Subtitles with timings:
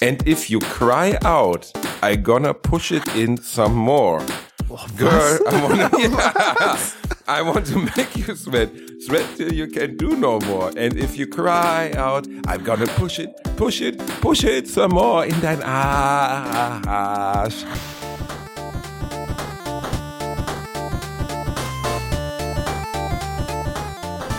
[0.00, 4.20] And if you cry out, I gonna push it in some more.
[4.70, 6.78] Oh, Girl, I wanna, yeah,
[7.26, 8.68] I want to make you sweat.
[9.00, 10.70] Sweat till you can do no more.
[10.76, 15.24] And if you cry out, I'm gonna push it, push it, push it some more
[15.24, 17.64] in dein Arsch.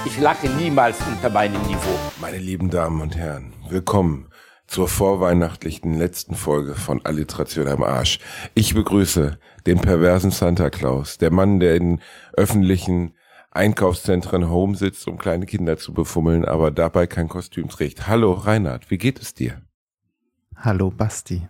[0.06, 1.98] Ich lache niemals unter meinem Niveau.
[2.22, 4.27] Meine lieben Damen und Herren, willkommen
[4.68, 8.20] zur vorweihnachtlichen letzten Folge von Alliteration am Arsch.
[8.54, 12.02] Ich begrüße den perversen Santa Claus, der Mann, der in
[12.36, 13.14] öffentlichen
[13.52, 18.08] Einkaufszentren home sitzt, um kleine Kinder zu befummeln, aber dabei kein Kostüm trägt.
[18.08, 19.62] Hallo Reinhard, wie geht es dir?
[20.56, 21.48] Hallo Basti.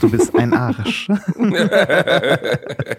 [0.00, 1.08] Du bist ein Arsch.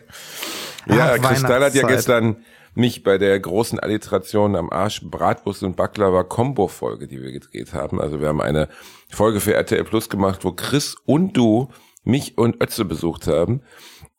[0.90, 2.38] Ja, Ach, Kristall hat ja gestern
[2.76, 7.74] mich bei der großen Alliteration am Arsch Bratwurst und Baklava Combo Folge, die wir gedreht
[7.74, 8.00] haben.
[8.00, 8.70] Also wir haben eine
[9.10, 11.70] Folge für RTL Plus gemacht, wo Chris und du
[12.04, 13.62] mich und Ötze besucht haben.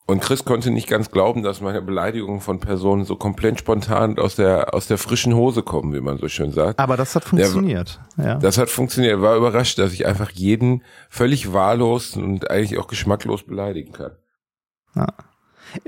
[0.07, 4.35] Und Chris konnte nicht ganz glauben, dass meine Beleidigungen von Personen so komplett spontan aus
[4.35, 6.79] der, aus der frischen Hose kommen, wie man so schön sagt.
[6.79, 7.99] Aber das hat funktioniert.
[8.17, 8.35] ja.
[8.35, 9.13] Das hat funktioniert.
[9.13, 14.11] Er war überrascht, dass ich einfach jeden völlig wahllos und eigentlich auch geschmacklos beleidigen kann.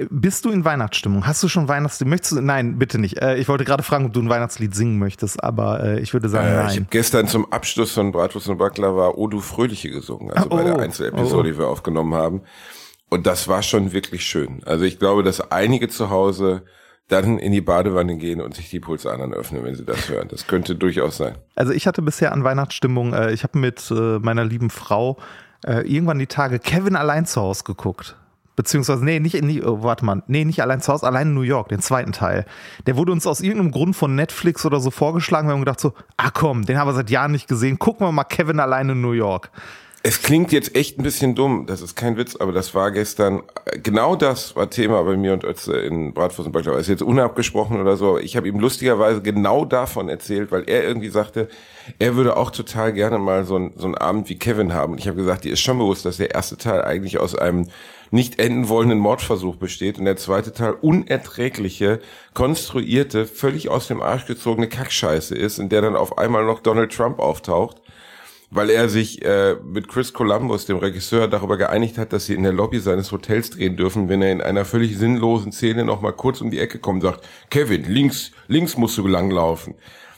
[0.09, 1.27] Bist du in Weihnachtsstimmung?
[1.27, 2.07] Hast du schon Weihnachtslied?
[2.07, 2.41] Möchtest du?
[2.41, 3.21] Nein, bitte nicht.
[3.21, 6.29] Äh, ich wollte gerade fragen, ob du ein Weihnachtslied singen möchtest, aber äh, ich würde
[6.29, 6.75] sagen, Äh, ich nein.
[6.75, 10.63] habe gestern zum Abschluss von Bratwurst und Baklava O du Fröhliche gesungen, also Ah, bei
[10.63, 11.43] der oh, Einzelepisode, oh.
[11.43, 12.41] die wir aufgenommen haben.
[13.09, 14.61] Und das war schon wirklich schön.
[14.65, 16.63] Also ich glaube, dass einige zu Hause
[17.09, 20.29] dann in die Badewanne gehen und sich die Pulsadern öffnen, wenn sie das hören.
[20.29, 21.35] Das könnte durchaus sein.
[21.55, 25.17] Also ich hatte bisher an Weihnachtsstimmung, äh, ich habe mit äh, meiner lieben Frau
[25.65, 28.15] äh, irgendwann die Tage Kevin allein zu Hause geguckt.
[28.55, 31.41] Beziehungsweise, nee, nicht die, oh, warte mal, nee, nicht allein zu Hause, allein in New
[31.41, 32.45] York, den zweiten Teil.
[32.85, 35.47] Der wurde uns aus irgendeinem Grund von Netflix oder so vorgeschlagen.
[35.47, 37.79] Wir haben gedacht so, ah komm, den haben wir seit Jahren nicht gesehen.
[37.79, 39.49] Gucken wir mal Kevin allein in New York.
[40.05, 43.41] Es klingt jetzt echt ein bisschen dumm, das ist kein Witz, aber das war gestern,
[43.63, 46.77] äh, genau das war Thema bei mir und Ötze in Bratwurst und Baklava.
[46.77, 51.07] Ist jetzt unabgesprochen oder so, ich habe ihm lustigerweise genau davon erzählt, weil er irgendwie
[51.07, 51.47] sagte,
[51.99, 54.91] er würde auch total gerne mal so, ein, so einen Abend wie Kevin haben.
[54.91, 57.67] Und ich habe gesagt, dir ist schon bewusst, dass der erste Teil eigentlich aus einem
[58.11, 62.01] nicht enden wollenden Mordversuch besteht und der zweite Teil unerträgliche,
[62.33, 66.91] konstruierte, völlig aus dem Arsch gezogene Kackscheiße ist, in der dann auf einmal noch Donald
[66.91, 67.82] Trump auftaucht
[68.53, 72.43] weil er sich äh, mit Chris Columbus, dem Regisseur, darüber geeinigt hat, dass sie in
[72.43, 76.13] der Lobby seines Hotels drehen dürfen, wenn er in einer völlig sinnlosen Szene noch mal
[76.13, 79.75] kurz um die Ecke kommt und sagt, Kevin, links, links musst du langlaufen.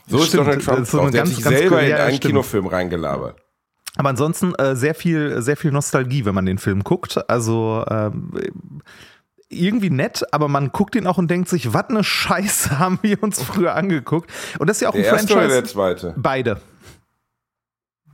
[0.08, 1.10] So ist Stimmt, Donald Trump ist so auch.
[1.10, 2.34] Der ganz, hat sich selber in ja, einen stimmt.
[2.34, 3.38] Kinofilm reingelabert.
[3.98, 7.18] Aber ansonsten äh, sehr viel, sehr viel Nostalgie, wenn man den Film guckt.
[7.30, 8.32] Also ähm,
[9.50, 13.22] irgendwie nett, aber man guckt ihn auch und denkt sich, was eine Scheiße haben wir
[13.24, 14.30] uns früher angeguckt.
[14.60, 15.62] Und das ist ja auch Der ein erste oder Franchise.
[15.62, 16.14] der zweite?
[16.18, 16.62] Beide.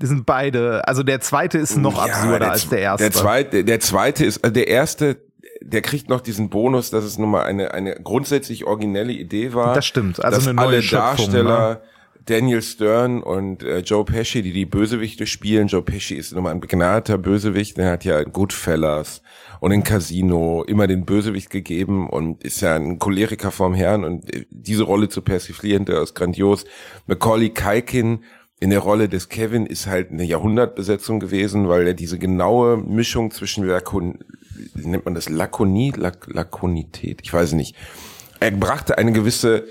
[0.01, 0.87] Die sind beide.
[0.87, 3.03] Also der zweite ist noch Ja, absurder der als der erste.
[3.03, 5.17] Der zweite, der zweite ist, also der erste,
[5.61, 9.73] der kriegt noch diesen Bonus, dass es nun mal eine, eine grundsätzlich originelle Idee war.
[9.73, 11.81] Das stimmt, also dass eine neue alle Schöpfung, Darsteller, ne?
[12.25, 15.67] Daniel Stern und äh, Joe Pesci, die die Bösewichte spielen.
[15.67, 17.77] Joe Pesci ist nun mal ein begnadeter Bösewicht.
[17.77, 19.21] Der hat ja in Goodfellas
[19.59, 24.33] und in Casino immer den Bösewicht gegeben und ist ja ein Choleriker vom Herrn und
[24.33, 26.65] äh, diese Rolle zu persiflieren, der ist grandios.
[27.07, 28.23] Macaulay Culkin
[28.61, 33.31] in der Rolle des Kevin ist halt eine Jahrhundertbesetzung gewesen, weil er diese genaue Mischung
[33.31, 34.19] zwischen Lakon,
[34.75, 37.75] nennt man das, Lakonie, Lak Lakonität, ich weiß nicht.
[38.39, 39.65] Er brachte eine gewisse,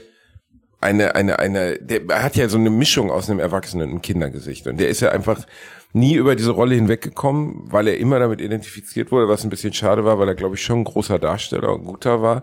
[0.80, 4.02] eine, eine, eine, der er hat ja so eine Mischung aus einem Erwachsenen und einem
[4.02, 5.46] Kindergesicht und der ist ja einfach
[5.92, 10.04] nie über diese Rolle hinweggekommen, weil er immer damit identifiziert wurde, was ein bisschen schade
[10.04, 12.42] war, weil er glaube ich schon ein großer Darsteller und guter war.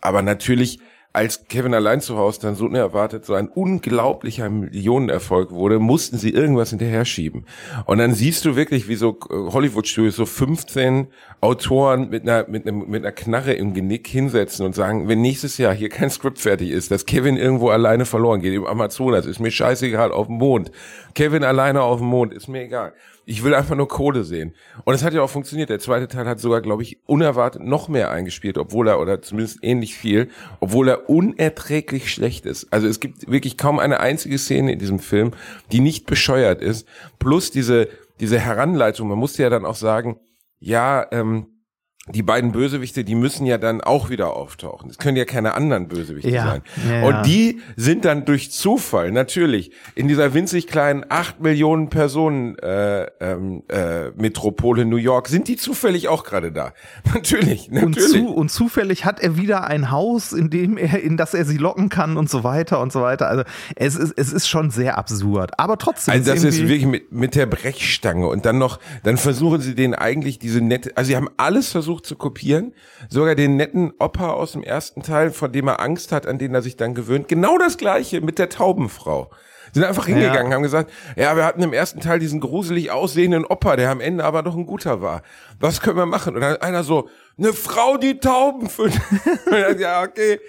[0.00, 0.78] Aber natürlich
[1.12, 6.30] als Kevin allein zu Hause dann so unerwartet so ein unglaublicher Millionenerfolg wurde, mussten sie
[6.30, 7.46] irgendwas hinterher schieben.
[7.86, 11.08] Und dann siehst du wirklich, wie so äh, Hollywood-Studios so 15
[11.40, 15.58] Autoren mit einer, mit, einem, mit einer Knarre im Genick hinsetzen und sagen, wenn nächstes
[15.58, 19.40] Jahr hier kein Skript fertig ist, dass Kevin irgendwo alleine verloren geht, im Amazonas, ist
[19.40, 20.70] mir scheißegal, auf dem Mond.
[21.14, 22.92] Kevin alleine auf dem Mond, ist mir egal.
[23.30, 24.56] Ich will einfach nur Kohle sehen.
[24.82, 25.70] Und es hat ja auch funktioniert.
[25.70, 29.60] Der zweite Teil hat sogar, glaube ich, unerwartet noch mehr eingespielt, obwohl er, oder zumindest
[29.62, 32.72] ähnlich viel, obwohl er unerträglich schlecht ist.
[32.72, 35.30] Also es gibt wirklich kaum eine einzige Szene in diesem Film,
[35.70, 36.88] die nicht bescheuert ist.
[37.20, 37.86] Plus diese,
[38.18, 40.18] diese Heranleitung, man musste ja dann auch sagen,
[40.58, 41.59] ja, ähm,
[42.12, 44.90] die beiden Bösewichte, die müssen ja dann auch wieder auftauchen.
[44.90, 46.62] Es können ja keine anderen Bösewichte Ja, sein.
[46.88, 52.58] ja, und die sind dann durch Zufall natürlich in dieser winzig kleinen acht Millionen Personen
[52.58, 56.72] äh, ähm, äh, Metropole New York sind die zufällig auch gerade da.
[57.14, 58.10] Natürlich, Und, natürlich.
[58.12, 61.56] zu, und zufällig hat er wieder ein Haus, in dem er, in das er sie
[61.58, 63.28] locken kann und so weiter und so weiter.
[63.28, 63.42] Also
[63.76, 65.52] es ist, es ist schon sehr absurd.
[65.58, 66.14] Aber trotzdem.
[66.14, 69.74] Also das ist irgendwie- wirklich mit, mit der Brechstange und dann noch, dann versuchen sie
[69.74, 72.74] den eigentlich diese nette, also sie haben alles versucht zu kopieren,
[73.08, 76.54] sogar den netten Opa aus dem ersten Teil, von dem er Angst hat, an den
[76.54, 77.28] er sich dann gewöhnt.
[77.28, 79.30] Genau das gleiche mit der Taubenfrau.
[79.72, 80.56] Sind einfach hingegangen, Ja.
[80.56, 84.24] haben gesagt, ja, wir hatten im ersten Teil diesen gruselig aussehenden Opa, der am Ende
[84.24, 85.22] aber doch ein guter war.
[85.60, 86.34] Was können wir machen?
[86.34, 87.08] Und dann einer so,
[87.38, 89.00] eine Frau, die Tauben füttert.
[89.78, 90.40] Ja, okay.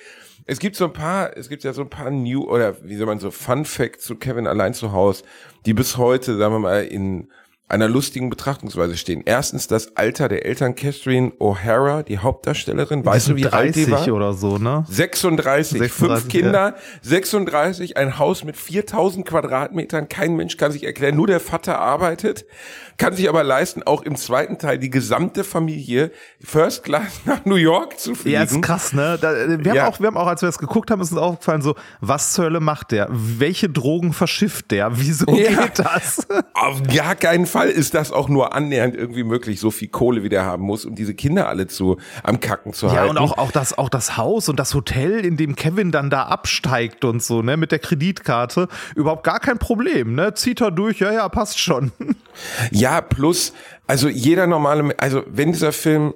[0.47, 3.05] Es gibt so ein paar, es gibt ja so ein paar New oder wie soll
[3.05, 5.23] man so Fun Facts zu Kevin allein zu Haus,
[5.67, 7.29] die bis heute, sagen wir mal, in
[7.71, 9.23] einer lustigen Betrachtungsweise stehen.
[9.25, 13.05] Erstens das Alter der Eltern Catherine O'Hara, die Hauptdarstellerin.
[13.05, 14.15] Weißt du, wie alt die 30 war?
[14.15, 14.85] oder so, ne?
[14.89, 21.15] 36, 36, fünf Kinder, 36, ein Haus mit 4000 Quadratmetern, kein Mensch kann sich erklären,
[21.15, 22.45] nur der Vater arbeitet,
[22.97, 26.11] kann sich aber leisten, auch im zweiten Teil die gesamte Familie
[26.43, 28.35] First Class nach New York zu fliegen.
[28.35, 29.17] Ja, ist krass, ne?
[29.19, 29.83] Da, wir, Ja.
[29.83, 32.33] haben auch, wir haben auch, als wir das geguckt haben, ist uns aufgefallen, so, was
[32.33, 33.07] zur Hölle macht der?
[33.11, 34.91] Welche Drogen verschifft der?
[34.99, 35.63] Wieso Ja.
[35.65, 36.27] geht das?
[36.53, 40.29] Auf gar keinen Fall ist das auch nur annähernd irgendwie möglich, so viel Kohle wie
[40.29, 43.09] der haben muss, um diese Kinder alle zu am Kacken zu Ja, halten.
[43.11, 46.23] und auch, auch, das, auch das Haus und das Hotel, in dem Kevin dann da
[46.23, 50.33] absteigt und so, ne, mit der Kreditkarte, überhaupt gar kein Problem, ne?
[50.33, 51.91] Zieht er durch, ja, ja, passt schon.
[52.71, 53.53] Ja, plus,
[53.87, 56.13] also jeder normale, also wenn dieser Film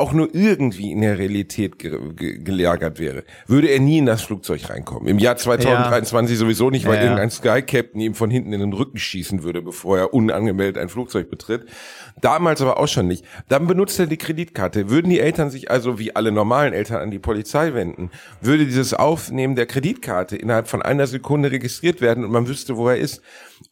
[0.00, 4.22] auch nur irgendwie in der Realität ge ge gelagert wäre, würde er nie in das
[4.22, 5.06] Flugzeug reinkommen.
[5.08, 7.04] Im Jahr 2023 sowieso nicht, weil Ja, ja.
[7.04, 10.88] irgendein Sky Captain ihm von hinten in den Rücken schießen würde, bevor er unangemeldet ein
[10.88, 11.66] Flugzeug betritt.
[12.20, 13.24] Damals aber auch schon nicht.
[13.48, 14.90] Dann benutzt er die Kreditkarte.
[14.90, 18.94] Würden die Eltern sich also wie alle normalen Eltern an die Polizei wenden, würde dieses
[18.94, 23.22] Aufnehmen der Kreditkarte innerhalb von einer Sekunde registriert werden und man wüsste, wo er ist.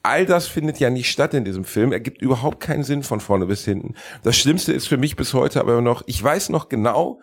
[0.03, 1.93] All das findet ja nicht statt in diesem Film.
[1.93, 3.95] Er gibt überhaupt keinen Sinn von vorne bis hinten.
[4.23, 7.21] Das Schlimmste ist für mich bis heute aber noch, ich weiß noch genau,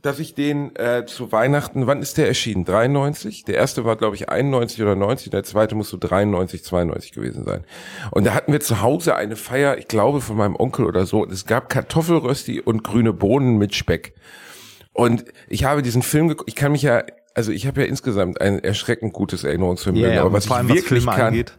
[0.00, 2.64] dass ich den äh, zu Weihnachten, wann ist der erschienen?
[2.64, 3.44] 93?
[3.44, 7.44] Der erste war, glaube ich, 91 oder 90, der zweite muss so 93, 92 gewesen
[7.44, 7.64] sein.
[8.12, 11.22] Und da hatten wir zu Hause eine Feier, ich glaube, von meinem Onkel oder so.
[11.22, 14.14] Und es gab Kartoffelrösti und grüne Bohnen mit Speck.
[14.92, 17.02] Und ich habe diesen Film geguckt, ich kann mich ja,
[17.34, 21.26] also ich habe ja insgesamt ein erschreckend gutes Erinnerungsvermögen, aber was ich wirklich Filme kann,
[21.28, 21.58] angeht.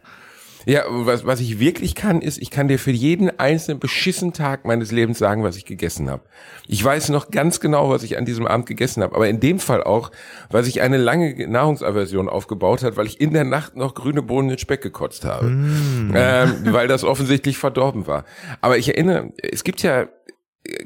[0.66, 4.64] Ja, was, was ich wirklich kann, ist, ich kann dir für jeden einzelnen beschissen Tag
[4.64, 6.22] meines Lebens sagen, was ich gegessen habe.
[6.66, 9.58] Ich weiß noch ganz genau, was ich an diesem Abend gegessen habe, aber in dem
[9.58, 10.10] Fall auch,
[10.50, 14.48] weil sich eine lange Nahrungsaversion aufgebaut hat, weil ich in der Nacht noch grüne Bohnen
[14.48, 18.24] mit Speck gekotzt habe, ähm, weil das offensichtlich verdorben war.
[18.60, 20.08] Aber ich erinnere, es gibt ja,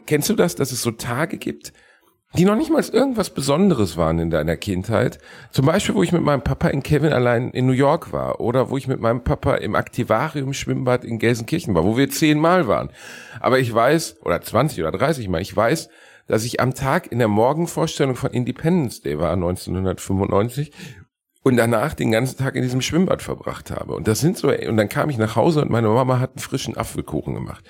[0.07, 1.73] kennst du das, dass es so Tage gibt,
[2.37, 5.19] die noch nicht mal irgendwas Besonderes waren in deiner Kindheit.
[5.51, 8.71] Zum Beispiel, wo ich mit meinem Papa in Kevin allein in New York war oder
[8.71, 12.91] wo ich mit meinem Papa im Aktivarium Schwimmbad in Gelsenkirchen war, wo wir zehnmal waren.
[13.41, 15.89] Aber ich weiß, oder 20 oder 30 Mal, ich weiß,
[16.27, 20.73] dass ich am Tag in der Morgenvorstellung von Independence Day war, 1995,
[21.45, 23.95] und danach den ganzen Tag in diesem Schwimmbad verbracht habe.
[23.95, 26.39] Und das sind so, und dann kam ich nach Hause und meine Mama hat einen
[26.39, 27.65] frischen Apfelkuchen gemacht.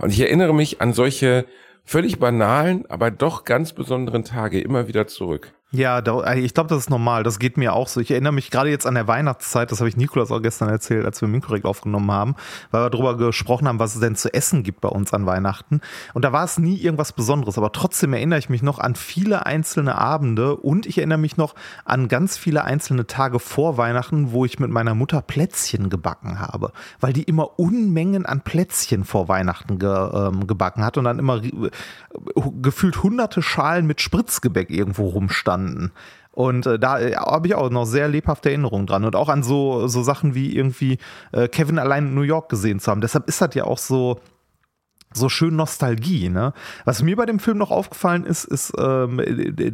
[0.00, 1.46] Und ich erinnere mich an solche
[1.84, 5.52] völlig banalen, aber doch ganz besonderen Tage immer wieder zurück.
[5.72, 7.22] Ja, da, ich glaube, das ist normal.
[7.22, 8.00] Das geht mir auch so.
[8.00, 11.06] Ich erinnere mich gerade jetzt an der Weihnachtszeit, das habe ich Nikolas auch gestern erzählt,
[11.06, 12.34] als wir Minkorrekt aufgenommen haben,
[12.72, 15.80] weil wir darüber gesprochen haben, was es denn zu essen gibt bei uns an Weihnachten.
[16.12, 19.46] Und da war es nie irgendwas Besonderes, aber trotzdem erinnere ich mich noch an viele
[19.46, 24.44] einzelne Abende und ich erinnere mich noch an ganz viele einzelne Tage vor Weihnachten, wo
[24.44, 29.78] ich mit meiner Mutter Plätzchen gebacken habe, weil die immer Unmengen an Plätzchen vor Weihnachten
[29.78, 31.70] ge, ähm, gebacken hat und dann immer äh,
[32.60, 35.59] gefühlt hunderte Schalen mit Spritzgebäck irgendwo rumstanden.
[36.32, 39.42] Und äh, da äh, habe ich auch noch sehr lebhafte Erinnerungen dran und auch an
[39.42, 40.98] so, so Sachen wie irgendwie
[41.32, 43.00] äh, Kevin allein in New York gesehen zu haben.
[43.00, 44.20] Deshalb ist das ja auch so,
[45.12, 46.52] so schön Nostalgie, ne?
[46.84, 49.20] Was mir bei dem Film noch aufgefallen ist, ist, ähm,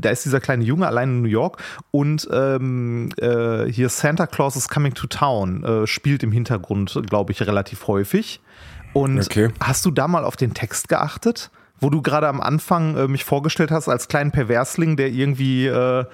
[0.01, 4.57] da ist dieser kleine Junge allein in New York und ähm, äh, hier Santa Claus
[4.57, 8.41] is Coming to Town äh, spielt im Hintergrund, glaube ich, relativ häufig.
[8.95, 9.51] Und Okay.
[9.61, 11.51] hast du da mal auf den Text geachtet?
[11.81, 16.05] Wo du gerade am Anfang äh, mich vorgestellt hast als kleinen Perversling, der irgendwie äh,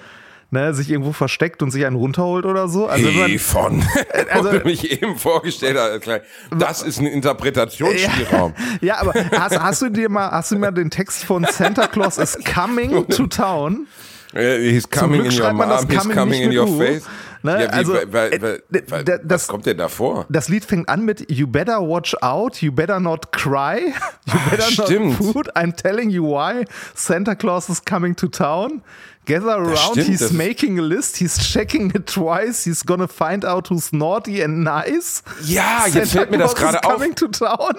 [0.51, 2.87] ne, sich irgendwo versteckt und sich einen runterholt oder so.
[2.87, 3.83] Also wenn man, hey, von,
[4.31, 6.21] also- also, mich eben vorgestellt hat,
[6.57, 8.53] das ist ein Interpretationsspielraum.
[8.81, 12.17] ja, aber hast, hast du dir mal, hast du mal den Text von Santa Claus
[12.17, 13.87] is coming to town?
[14.33, 16.57] Äh, He's Zum coming Glück in your schreibt man das mom, he's coming coming in
[16.57, 17.03] your face.
[17.43, 17.51] Ne?
[17.63, 19.89] Ja, wie, also, weil, weil, äh, weil, d- weil, d- was das, kommt denn da
[19.89, 20.25] vor?
[20.29, 23.87] das Lied fängt an mit You better watch out, you better not cry,
[24.25, 25.19] you Ah, better stimmt.
[25.19, 28.81] not food, I'm telling you why, Santa Claus is coming to town.
[29.25, 33.45] Gather around, stimmt, he's das- making a list, he's checking it twice, he's gonna find
[33.45, 35.21] out who's naughty and nice.
[35.45, 36.93] Ja, jetzt Santa fällt mir das Claus is gerade auf.
[36.93, 37.75] coming to town.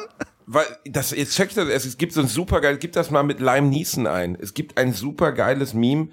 [0.46, 3.22] Weil das jetzt check ich das, es gibt so ein super geil, gib das mal
[3.22, 4.36] mit Lime Neeson ein.
[4.38, 6.08] Es gibt ein super geiles Meme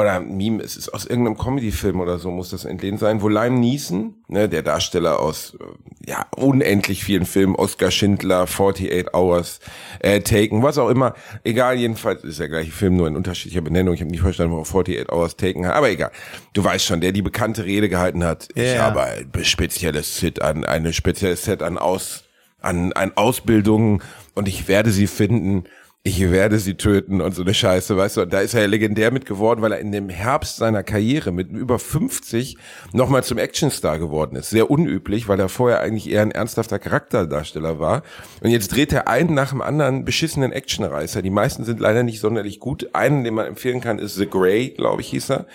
[0.00, 3.58] oder Meme, es ist aus irgendeinem Comedy-Film oder so muss das entlehnt sein, wo Lime
[3.58, 9.60] Neeson, ne, der Darsteller aus äh, ja unendlich vielen Filmen, Oscar Schindler, 48 Hours,
[10.00, 11.14] äh, Taken, was auch immer,
[11.44, 13.94] egal jedenfalls ist der gleiche Film nur in unterschiedlicher Benennung.
[13.94, 16.10] Ich habe nicht verstanden, warum 48 Hours Taken hat, aber egal.
[16.52, 18.48] Du weißt schon, der die bekannte Rede gehalten hat.
[18.54, 18.82] Ich Ja.
[18.84, 22.24] habe ein spezielles Set an, eine spezielles Set an aus
[22.62, 24.02] an, an Ausbildungen
[24.34, 25.64] und ich werde sie finden,
[26.02, 28.66] ich werde sie töten und so eine Scheiße, weißt du, und da ist er ja
[28.66, 32.56] legendär mit geworden, weil er in dem Herbst seiner Karriere mit über 50
[32.94, 34.48] nochmal zum Actionstar geworden ist.
[34.48, 38.02] Sehr unüblich, weil er vorher eigentlich eher ein ernsthafter Charakterdarsteller war.
[38.40, 41.20] Und jetzt dreht er einen nach dem anderen beschissenen Actionreißer.
[41.20, 42.94] Die meisten sind leider nicht sonderlich gut.
[42.94, 45.46] Einen, den man empfehlen kann, ist The Grey, glaube ich, hieß er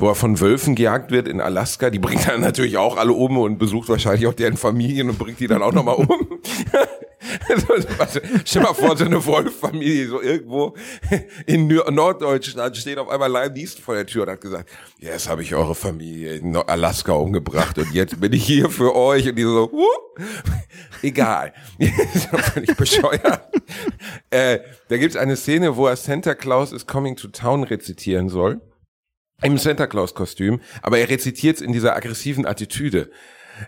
[0.00, 1.90] wo er von Wölfen gejagt wird in Alaska.
[1.90, 5.40] Die bringt er natürlich auch alle um und besucht wahrscheinlich auch deren Familien und bringt
[5.40, 6.08] die dann auch nochmal um.
[7.98, 10.74] Also, Stell mal vor, so eine Wolffamilie so irgendwo
[11.46, 15.42] in Norddeutschland steht auf einmal Liam Neeson vor der Tür und hat gesagt, jetzt habe
[15.42, 19.28] ich eure Familie in Alaska umgebracht und jetzt bin ich hier für euch.
[19.28, 19.86] Und die so, uh,
[21.02, 21.52] egal.
[22.52, 23.48] völlig bescheuert.
[24.30, 28.60] Äh, da gibt's eine Szene, wo er Santa Claus is coming to town rezitieren soll
[29.42, 33.10] im Santa Claus Kostüm, aber er rezitiert in dieser aggressiven Attitüde.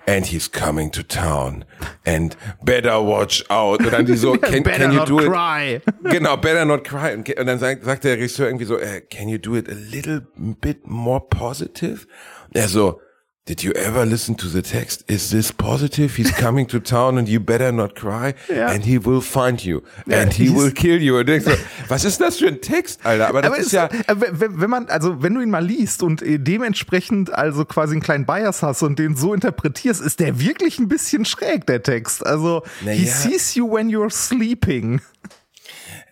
[0.06, 1.64] And he's coming to town.
[2.06, 3.80] And better watch out.
[3.80, 5.26] Und dann die so, can, Better can you not do it?
[5.26, 5.80] cry.
[6.10, 7.14] Genau, better not cry.
[7.14, 9.74] Und, und dann sagt, sagt der Regisseur irgendwie so, äh, can you do it a
[9.74, 12.06] little bit more positive?
[12.48, 13.00] Und er so,
[13.46, 15.04] did you ever listen to the text?
[15.08, 16.14] Is this positive?
[16.14, 18.34] He's coming to town and you better not cry.
[18.48, 18.68] Ja.
[18.68, 19.82] And he will find you.
[20.08, 21.18] And he will kill you.
[21.18, 21.52] Und denkst so,
[21.88, 23.28] was ist das für ein Text, Alter?
[23.28, 26.02] Aber das Aber ist es, ja, äh, wenn man, also wenn du ihn mal liest
[26.02, 30.38] und äh, dementsprechend also quasi einen kleinen Bias hast und den so interpretierst, ist der
[30.38, 32.24] wirklich ein bisschen schräg, der Text.
[32.24, 35.00] Also, Na he sees you when you're sleeping.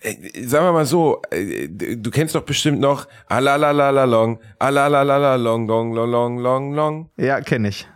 [0.00, 5.66] Äh, sagen wir mal so, äh, du kennst doch bestimmt noch Alalalala long, Alalalala long,
[5.66, 7.10] long, long, long, long, long.
[7.16, 7.88] Ja, kenne ich.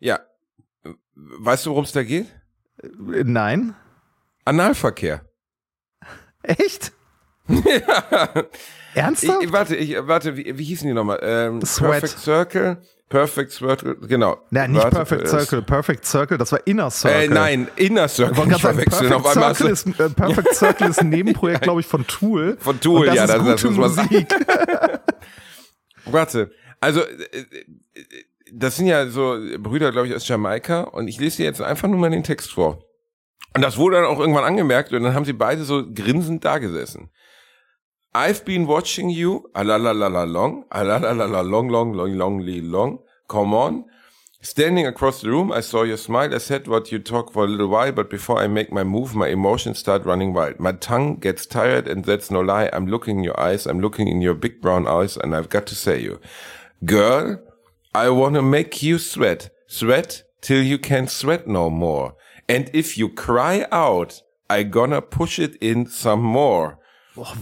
[0.00, 0.20] Ja.
[1.14, 2.26] Weißt du, worum es da geht?
[2.82, 3.74] Äh, Nein?
[4.44, 5.24] Analverkehr.
[6.42, 6.92] Echt?
[8.94, 9.42] Ich, Ernsthaft?
[9.42, 11.18] ich- warte, ich, warte, wie, wie hießen die nochmal?
[11.22, 11.92] Ähm, Sweat.
[12.02, 14.38] Perfect Circle, Perfect Circle, genau.
[14.50, 15.62] Na, nicht Perfect äh, Circle.
[15.62, 17.22] Perfect Circle, das war Inner Circle.
[17.24, 18.50] Äh, nein, Inner Circle.
[18.50, 18.90] Ich verwechseln.
[18.90, 22.56] Perfect Auf einmal Circle, ist, äh, Perfect Circle ist ein Nebenprojekt, glaube ich, von Tool.
[22.58, 24.08] Von Tool, das ja, ist das- das muss man sagen.
[24.10, 24.28] Musik.
[26.06, 27.44] Warte, also äh, äh,
[28.52, 31.88] das sind ja so Brüder, glaube ich, aus Jamaika und ich lese dir jetzt einfach
[31.88, 32.82] nur mal den Text vor.
[33.54, 36.58] Und das wurde dann auch irgendwann angemerkt und dann haben sie beide so grinsend da
[36.58, 37.10] gesessen.
[38.14, 43.86] I've been watching you, alalalala long, alalalala long, long, long, long, long, long, come on.
[44.42, 46.34] Standing across the room, I saw your smile.
[46.34, 49.14] I said what you talk for a little while, but before I make my move,
[49.14, 50.60] my emotions start running wild.
[50.60, 52.68] My tongue gets tired, and that's no lie.
[52.74, 55.66] I'm looking in your eyes, I'm looking in your big brown eyes, and I've got
[55.68, 56.20] to say you.
[56.84, 57.40] Girl,
[57.94, 59.48] I wanna make you sweat.
[59.68, 62.16] Sweat till you can't sweat no more.
[62.46, 66.78] And if you cry out, I gonna push it in some more.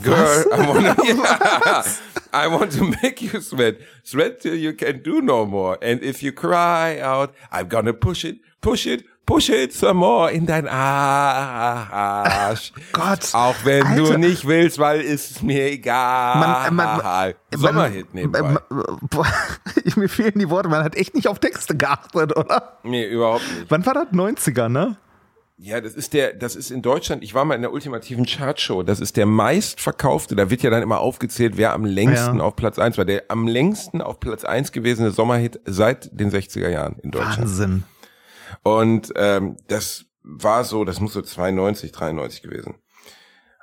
[0.03, 1.85] Girl, I wanna, yeah,
[2.33, 5.79] I want to make you sweat, sweat till you can do no more.
[5.81, 10.29] And if you cry out, I'm gonna push it, push it, push it some more
[10.33, 10.67] in dein
[11.71, 12.73] Arsch.
[12.93, 14.03] Gott, Auch wenn Alter.
[14.15, 16.41] du nicht willst, weil ist mir egal.
[16.41, 18.43] Man- man- man- Sommerhit nebenbei.
[18.43, 18.59] Man-
[19.09, 19.27] Boah,
[19.97, 22.79] Mir fehlen die Worte, man hat echt nicht auf Texte geachtet, oder?
[22.83, 23.67] Nee, überhaupt nicht.
[23.71, 24.09] Wann war das?
[24.09, 24.97] 90er, ne?
[25.63, 28.83] Ja, das ist der, das ist in Deutschland, ich war mal in der ultimativen Chartshow,
[28.83, 32.45] das ist der meistverkaufte, da wird ja dann immer aufgezählt, wer am längsten Ja.
[32.45, 33.05] auf Platz eins war.
[33.05, 37.41] Der am längsten auf Platz eins gewesene Sommerhit seit den 60er Jahren in Deutschland.
[37.41, 37.85] Wahnsinn.
[38.63, 42.77] Und ähm, das war so, das muss so 92, 93 gewesen.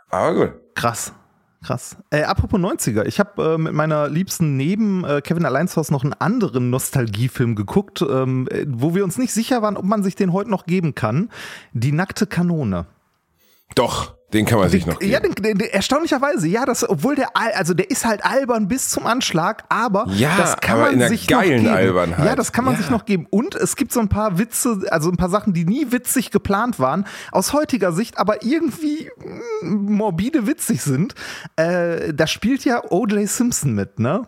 [0.09, 0.53] Aber gut.
[0.75, 1.13] Krass.
[1.63, 1.97] Krass.
[2.11, 6.13] Äh, apropos 90er, ich habe äh, mit meiner Liebsten neben äh, Kevin Alleinshaus noch einen
[6.13, 10.33] anderen Nostalgiefilm geguckt, ähm, äh, wo wir uns nicht sicher waren, ob man sich den
[10.33, 11.29] heute noch geben kann.
[11.73, 12.85] Die nackte Kanone.
[13.75, 15.11] Doch, den kann man sich noch geben.
[15.11, 18.67] Ja, den, den, den, erstaunlicherweise, ja, das, obwohl der, al- also der ist halt albern
[18.67, 21.67] bis zum Anschlag, aber Ja, das kann aber man sich noch geben.
[21.67, 22.25] Albernheit.
[22.25, 22.81] Ja, das kann man Ja.
[22.81, 23.25] sich noch geben.
[23.29, 26.77] Und es gibt so ein paar Witze, also ein paar Sachen, die nie witzig geplant
[26.79, 29.09] waren, aus heutiger Sicht, aber irgendwie
[29.63, 31.15] mm, morbide witzig sind.
[31.55, 33.27] Äh, da spielt ja O.J.
[33.29, 34.23] Simpson mit, ne?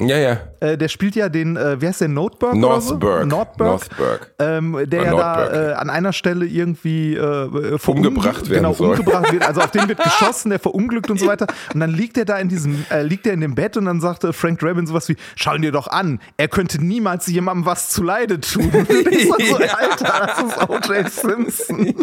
[0.00, 0.36] Ja, ja.
[0.60, 2.54] Äh, der spielt ja den, äh, wie heißt der, Nordberg?
[2.54, 3.22] Northberg.
[3.22, 3.26] So?
[3.26, 3.68] Nordberg.
[3.68, 4.32] Northberg.
[4.38, 5.52] Ähm, der ja Nordberg.
[5.52, 8.90] da äh, an einer Stelle irgendwie äh, verunglü- Umgebracht werden genau, soll.
[8.90, 9.44] umgebracht wird.
[9.46, 11.46] Also auf den wird geschossen, der verunglückt und so weiter.
[11.74, 14.00] Und dann liegt er da in diesem, äh, liegt er in dem Bett und dann
[14.00, 17.90] sagte Frank Drabin sowas wie, schau ihn dir doch an, er könnte niemals jemandem was
[17.90, 18.70] zuleide tun.
[18.72, 21.10] Und dann so, Alter, das ist O.J.
[21.10, 21.94] Simpson.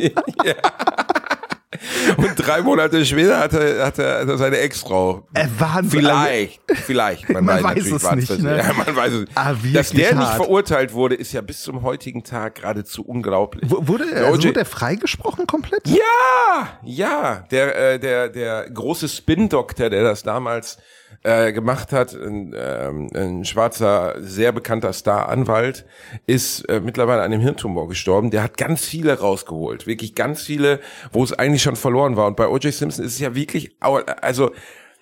[2.18, 3.86] Und drei Monate später hat er,
[4.38, 5.28] seine Ex-Frau.
[5.34, 5.48] Äh.
[5.90, 7.30] Vielleicht, vielleicht.
[7.30, 8.58] Man, Man weiß es nicht, ne?
[8.58, 9.26] Ja, man weiß es.
[9.36, 10.36] Ah, wirklich Dass der nicht hart.
[10.36, 13.70] verurteilt wurde, ist ja bis zum heutigen Tag geradezu unglaublich.
[13.70, 15.88] W- Wurde, Der also wurde er freigesprochen komplett?
[15.88, 20.78] Ja, ja, der, äh, der, der große Spin-Doktor, der das damals
[21.26, 25.86] äh, gemacht hat, ein, ähm, ein schwarzer, sehr bekannter Star-Anwalt,
[26.28, 28.30] ist äh, mittlerweile an einem Hirntumor gestorben.
[28.30, 30.80] Der hat ganz viele rausgeholt, wirklich ganz viele,
[31.12, 32.28] wo es eigentlich schon verloren war.
[32.28, 32.72] Und bei O.J.
[32.72, 34.52] Simpson ist es ja wirklich, also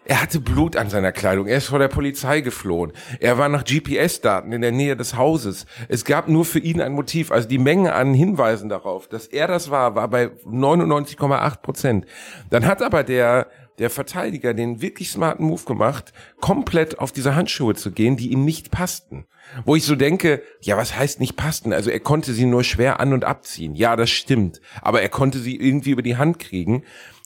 [0.05, 1.47] er hatte Blut an seiner Kleidung.
[1.47, 2.91] Er ist vor der Polizei geflohen.
[3.19, 5.65] Er war nach GPS-Daten in der Nähe des Hauses.
[5.87, 7.31] Es gab nur für ihn ein Motiv.
[7.31, 12.05] Also die Menge an Hinweisen darauf, dass er das war, war bei 99,8 Prozent.
[12.49, 13.47] Dann hat aber der
[13.79, 18.45] der Verteidiger den wirklich smarten Move gemacht, komplett auf diese Handschuhe zu gehen, die ihm
[18.45, 19.25] nicht passten.
[19.65, 21.73] Wo ich so denke, ja, was heißt nicht passten?
[21.73, 23.75] Also er konnte sie nur schwer an- und abziehen.
[23.75, 24.61] Ja, das stimmt.
[24.81, 26.83] Aber er konnte sie irgendwie über die Hand kriegen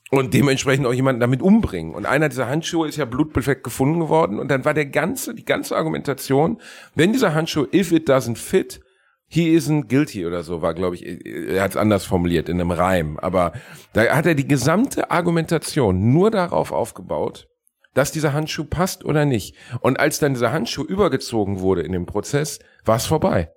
[0.09, 1.93] und dementsprechend auch jemanden damit umbringen.
[1.93, 4.39] Und einer dieser Handschuhe ist ja blutbefleckt gefunden geworden.
[4.39, 6.59] Und dann war der ganze, die ganze Argumentation,
[6.95, 8.81] wenn dieser Handschuh, if it doesn't fit,
[9.27, 12.71] he isn't guilty oder so, war, glaube ich, er hat es anders formuliert in einem
[12.71, 13.19] Reim.
[13.19, 13.53] Aber
[13.93, 17.47] da hat er die gesamte Argumentation nur darauf aufgebaut,
[17.93, 19.55] dass dieser Handschuh passt oder nicht.
[19.81, 23.51] Und als dann dieser Handschuh übergezogen wurde in dem Prozess, war es vorbei.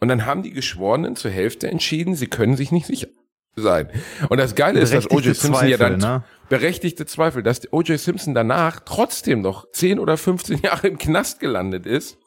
[0.00, 3.06] Und dann haben die Geschworenen zur Hälfte entschieden, sie können sich nicht sicher
[3.54, 3.88] sein.
[4.28, 5.36] Und das Geile ist, dass O.J.
[5.36, 6.24] Simpson ja dann Zweifel, ne?
[6.48, 8.00] berechtigte Zweifel, dass O.J.
[8.00, 12.18] Simpson danach trotzdem noch 10 oder 15 Jahre im Knast gelandet ist.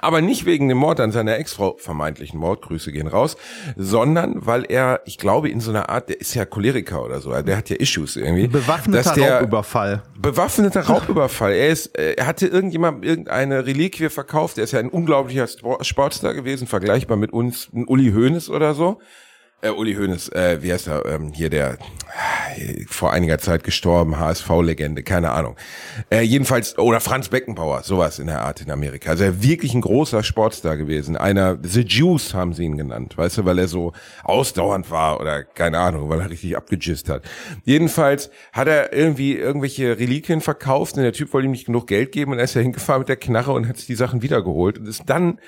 [0.00, 3.36] Aber nicht wegen dem Mord an seiner Ex-Frau, vermeintlichen Mord, Grüße gehen raus,
[3.76, 7.30] sondern weil er, ich glaube, in so einer Art, der ist ja Choleriker oder so,
[7.42, 8.46] der hat ja Issues irgendwie.
[8.46, 10.02] Bewaffneter der, Raubüberfall.
[10.18, 11.52] Bewaffneter Raubüberfall.
[11.52, 14.58] Er ist, äh, er hatte irgendjemand irgendeine Reliquie verkauft.
[14.58, 18.74] Er ist ja ein unglaublicher Spor- Sportstar gewesen, vergleichbar mit uns, ein Uli Hoeneß oder
[18.74, 19.00] so.
[19.64, 21.78] Äh, Uli Hoeneß, äh, wie heißt er, ähm, hier der
[22.56, 25.56] äh, vor einiger Zeit gestorben, HSV-Legende, keine Ahnung.
[26.10, 29.08] Äh, jedenfalls, oder Franz Beckenbauer, sowas in der Art in Amerika.
[29.08, 31.16] Also er wirklich ein großer Sportstar gewesen.
[31.16, 35.44] Einer, The Juice haben sie ihn genannt, weißt du, weil er so ausdauernd war oder
[35.44, 37.22] keine Ahnung, weil er richtig abgejist hat.
[37.64, 42.12] Jedenfalls hat er irgendwie irgendwelche Reliquien verkauft und der Typ wollte ihm nicht genug Geld
[42.12, 44.78] geben und er ist ja hingefahren mit der Knarre und hat sich die Sachen wiedergeholt
[44.78, 45.38] und ist dann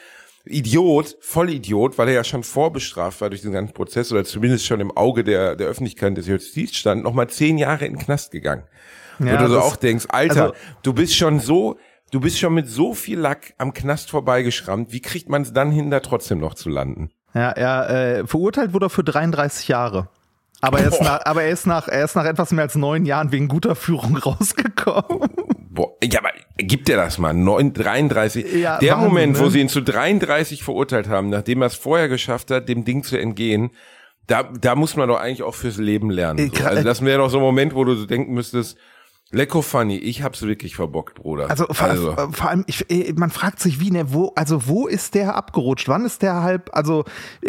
[0.47, 4.65] Idiot, voll Idiot, weil er ja schon vorbestraft war durch den ganzen Prozess oder zumindest
[4.65, 8.31] schon im Auge der, der Öffentlichkeit des Justiz stand, nochmal zehn Jahre in den Knast
[8.31, 8.63] gegangen.
[9.19, 11.79] Ja, Wo du so auch denkst, Alter, also- du bist schon so,
[12.11, 15.71] du bist schon mit so viel Lack am Knast vorbeigeschrammt, wie kriegt man es dann
[15.71, 17.11] hin, da trotzdem noch zu landen?
[17.35, 20.09] Ja, er äh, verurteilt wurde er für 33 Jahre.
[20.63, 21.05] Aber er, ist Boah.
[21.05, 23.75] nach, aber er ist nach, er ist nach etwas mehr als neun Jahren wegen guter
[23.75, 24.17] Führung
[24.77, 25.29] rausgekommen.
[25.77, 27.33] Boah, ja, aber gibt er das mal?
[27.33, 28.55] 9, 33.
[28.55, 29.51] Ja, der Wahnsinn, Moment, wo ne?
[29.51, 33.17] sie ihn zu 33 verurteilt haben, nachdem er es vorher geschafft hat, dem Ding zu
[33.17, 33.71] entgehen,
[34.27, 36.39] da, da muss man doch eigentlich auch fürs Leben lernen.
[36.39, 36.65] Äh, So.
[36.65, 38.77] Also das wäre doch so ein Moment, wo du so denken müsstest,
[39.33, 41.51] Lecko funny, ich hab's wirklich verbockt, Bruder.
[41.51, 45.15] Also, vor, vor allem, ich, äh, man fragt sich, wie, ne, wo, also wo ist
[45.15, 45.89] der abgerutscht?
[45.89, 47.05] Wann ist der halb, also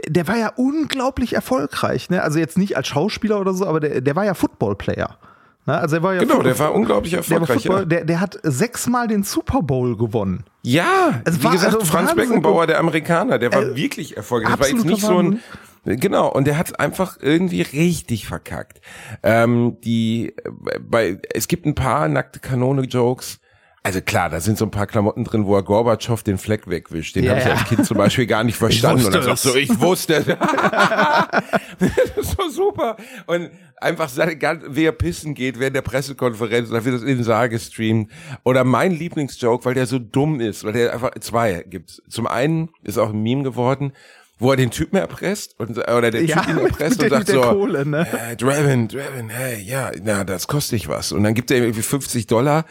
[0.07, 2.23] der war ja unglaublich erfolgreich, ne?
[2.23, 5.19] Also jetzt nicht als Schauspieler oder so, aber der, der war ja Footballplayer.
[5.67, 5.77] Ne?
[5.77, 7.61] Also er war ja genau, der war unglaublich der, erfolgreich.
[7.63, 7.85] Football, ja.
[7.85, 10.45] der, der hat sechsmal den Super Bowl gewonnen.
[10.63, 12.27] Ja, Es wie war gesagt, also Franz Wahnsinn.
[12.29, 14.51] Beckenbauer, der Amerikaner, der war Äh, wirklich erfolgreich.
[14.51, 15.39] Das war jetzt nicht so ein,
[15.83, 18.81] genau, und der hat einfach irgendwie richtig verkackt.
[19.23, 23.39] Ähm, die, äh, bei, es gibt ein paar nackte Kanone-Jokes.
[23.83, 27.15] Also klar, da sind so ein paar Klamotten drin, wo er Gorbatschow den Fleck wegwischt.
[27.15, 27.53] Den Ja, habe ich ja.
[27.53, 29.05] als Kind zum Beispiel gar nicht verstanden.
[29.05, 29.45] und dann du, es.
[29.55, 30.23] ich wusste
[31.79, 32.97] das ist so super.
[33.27, 34.35] Und einfach, seine
[34.69, 38.11] wie er pissen geht während der Pressekonferenz, dann wird das in den Saal gestreamt.
[38.43, 42.01] Oder mein Lieblingsjoke, weil der so dumm ist, weil der einfach zwei gibt's.
[42.09, 43.93] Zum einen ist auch ein Meme geworden,
[44.39, 47.41] wo er den Typen erpresst und oder der Ja, Typ ihn erpresst und sagt so,
[47.41, 48.05] Kohle, ne?
[48.31, 51.11] äh, Draven, Draven, hey, ja, na, das kostet dich was.
[51.11, 52.65] Und dann gibt er ihm irgendwie 50 Dollar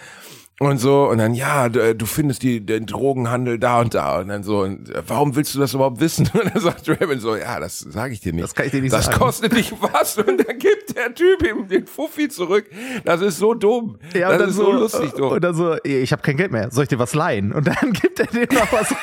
[0.58, 4.28] und so und dann, ja, du, du findest die, den Drogenhandel da und da und
[4.28, 6.30] dann so, und, äh, warum willst du das überhaupt wissen?
[6.32, 8.44] Und dann sagt Draven so, ja, das sage ich dir nicht.
[8.44, 9.18] Das kann ich dir nicht Das sagen.
[9.18, 12.64] kostet dich was und dann gibt der Typ ihm den Fuffi zurück.
[13.04, 13.98] Das ist so dumm.
[14.14, 15.32] Ja, das dann ist so, lustig dumm.
[15.32, 17.52] Und dann so, ich habe kein Geld mehr, soll ich dir was leihen?
[17.52, 18.94] Und dann gibt er dir noch was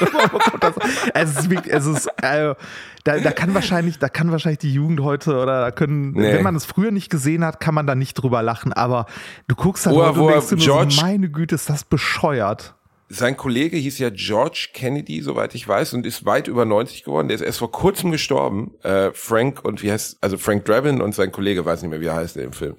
[1.14, 2.56] Es ist, es ist äh,
[3.06, 6.34] da, da kann wahrscheinlich, da kann wahrscheinlich die Jugend heute oder da können, Nee.
[6.36, 8.72] wenn man es früher nicht gesehen hat, kann man da nicht drüber lachen.
[8.72, 9.08] Aber
[9.50, 12.76] du guckst Wo heute wo und denkst nur George- so, meine Güte, ist das bescheuert.
[13.10, 17.28] sein Kollege hieß ja George Kennedy, soweit ich weiß, und ist weit über 90 geworden.
[17.28, 18.72] Der ist erst vor kurzem gestorben.
[18.84, 22.08] Äh, Frank und wie heißt, also Frank Drabin und sein Kollege, weiß nicht mehr, wie
[22.08, 22.76] er heißt der im Film.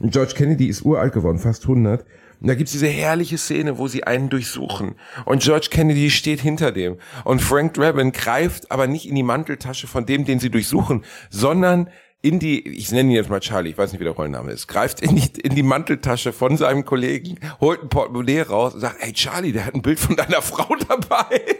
[0.00, 2.04] George Kennedy ist uralt geworden, fast 100.
[2.40, 4.94] Und da gibt's diese herrliche Szene, wo sie einen durchsuchen.
[5.24, 6.98] Und George Kennedy steht hinter dem.
[7.24, 11.90] Und Frank Drabin greift aber nicht in die Manteltasche von dem, den sie durchsuchen, sondern
[12.20, 14.66] in die, ich nenne ihn jetzt mal Charlie, ich weiß nicht, wie der Rollenname ist,
[14.66, 18.96] greift in die, in die Manteltasche von seinem Kollegen, holt ein Portemonnaie raus und sagt,
[18.98, 21.58] hey Charlie, der hat ein Bild von deiner Frau dabei.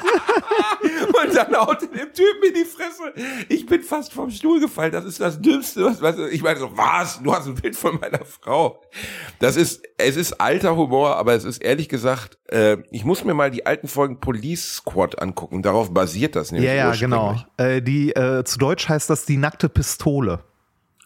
[1.24, 3.12] und dann haut dem Typen in die Fresse.
[3.48, 4.92] Ich bin fast vom Stuhl gefallen.
[4.92, 5.84] Das ist das Dümmste.
[5.84, 7.22] Was, was, ich meine so, was?
[7.22, 8.80] Du hast ein Bild von meiner Frau.
[9.40, 13.34] Das ist, es ist alter Humor, aber es ist ehrlich gesagt, äh, ich muss mir
[13.34, 15.62] mal die alten Folgen Police Squad angucken.
[15.62, 16.68] Darauf basiert das nämlich.
[16.70, 17.36] Ja, ja, genau.
[17.56, 20.40] Äh, die, äh, zu Deutsch heißt das die nackte Pistole.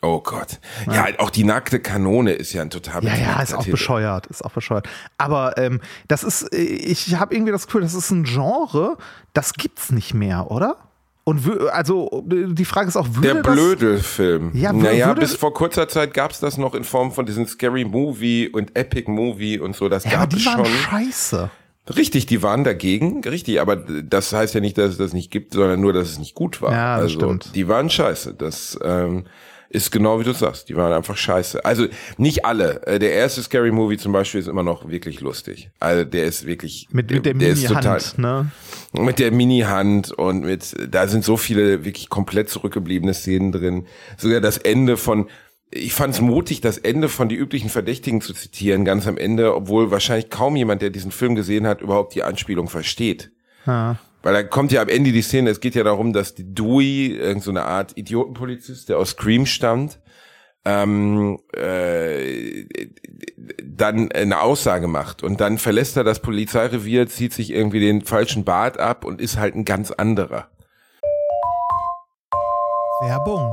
[0.05, 0.59] Oh Gott.
[0.87, 3.70] Ja, ja, auch die nackte Kanone ist ja ein total Ja, ja, ist auch Titel.
[3.70, 4.88] bescheuert, ist auch bescheuert.
[5.16, 8.98] Aber ähm, das ist, ich habe irgendwie das Gefühl, das ist ein Genre,
[9.33, 10.76] das gibt's nicht mehr, oder?
[11.24, 14.50] Und also die Frage ist auch, würde Der blöde das, Film.
[14.54, 18.48] Ja, naja, bis vor kurzer Zeit gab's das noch in Form von diesen Scary Movie
[18.48, 19.88] und Epic Movie und so.
[19.88, 20.64] Das ja, gab es schon.
[20.64, 21.50] Scheiße.
[21.96, 25.54] Richtig, die waren dagegen, richtig, aber das heißt ja nicht, dass es das nicht gibt,
[25.54, 26.72] sondern nur, dass es nicht gut war.
[26.72, 27.54] Ja, das also stimmt.
[27.54, 28.35] die waren scheiße.
[28.35, 29.24] Das ähm,
[29.72, 30.68] ist genau wie du sagst.
[30.68, 31.64] Die waren einfach scheiße.
[31.64, 31.87] Also
[32.18, 32.87] nicht alle.
[32.87, 35.70] Äh, der erste Scary Movie zum Beispiel ist immer noch wirklich lustig.
[35.80, 38.50] Also der ist wirklich mit, mit der Mini-Hand, ne?
[38.92, 43.87] Mit der Mini-Hand und mit da sind so viele wirklich komplett zurückgebliebene Szenen drin.
[44.18, 45.28] Sogar das Ende von
[45.74, 49.54] ich fand es mutig, das Ende von die üblichen Verdächtigen zu zitieren, ganz am Ende,
[49.54, 53.30] obwohl wahrscheinlich kaum jemand, der diesen Film gesehen hat, überhaupt die Anspielung versteht.
[53.66, 53.96] Ja.
[54.22, 57.16] Weil da kommt ja am Ende die Szene, es geht ja darum, dass die Dewey,
[57.16, 59.98] irgend so eine Art Idiotenpolizist, der aus Scream stammt,
[60.64, 62.66] ähm, äh,
[63.64, 68.44] dann eine Aussage macht und dann verlässt er das Polizeirevier, zieht sich irgendwie den falschen
[68.44, 70.48] Bart ab und ist halt ein ganz anderer.
[73.00, 73.52] Werbung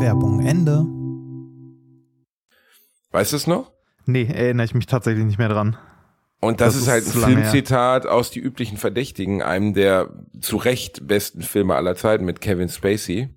[0.00, 0.84] Werbung Ende.
[3.12, 3.72] Weißt du es noch?
[4.04, 5.76] Nee, erinnere ich mich tatsächlich nicht mehr dran.
[6.40, 8.12] Und das, das ist halt ein Filmzitat her.
[8.12, 13.30] aus Die üblichen Verdächtigen, einem der zu Recht besten Filme aller Zeiten mit Kevin Spacey,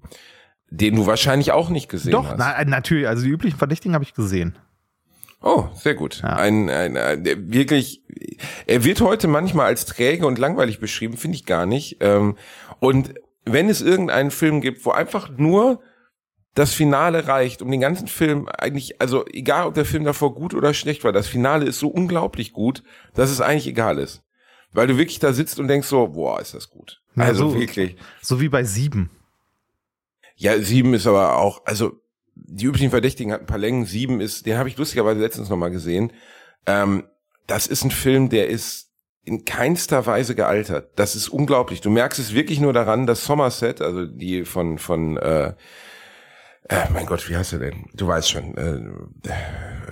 [0.69, 2.39] den du wahrscheinlich auch nicht gesehen Doch, hast.
[2.39, 4.57] Doch, na, natürlich, also die üblichen Verdächtigen habe ich gesehen.
[5.41, 6.21] Oh, sehr gut.
[6.21, 6.35] Ja.
[6.35, 8.03] Ein, ein, ein wirklich,
[8.67, 11.97] er wird heute manchmal als träge und langweilig beschrieben, finde ich gar nicht.
[12.01, 12.35] Ähm,
[12.79, 13.13] und
[13.45, 15.81] wenn es irgendeinen Film gibt, wo einfach nur
[16.59, 20.53] das Finale reicht, um den ganzen Film eigentlich, also egal ob der Film davor gut
[20.53, 24.23] oder schlecht war, das Finale ist so unglaublich gut, dass es eigentlich egal ist.
[24.73, 27.01] Weil du wirklich da sitzt und denkst so, boah, ist das gut.
[27.15, 27.95] Ja, also so, wirklich.
[28.21, 29.09] So wie bei sieben.
[30.35, 31.93] Ja, sieben ist aber auch, also
[32.35, 33.85] die üblichen Verdächtigen hat ein paar Längen.
[33.85, 36.11] Sieben ist, den habe ich lustigerweise letztens nochmal gesehen.
[36.65, 37.05] Ähm,
[37.47, 38.89] das ist ein Film, der ist
[39.23, 40.91] in keinster Weise gealtert.
[40.97, 41.79] Das ist unglaublich.
[41.79, 45.53] Du merkst es wirklich nur daran, dass Somerset, also die von von äh,
[46.67, 47.85] äh, mein Gott, wie heißt er denn?
[47.95, 49.31] Du weißt schon, äh,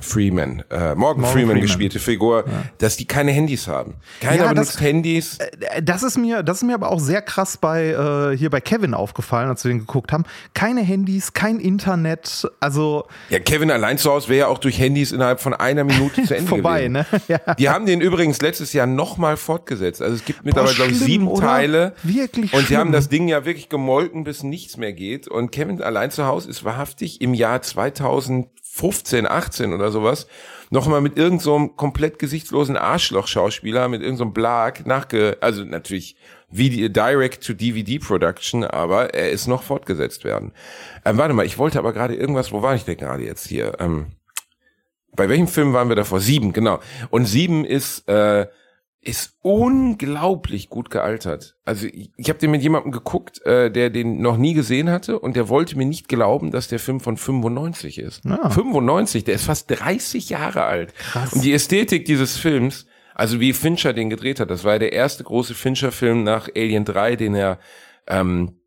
[0.02, 2.64] Freeman, äh, Morgan, Morgan Freeman, Freeman, gespielte Figur, ja.
[2.78, 3.96] dass die keine Handys haben.
[4.22, 5.38] Keiner ja, benutzt das, Handys.
[5.40, 8.62] Äh, das ist mir, das ist mir aber auch sehr krass bei äh, hier bei
[8.62, 10.26] Kevin aufgefallen, als wir den geguckt haben.
[10.54, 13.08] Keine Handys, kein Internet, also.
[13.30, 16.36] Ja, Kevin allein zu Hause wäre ja auch durch Handys innerhalb von einer Minute zu
[16.38, 16.94] Ende Vorbei, gewesen.
[16.94, 17.06] ne?
[17.28, 17.56] Ja.
[17.56, 20.02] Die haben den übrigens letztes Jahr nochmal fortgesetzt.
[20.02, 21.46] Also es gibt mittlerweile, glaube ich, sieben oder?
[21.46, 21.94] Teile.
[22.04, 25.28] Wirklich Und sie haben das Ding ja wirklich gemolken, bis nichts mehr geht.
[25.28, 30.28] Und Kevin allein zu Hause ist es wahrhaftig im Jahr 2015, 18 oder sowas
[30.70, 36.16] nochmal mit irgendeinem so komplett gesichtslosen Arschloch-Schauspieler, mit irgendeinem so Blag nachge, also natürlich
[36.50, 40.54] Direct-to-DVD-Production, aber er ist noch fortgesetzt werden.
[41.06, 43.78] Ähm, warte mal, ich wollte aber gerade irgendwas, wo war ich denn gerade jetzt hier?
[43.80, 44.08] Ähm,
[45.16, 46.20] bei welchem Film waren wir davor?
[46.20, 46.80] Sieben, genau.
[47.10, 48.46] Und sieben ist, äh,
[49.08, 51.56] ist unglaublich gut gealtert.
[51.64, 55.20] Also ich, ich habe den mit jemandem geguckt, äh, der den noch nie gesehen hatte
[55.20, 58.26] und der wollte mir nicht glauben, dass der Film von 95 ist.
[58.26, 58.50] Ah.
[58.50, 60.94] 95, der ist fast 30 Jahre alt.
[60.96, 61.34] Krass.
[61.34, 64.94] Und die Ästhetik dieses Films, also wie Fincher den gedreht hat, das war ja der
[64.94, 67.60] erste große Fincher-Film nach Alien 3, den er
[68.08, 68.60] ähm,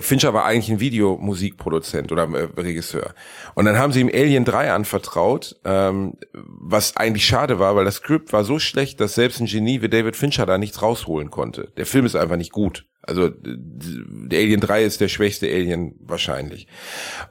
[0.00, 3.14] Fincher war eigentlich ein Videomusikproduzent oder äh, Regisseur.
[3.54, 7.96] Und dann haben sie ihm Alien 3 anvertraut, ähm, was eigentlich schade war, weil das
[7.96, 11.70] Skript war so schlecht, dass selbst ein Genie wie David Fincher da nichts rausholen konnte.
[11.76, 12.86] Der Film ist einfach nicht gut.
[13.04, 16.68] Also der Alien 3 ist der schwächste Alien wahrscheinlich.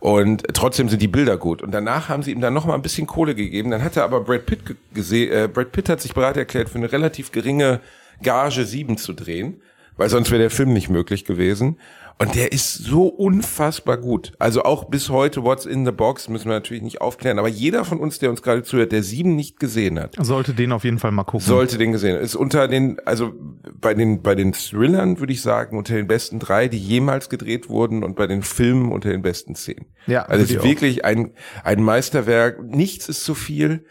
[0.01, 1.61] Und trotzdem sind die Bilder gut.
[1.61, 3.71] Und danach haben sie ihm dann noch mal ein bisschen Kohle gegeben.
[3.71, 4.59] Dann hat er aber Brad Pitt
[4.93, 5.31] gesehen.
[5.31, 7.79] Äh, Brad Pitt hat sich bereit erklärt, für eine relativ geringe
[8.21, 9.61] Gage 7 zu drehen,
[9.95, 11.77] weil sonst wäre der Film nicht möglich gewesen.
[12.21, 14.33] Und der ist so unfassbar gut.
[14.37, 17.39] Also auch bis heute What's in the Box müssen wir natürlich nicht aufklären.
[17.39, 20.71] Aber jeder von uns, der uns gerade zuhört, der sieben nicht gesehen hat, Sollte den
[20.71, 21.45] auf jeden Fall mal gucken.
[21.45, 22.19] sollte den gesehen.
[22.19, 23.33] Ist unter den, also
[23.73, 27.69] bei den bei den Thrillern würde ich sagen unter den besten drei, die jemals gedreht
[27.69, 29.85] wurden, und bei den Filmen unter den besten zehn.
[30.05, 31.31] Ja, also ist ich wirklich ein
[31.63, 32.63] ein Meisterwerk.
[32.63, 33.85] Nichts ist zu viel.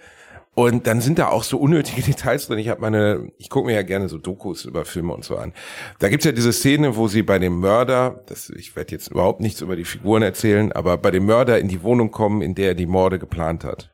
[0.60, 2.58] Und dann sind da auch so unnötige Details drin.
[2.58, 5.54] Ich habe meine, ich gucke mir ja gerne so Dokus über Filme und so an.
[6.00, 9.40] Da gibt's ja diese Szene, wo sie bei dem Mörder, das, ich werde jetzt überhaupt
[9.40, 12.68] nichts über die Figuren erzählen, aber bei dem Mörder in die Wohnung kommen, in der
[12.68, 13.90] er die Morde geplant hat.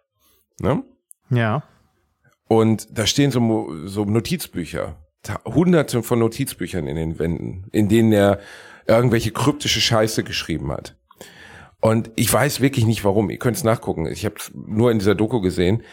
[0.58, 0.82] Ne?
[1.30, 1.62] Ja.
[2.48, 4.96] Und da stehen so, so Notizbücher,
[5.44, 8.40] hunderte von Notizbüchern in den Wänden, in denen er
[8.88, 10.96] irgendwelche kryptische Scheiße geschrieben hat.
[11.80, 13.30] Und ich weiß wirklich nicht warum.
[13.30, 14.06] Ihr könnt es nachgucken.
[14.06, 15.84] Ich habe nur in dieser Doku gesehen.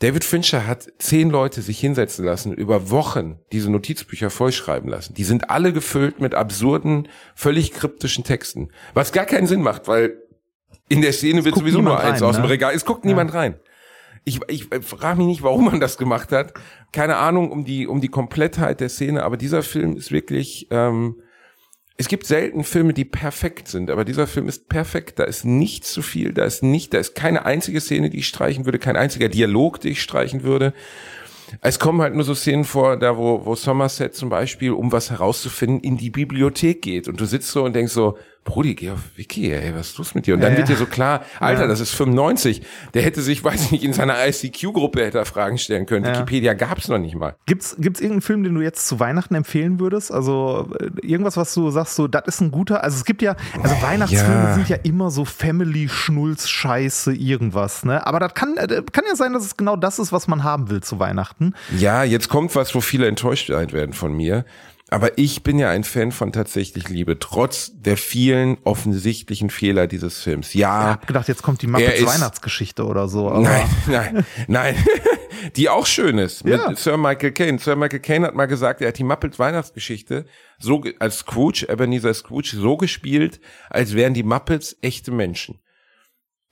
[0.00, 5.14] David Fincher hat zehn Leute sich hinsetzen lassen, über Wochen diese Notizbücher vollschreiben lassen.
[5.14, 8.70] Die sind alle gefüllt mit absurden, völlig kryptischen Texten.
[8.92, 10.18] Was gar keinen Sinn macht, weil
[10.88, 12.50] in der Szene wird sowieso nur eins rein, aus dem ne?
[12.50, 12.74] Regal.
[12.74, 13.58] Es guckt niemand rein.
[14.24, 16.54] Ich, ich frage mich nicht, warum man das gemacht hat.
[16.92, 21.20] Keine Ahnung um die, um die Komplettheit der Szene, aber dieser Film ist wirklich, ähm,
[21.96, 25.18] es gibt selten Filme, die perfekt sind, aber dieser Film ist perfekt.
[25.18, 28.28] Da ist nichts zu viel, da ist nicht, da ist keine einzige Szene, die ich
[28.28, 30.74] streichen würde, kein einziger Dialog, den ich streichen würde.
[31.60, 35.10] Es kommen halt nur so Szenen vor, da wo, wo Somerset zum Beispiel, um was
[35.10, 37.06] herauszufinden, in die Bibliothek geht.
[37.06, 40.14] Und du sitzt so und denkst so, Brudi, geh auf Wiki, ey, was ist los
[40.14, 40.34] mit dir?
[40.34, 41.66] Und dann Ja, wird dir so klar, Alter, Ja.
[41.66, 42.60] das ist 95.
[42.92, 46.04] Der hätte sich, weiß ich nicht, in seiner ICQ-Gruppe hätte er Fragen stellen können.
[46.04, 46.12] Ja.
[46.12, 47.36] Wikipedia gab's noch nicht mal.
[47.46, 50.12] Gibt's, gibt's irgendeinen Film, den du jetzt zu Weihnachten empfehlen würdest?
[50.12, 52.84] Also äh, irgendwas, was du sagst, so, das ist ein guter.
[52.84, 58.06] Also es gibt ja, also Weihnachtsfilme sind ja immer so Family-Schnulz-Scheiße, irgendwas, ne?
[58.06, 60.70] Aber das kann, äh, kann ja sein, dass es genau das ist, was man haben
[60.70, 61.54] will zu Weihnachten.
[61.78, 64.44] Ja, jetzt kommt was, wo viele enttäuscht sein werden von mir.
[64.94, 70.22] Aber ich bin ja ein Fan von tatsächlich Liebe, trotz der vielen offensichtlichen Fehler dieses
[70.22, 70.50] Films.
[70.50, 73.28] Ich Ja, hab gedacht, jetzt kommt die Muppets Weihnachtsgeschichte oder so.
[73.40, 74.76] Nein, nein, nein,
[75.56, 76.76] die auch schön ist mit Ja.
[76.76, 77.58] Sir Michael Caine.
[77.58, 80.26] Sir Michael Caine hat mal gesagt, er hat die Muppets Weihnachtsgeschichte
[80.60, 85.58] so als Scrooge, Ebenezer Scrooge, so gespielt, als wären die Muppets echte Menschen.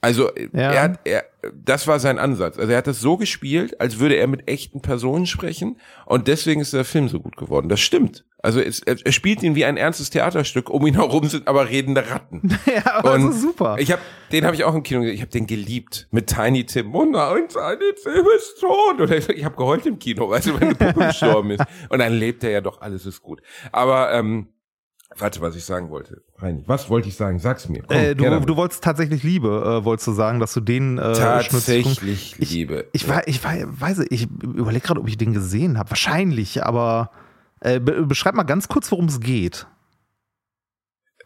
[0.01, 0.73] Also Ja.
[0.73, 1.25] er hat, er,
[1.55, 2.59] das war sein Ansatz.
[2.59, 6.61] Also er hat das so gespielt, als würde er mit echten Personen sprechen und deswegen
[6.61, 7.69] ist der Film so gut geworden.
[7.69, 8.25] Das stimmt.
[8.45, 10.69] Also es, er, er spielt ihn wie ein ernstes Theaterstück.
[10.69, 12.49] Um ihn herum sind aber redende Ratten.
[12.67, 13.77] ja, aber das Und ist super.
[13.79, 14.03] Ich habe,
[14.33, 15.15] den habe ich auch im Kino gesehen.
[15.15, 16.93] Ich habe den geliebt mit Tiny Tim.
[16.95, 19.01] Oh nein, Tiny Tim ist tot.
[19.01, 21.63] Und ich, ich habe geheult im Kino, weißt du, wenn eine Puppe gestorben ist.
[21.89, 23.41] Und dann lebt er ja doch, alles ist gut.
[23.71, 24.49] Aber ähm,
[25.17, 26.23] warte, was ich sagen wollte.
[26.39, 27.39] Reini, was wollte ich sagen?
[27.39, 27.83] Sag's mir.
[27.87, 31.13] Komm, äh, du, du wolltest tatsächlich Liebe, äh, wolltest du sagen, dass du den äh,
[31.13, 32.89] tatsächlich Ich- Liebe.
[32.93, 35.91] Ich, wei- ich wei- weiß, ich überlege gerade, ob ich den gesehen habe.
[35.91, 37.11] Wahrscheinlich, aber
[37.63, 39.67] äh, be beschreib mal ganz kurz, worum es geht.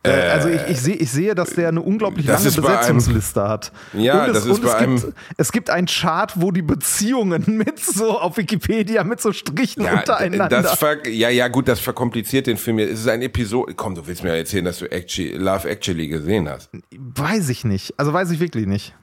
[0.02, 2.76] Äh, also ich, ich, seh, ich sehe, dass der eine unglaublich lange ist bei einem-
[2.96, 3.72] Besetzungsliste hat.
[3.92, 6.52] Ja, und es, das ist und bei es einem- gibt, es gibt einen Chart, wo
[6.52, 10.62] die Beziehungen mit so auf Wikipedia mit so Strichen ja, untereinander.
[10.62, 12.78] das ver ja, ja, gut, das verkompliziert den Film.
[12.78, 13.74] Es ist ein Episode.
[13.74, 16.70] Komm, du willst mir erzählen, dass du actually, Love Actually gesehen hast.
[16.92, 17.98] weiß ich nicht.
[17.98, 18.94] Also weiß ich wirklich nicht.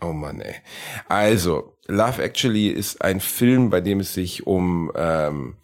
[0.00, 0.54] Oh Mann, ey.
[1.08, 5.56] Also, Love Actually ist ein Film, bei dem es sich um, ähm,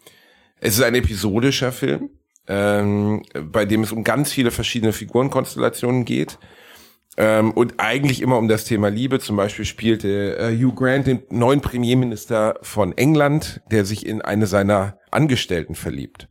[0.63, 2.09] es ist ein episodischer Film,
[2.47, 6.39] ähm, bei dem es um ganz viele verschiedene Figurenkonstellationen geht.
[7.17, 9.19] Ähm, und eigentlich immer um das Thema Liebe.
[9.19, 14.47] Zum Beispiel spielte äh, Hugh Grant den neuen Premierminister von England, der sich in eine
[14.47, 16.29] seiner Angestellten verliebt.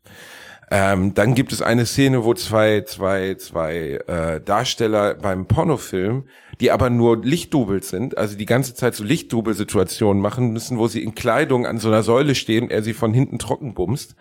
[0.71, 6.25] Ähm, dann gibt es eine Szene, wo zwei, zwei, zwei äh, Darsteller beim Pornofilm,
[6.61, 11.03] die aber nur Lichtdubel sind, also die ganze Zeit so Lichtdubel-Situationen machen müssen, wo sie
[11.03, 14.15] in Kleidung an so einer Säule stehen, er sie von hinten trocken bumst,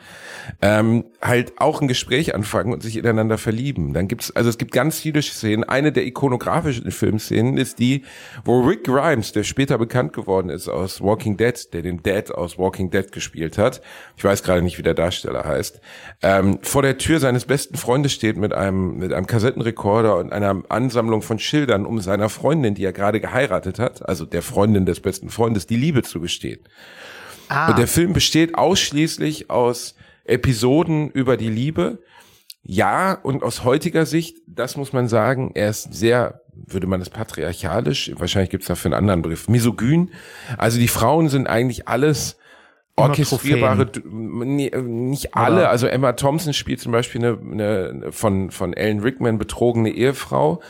[0.61, 3.93] ähm, halt auch ein Gespräch anfangen und sich ineinander verlieben.
[3.93, 5.63] Dann gibt's, also es gibt ganz viele Szenen.
[5.63, 8.03] Eine der ikonografischen Filmszenen ist die,
[8.43, 12.57] wo Rick Grimes, der später bekannt geworden ist aus Walking Dead, der den Dad aus
[12.57, 13.81] Walking Dead gespielt hat,
[14.17, 15.79] ich weiß gerade nicht, wie der Darsteller heißt,
[16.21, 20.63] ähm, vor der Tür seines besten Freundes steht mit einem, mit einem Kassettenrekorder und einer
[20.69, 24.99] Ansammlung von Schildern, um seiner Freundin, die er gerade geheiratet hat, also der Freundin des
[24.99, 26.59] besten Freundes, die Liebe zu gestehen.
[27.49, 27.69] Ah.
[27.69, 31.99] Und der Film besteht ausschließlich aus Episoden über die Liebe.
[32.63, 37.09] Ja, und aus heutiger Sicht, das muss man sagen, er ist sehr, würde man es
[37.09, 40.11] patriarchalisch, wahrscheinlich gibt es dafür einen anderen Begriff, misogyn.
[40.57, 42.37] Also die Frauen sind eigentlich alles
[42.95, 49.37] orchestrierbare, nicht alle, also Emma Thompson spielt zum Beispiel eine, eine von, von Ellen Rickman
[49.37, 50.61] betrogene Ehefrau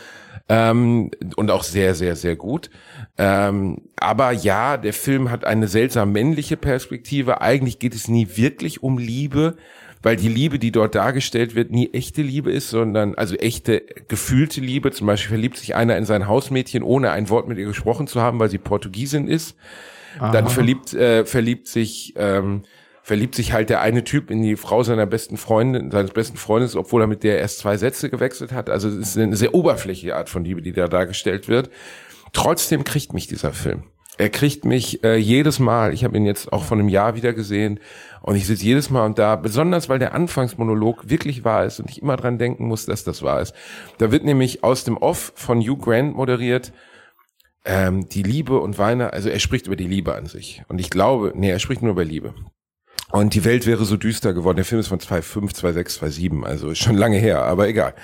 [0.48, 2.70] ähm, und auch sehr, sehr, sehr gut.
[3.18, 7.40] Ähm, aber ja, der Film hat eine seltsam männliche Perspektive.
[7.40, 9.56] Eigentlich geht es nie wirklich um Liebe,
[10.02, 14.60] weil die Liebe, die dort dargestellt wird, nie echte Liebe ist, sondern also echte gefühlte
[14.60, 14.90] Liebe.
[14.90, 18.20] Zum Beispiel verliebt sich einer in sein Hausmädchen, ohne ein Wort mit ihr gesprochen zu
[18.20, 19.56] haben, weil sie Portugiesin ist.
[20.18, 20.32] Aha.
[20.32, 22.62] Dann verliebt, äh, verliebt sich, ähm,
[23.02, 26.76] verliebt sich halt der eine Typ in die Frau seiner besten Freundin, seines besten Freundes,
[26.76, 28.70] obwohl er mit der erst zwei Sätze gewechselt hat.
[28.70, 31.70] Also es ist eine sehr oberflächliche Art von Liebe, die da dargestellt wird.
[32.32, 33.84] Trotzdem kriegt mich dieser Film.
[34.18, 35.94] Er kriegt mich äh, jedes Mal.
[35.94, 37.80] Ich habe ihn jetzt auch von einem Jahr wieder gesehen
[38.20, 41.90] und ich sitze jedes Mal und da, besonders weil der Anfangsmonolog wirklich wahr ist und
[41.90, 43.54] ich immer dran denken muss, dass das wahr ist.
[43.98, 46.72] Da wird nämlich aus dem Off von Hugh Grant moderiert
[47.64, 50.62] ähm, die Liebe und Weine, also er spricht über die Liebe an sich.
[50.68, 52.34] Und ich glaube, nee, er spricht nur über Liebe.
[53.10, 54.56] Und die Welt wäre so düster geworden.
[54.56, 57.94] Der Film ist von 2005, 2006, 2007, also ist schon lange her, aber egal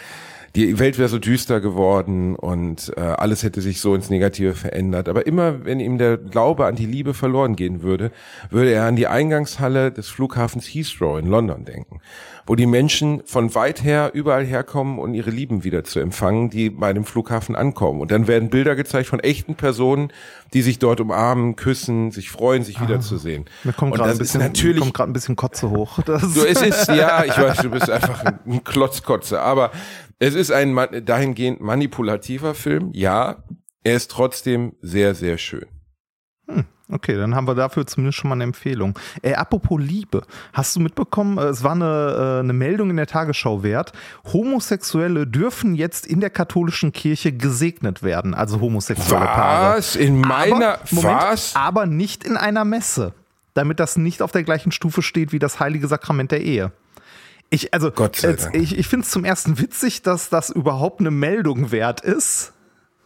[0.57, 5.09] die Welt wäre so düster geworden und äh, alles hätte sich so ins Negative verändert.
[5.09, 8.11] Aber immer, wenn ihm der Glaube an die Liebe verloren gehen würde,
[8.51, 12.01] würde er an die Eingangshalle des Flughafens Heathrow in London denken,
[12.47, 16.71] wo die Menschen von weit her überall herkommen, um ihre Lieben wieder zu empfangen, die
[16.71, 18.01] bei dem Flughafen ankommen.
[18.01, 20.13] Und dann werden Bilder gezeigt von echten Personen,
[20.55, 23.45] die sich dort umarmen, küssen, sich freuen, sich ah, wiederzusehen.
[23.65, 25.99] Mir kommt gerade ein bisschen, natürlich, kommt gerade ein bisschen Kotze hoch.
[26.05, 29.73] Das du, es ist, ja, ich weiß, du bist einfach ein Klotzkotze, aber
[30.19, 33.45] es ist ein dahingehend manipulativer Film, ja.
[33.85, 35.67] Er ist trotzdem sehr, sehr schön.
[36.49, 38.99] Hm, okay, dann haben wir dafür zumindest schon mal eine Empfehlung.
[39.23, 43.07] Äh, apropos Liebe, hast du mitbekommen, äh, es war eine, äh, eine Meldung in der
[43.07, 43.93] Tagesschau wert,
[44.33, 49.35] Homosexuelle dürfen jetzt in der katholischen Kirche gesegnet werden, also homosexuelle was?
[49.35, 49.77] Paare.
[49.79, 49.97] Was?
[49.97, 51.57] In meiner, aber, Moment, was?
[51.57, 53.15] Aber nicht in einer Messe,
[53.55, 56.73] damit das nicht auf der gleichen Stufe steht wie das heilige Sakrament der Ehe.
[57.51, 57.91] Ich, also,
[58.23, 62.53] jetzt, ich, ich finde es zum ersten witzig, dass das überhaupt eine Meldung wert ist.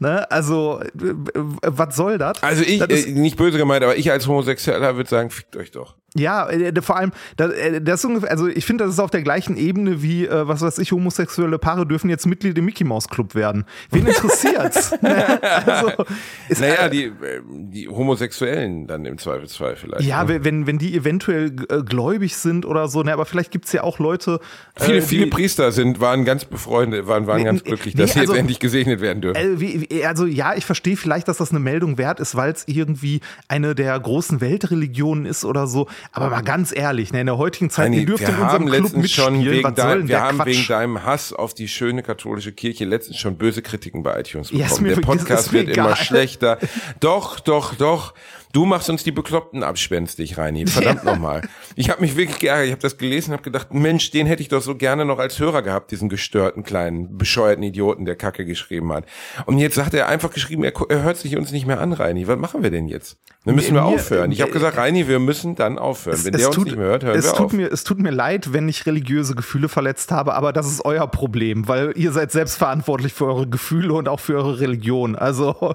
[0.00, 0.28] Ne?
[0.32, 2.42] Also, was soll das?
[2.42, 5.70] Also ich, das äh, nicht böse gemeint, aber ich als Homosexueller würde sagen, fickt euch
[5.70, 5.96] doch.
[6.14, 9.10] Ja, äh, vor allem, das, äh, das ist ungefähr, also ich finde, das ist auf
[9.10, 12.84] der gleichen Ebene wie, äh, was weiß ich, homosexuelle Paare dürfen jetzt Mitglied im Mickey
[12.84, 13.64] Mouse Club werden.
[13.90, 14.92] Wen interessiert's?
[15.02, 15.42] Ne?
[15.66, 16.04] also,
[16.48, 17.12] ist, naja, die,
[17.50, 20.04] die Homosexuellen dann im Zweifelsfall vielleicht.
[20.04, 20.44] Ja, ne?
[20.44, 24.38] wenn, wenn die eventuell gläubig sind oder so, ne, aber vielleicht gibt's ja auch Leute.
[24.76, 28.12] Viele, äh, viele Priester sind, waren ganz befreundet, waren, waren nee, ganz glücklich, dass nee,
[28.12, 29.60] sie also, jetzt endlich gesegnet werden dürfen.
[29.90, 33.20] Äh, also ja, ich verstehe vielleicht, dass das eine Meldung wert ist, weil es irgendwie
[33.48, 35.88] eine der großen Weltreligionen ist oder so.
[36.10, 38.92] Aber mal ganz ehrlich, ne, in der heutigen Zeit, Nein, ihr dürft in unserem Club
[38.96, 39.08] mitspielen.
[39.08, 40.46] Schon wegen dein, wir haben Quatsch?
[40.46, 44.86] wegen deinem Hass auf die schöne katholische Kirche letztens schon böse Kritiken bei iTunes bekommen.
[44.86, 45.86] Ja, der Podcast wird egal.
[45.86, 46.58] immer schlechter.
[47.00, 48.14] Doch, doch, doch.
[48.52, 50.66] Du machst uns die Bekloppten abspenstig, Reini.
[50.66, 51.12] Verdammt ja.
[51.12, 51.40] nochmal.
[51.74, 52.66] Ich habe mich wirklich geärgert.
[52.66, 55.38] Ich habe das gelesen, habe gedacht, Mensch, den hätte ich doch so gerne noch als
[55.38, 59.06] Hörer gehabt, diesen gestörten kleinen bescheuerten Idioten, der Kacke geschrieben hat.
[59.46, 62.28] Und jetzt sagt er einfach geschrieben, er, er hört sich uns nicht mehr an, Reini.
[62.28, 63.16] Was machen wir denn jetzt?
[63.46, 64.30] Dann müssen wir aufhören.
[64.32, 66.16] Ich habe gesagt, Reini, wir müssen dann aufhören.
[66.16, 67.52] Es, wenn der uns tut, nicht mehr hört, hören wir tut auf.
[67.54, 71.06] Mir, es tut mir leid, wenn ich religiöse Gefühle verletzt habe, aber das ist euer
[71.06, 75.16] Problem, weil ihr seid selbst verantwortlich für eure Gefühle und auch für eure Religion.
[75.16, 75.74] Also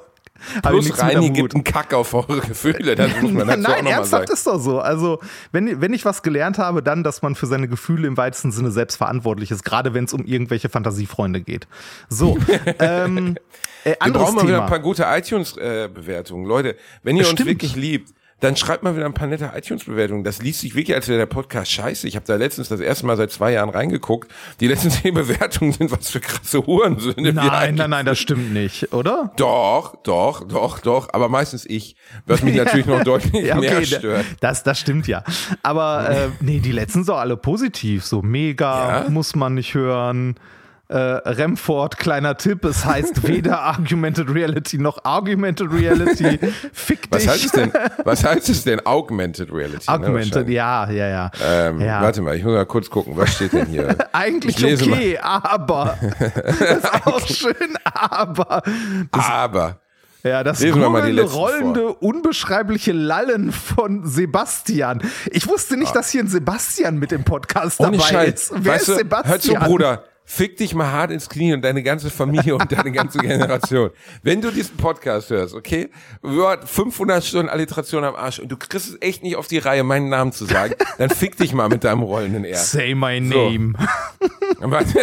[0.62, 3.92] Plus Reini gibt einen Kack auf eure Gefühle, das muss man dazu Nein, auch noch
[3.92, 4.80] ernsthaft ist doch so.
[4.80, 5.20] Also,
[5.52, 8.72] wenn, wenn ich was gelernt habe, dann, dass man für seine Gefühle im weitesten Sinne
[8.72, 11.68] selbst verantwortlich ist, gerade wenn es um irgendwelche Fantasiefreunde geht.
[12.10, 12.38] So,
[12.80, 13.36] ähm,
[13.84, 16.46] äh, Wir brauchen mal wieder ein paar gute iTunes-Bewertungen.
[16.46, 17.42] Leute, wenn ihr Stimmt.
[17.42, 20.24] uns wirklich liebt, dann schreibt mal wieder ein paar nette iTunes-Bewertungen.
[20.24, 22.08] Das liest sich wirklich, als wäre der Podcast scheiße.
[22.08, 24.32] Ich habe da letztens das erste Mal seit zwei Jahren reingeguckt.
[24.60, 27.34] Die letzten zehn Bewertungen sind was für krasse Hurensöhne.
[27.34, 29.32] Nein, nein, nein, das stimmt nicht, oder?
[29.38, 31.10] Doch, doch, doch, doch.
[31.14, 31.96] Aber meistens ich,
[32.28, 34.26] was mich natürlich noch deutlich ja, okay, mehr stört.
[34.40, 35.24] Das, das stimmt ja.
[35.64, 38.06] Aber äh, nee, die letzten sind alle positiv.
[38.06, 39.10] So mega, ja?
[39.10, 40.36] muss man nicht hören
[40.90, 46.40] äh, Remford, kleiner Tipp, es heißt weder Argumented Reality noch Argumented Reality.
[46.72, 47.12] Fick dich.
[47.12, 47.74] Was heißt es denn,
[48.06, 49.90] was heißt es denn Augmented Reality?
[49.90, 51.32] Ne, Augmented, ne, ja, ja, ja.
[51.46, 52.02] Ähm, ja.
[52.02, 53.96] Warte mal, ich muss mal kurz gucken, was steht denn hier?
[54.14, 55.52] Eigentlich okay, mal.
[55.52, 55.98] aber.
[56.20, 58.64] das ist auch schön, aber.
[59.12, 59.80] Das, aber.
[60.24, 62.04] Ja, das grüne, rollende, vor.
[62.04, 65.02] unbeschreibliche Lallen von Sebastian.
[65.32, 65.96] Ich wusste nicht, ah.
[65.96, 68.34] dass hier ein Sebastian mit dem Podcast Ohne dabei Scheiß.
[68.34, 68.54] ist.
[68.56, 69.32] Wer weißt ist Sebastian?
[69.32, 72.92] Hör zu, Bruder fick dich mal hart ins Knie und deine ganze Familie und deine
[72.92, 73.92] ganze Generation.
[74.24, 75.90] Wenn du diesen Podcast hörst, okay,
[76.22, 79.84] Word 500 Stunden Alliteration am Arsch und du kriegst es echt nicht auf die Reihe,
[79.84, 82.58] meinen Namen zu sagen, dann fick dich mal mit deinem rollenden R.
[82.58, 83.74] Say my name.
[84.60, 85.00] So.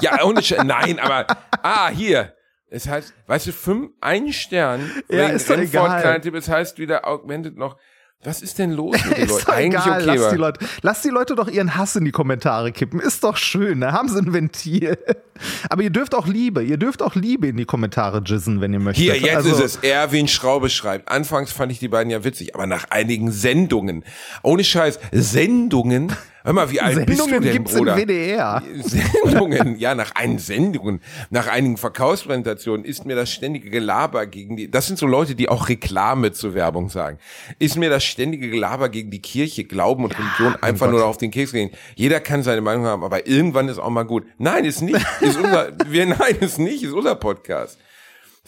[0.00, 1.26] ja, ohne Sch Nein, aber,
[1.62, 2.34] ah, hier.
[2.68, 6.20] Es heißt, weißt du, fünf, ein Stern, ja, ist doch egal.
[6.34, 7.76] es heißt wieder Augmented noch
[8.24, 9.50] was ist denn los mit den Leuten?
[9.50, 10.02] Eigentlich egal.
[10.02, 10.16] okay.
[10.16, 13.00] Lass die, Leute, lass die Leute doch ihren Hass in die Kommentare kippen.
[13.00, 13.80] Ist doch schön.
[13.80, 14.98] Da haben sie ein Ventil.
[15.70, 16.62] Aber ihr dürft auch Liebe.
[16.62, 19.04] Ihr dürft auch Liebe in die Kommentare jizzen, wenn ihr möchtet.
[19.04, 19.76] Hier, jetzt also, ist es.
[19.76, 21.08] Erwin Schraube schreibt.
[21.08, 24.04] Anfangs fand ich die beiden ja witzig, aber nach einigen Sendungen.
[24.42, 24.98] Ohne Scheiß.
[25.12, 26.12] Sendungen
[26.48, 27.94] Hör mal, wie alt Sendungen bist du denn, gibt's Bruder?
[27.94, 28.62] Im WDR.
[28.82, 34.70] Sendungen, ja, nach einigen Sendungen, nach einigen Verkaufspräsentationen ist mir das ständige Gelaber gegen die,
[34.70, 37.18] das sind so Leute, die auch Reklame zur Werbung sagen,
[37.58, 41.18] ist mir das ständige Gelaber gegen die Kirche, Glauben und Religion ja, einfach nur auf
[41.18, 41.70] den Keks gehen.
[41.96, 44.24] Jeder kann seine Meinung haben, aber irgendwann ist auch mal gut.
[44.38, 47.78] Nein, ist nicht, ist unser, wir, nein, ist nicht, ist unser Podcast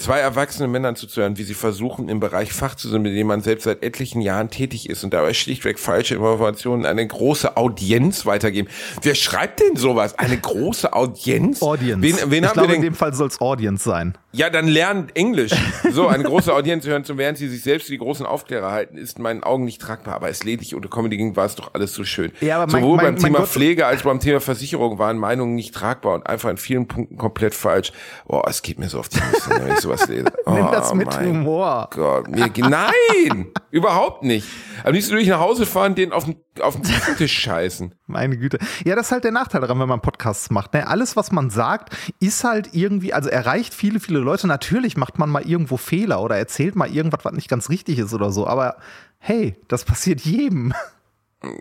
[0.01, 3.42] zwei erwachsene Männern zuzuhören, wie sie versuchen, im Bereich Fach zu sein, mit dem man
[3.42, 8.68] selbst seit etlichen Jahren tätig ist und dabei schlichtweg falsche Informationen eine große Audienz weitergeben.
[9.03, 10.18] Wer schreibt denn sowas?
[10.18, 11.62] Eine große Audienz?
[11.62, 12.03] Audience.
[12.03, 12.76] Wen, wen ich haben glaube, wir denn?
[12.76, 14.16] in dem Fall soll es Audience sein.
[14.32, 15.53] Ja, dann lernt Englisch.
[15.90, 18.96] So, eine große Audienz hören zu, während sie sich selbst für die großen Aufklärer halten,
[18.96, 20.14] ist in meinen Augen nicht tragbar.
[20.14, 22.30] Aber es lediglich unter Comedy ging, war es doch alles so schön.
[22.40, 23.48] Ja, aber mein, Sowohl mein, beim mein Thema Gott.
[23.48, 27.55] Pflege als beim Thema Versicherung waren Meinungen nicht tragbar und einfach in vielen Punkten komplett
[27.55, 27.92] falsch.
[28.28, 29.51] Boah, es geht mir so auf die Nüsse,
[29.91, 30.32] sowas lese.
[30.47, 31.88] Oh, Nimm das mit Humor.
[31.93, 34.47] Gott, mir, nein, überhaupt nicht.
[34.84, 37.95] Am liebsten würde ich nach Hause fahren, den auf den, auf den Tisch scheißen.
[38.07, 38.59] Meine Güte.
[38.84, 40.72] Ja, das ist halt der Nachteil daran, wenn man Podcasts macht.
[40.74, 40.86] Ne?
[40.86, 44.47] Alles, was man sagt, ist halt irgendwie, also erreicht viele, viele Leute.
[44.47, 48.14] Natürlich macht man mal irgendwo Fehler oder erzählt mal irgendwas, was nicht ganz richtig ist
[48.14, 48.47] oder so.
[48.47, 48.76] Aber
[49.18, 50.72] hey, das passiert jedem.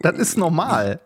[0.02, 1.00] Das ist normal.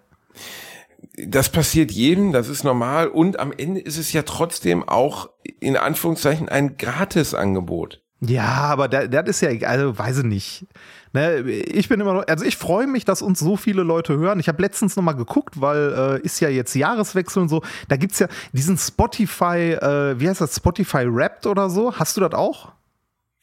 [1.17, 3.07] Das passiert jedem, das ist normal.
[3.07, 5.29] Und am Ende ist es ja trotzdem auch
[5.59, 8.01] in Anführungszeichen ein Gratisangebot.
[8.21, 10.65] Ja, aber das, das ist ja, also weiß ich nicht.
[11.11, 14.39] Ne, ich bin immer noch, also ich freue mich, dass uns so viele Leute hören.
[14.39, 17.61] Ich habe letztens noch mal geguckt, weil äh, ist ja jetzt Jahreswechsel und so.
[17.89, 21.93] Da gibt's ja diesen Spotify, äh, wie heißt das, Spotify Wrapped oder so.
[21.95, 22.71] Hast du das auch?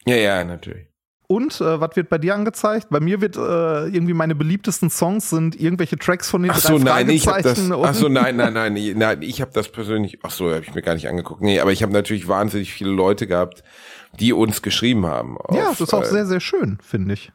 [0.07, 0.90] Ja, ja, natürlich.
[1.31, 2.89] Und äh, was wird bei dir angezeigt?
[2.91, 6.77] Bei mir wird äh, irgendwie meine beliebtesten Songs sind irgendwelche Tracks von den ach so,
[6.77, 10.19] nein, ich hab das, Ach so, nein, nein, nein, nein, nein ich habe das persönlich.
[10.25, 11.41] Ach so, habe ich mir gar nicht angeguckt.
[11.41, 13.63] Nee, aber ich habe natürlich wahnsinnig viele Leute gehabt,
[14.19, 15.39] die uns geschrieben haben.
[15.39, 17.31] Auf, ja, das ist auch äh, sehr, sehr schön, finde ich.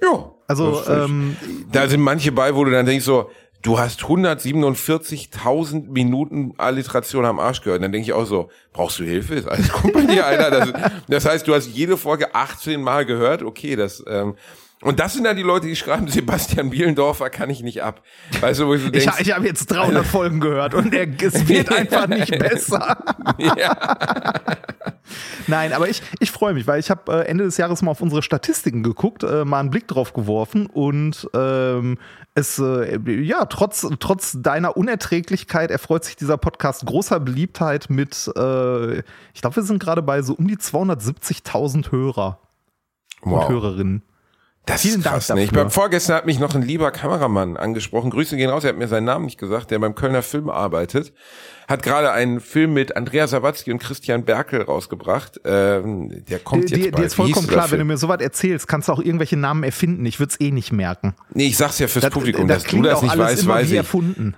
[0.00, 0.32] Ja.
[0.46, 1.36] Also ähm,
[1.70, 3.30] da sind manche bei, wo du dann denkst so,
[3.62, 7.78] du hast 147.000 Minuten Alliteration am Arsch gehört.
[7.78, 9.34] Und dann denke ich auch so, brauchst du Hilfe?
[9.34, 10.50] Ist alles gut bei dir, Alter?
[10.50, 13.42] Das, das, heißt, du hast jede Folge 18 Mal gehört.
[13.42, 14.34] Okay, das ähm,
[14.82, 18.02] und das sind dann die Leute, die schreiben, Sebastian Bielendorfer kann ich nicht ab.
[18.40, 21.06] Weißt du, wo du denkst, ich, ich habe jetzt 300 also, Folgen gehört und er,
[21.22, 22.96] es wird einfach nicht besser.
[23.38, 23.76] ja.
[25.46, 28.00] Nein, aber ich, ich freue mich, weil ich habe äh, Ende des Jahres mal auf
[28.00, 31.98] unsere Statistiken geguckt, äh, mal einen Blick drauf geworfen und ähm,
[32.34, 38.98] es, äh, ja, trotz, trotz deiner Unerträglichkeit erfreut sich dieser Podcast großer Beliebtheit mit, äh,
[38.98, 42.38] ich glaube, wir sind gerade bei so um die 270.000 Hörer
[43.22, 43.42] wow.
[43.42, 44.02] und Hörerinnen.
[44.66, 45.62] Das Vielen ist krass, Dank dafür.
[45.64, 48.10] Beim vorgestern hat mich noch ein lieber Kameramann angesprochen.
[48.10, 48.62] Grüße gehen raus.
[48.62, 51.12] Er hat mir seinen Namen nicht gesagt, der beim Kölner Film arbeitet.
[51.66, 55.40] Hat gerade einen Film mit Andrea Sawatzki und Christian Berkel rausgebracht.
[55.44, 56.98] Ähm, der kommt die, jetzt bald.
[56.98, 60.04] Dir ist vollkommen klar, wenn du mir sowas erzählst, kannst du auch irgendwelche Namen erfinden.
[60.04, 61.14] Ich würde es eh nicht merken.
[61.32, 63.76] Nee, ich sag's ja fürs das, Publikum, das dass du das nicht weißt, weiß ich.
[63.76, 64.36] erfunden.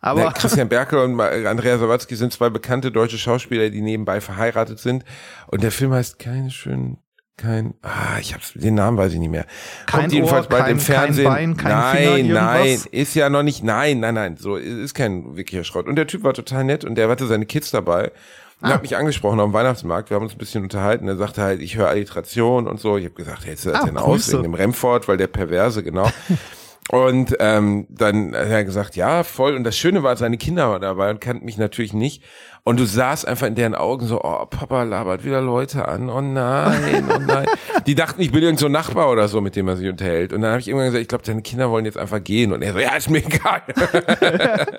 [0.00, 4.80] Aber ja, Christian Berkel und Andrea Sawatzki sind zwei bekannte deutsche Schauspieler, die nebenbei verheiratet
[4.80, 5.04] sind.
[5.46, 6.98] Und der Film heißt keine schönen
[7.42, 9.44] kein, ah, ich hab's, den Namen weiß ich nicht mehr.
[9.86, 11.24] Kein Kommt jedenfalls Ohr, bald kein- im Fernsehen.
[11.26, 14.94] kein Bein, kein nein, Finger, nein, ist ja noch nicht, nein, nein, nein, so, ist
[14.94, 15.86] kein wirklicher Schrott.
[15.86, 18.12] Und der Typ war total nett und der hatte seine Kids dabei.
[18.60, 18.74] Und Ah.
[18.74, 21.76] hat mich angesprochen dem Weihnachtsmarkt, wir haben uns ein bisschen unterhalten, er sagte halt, ich
[21.76, 22.96] höre Alliteration und so.
[22.96, 24.32] Ich habe gesagt, hältst du das Ah, denn aus Grüße.
[24.34, 26.08] wegen dem Remford, weil der Perverse, genau.
[26.90, 29.54] Und ähm, dann hat er gesagt, ja, voll.
[29.54, 32.24] Und das Schöne war, seine Kinder waren dabei und kannten mich natürlich nicht.
[32.64, 36.10] Und du sahst einfach in deren Augen so, oh, Papa labert wieder Leute an.
[36.10, 37.46] Oh nein, oh nein.
[37.86, 40.32] Die dachten, ich bin irgend so ein Nachbar oder so, mit dem er sich unterhält.
[40.32, 42.52] Und dann habe ich irgendwann gesagt, ich glaube, deine Kinder wollen jetzt einfach gehen.
[42.52, 43.62] Und er so, ja, ist mir egal.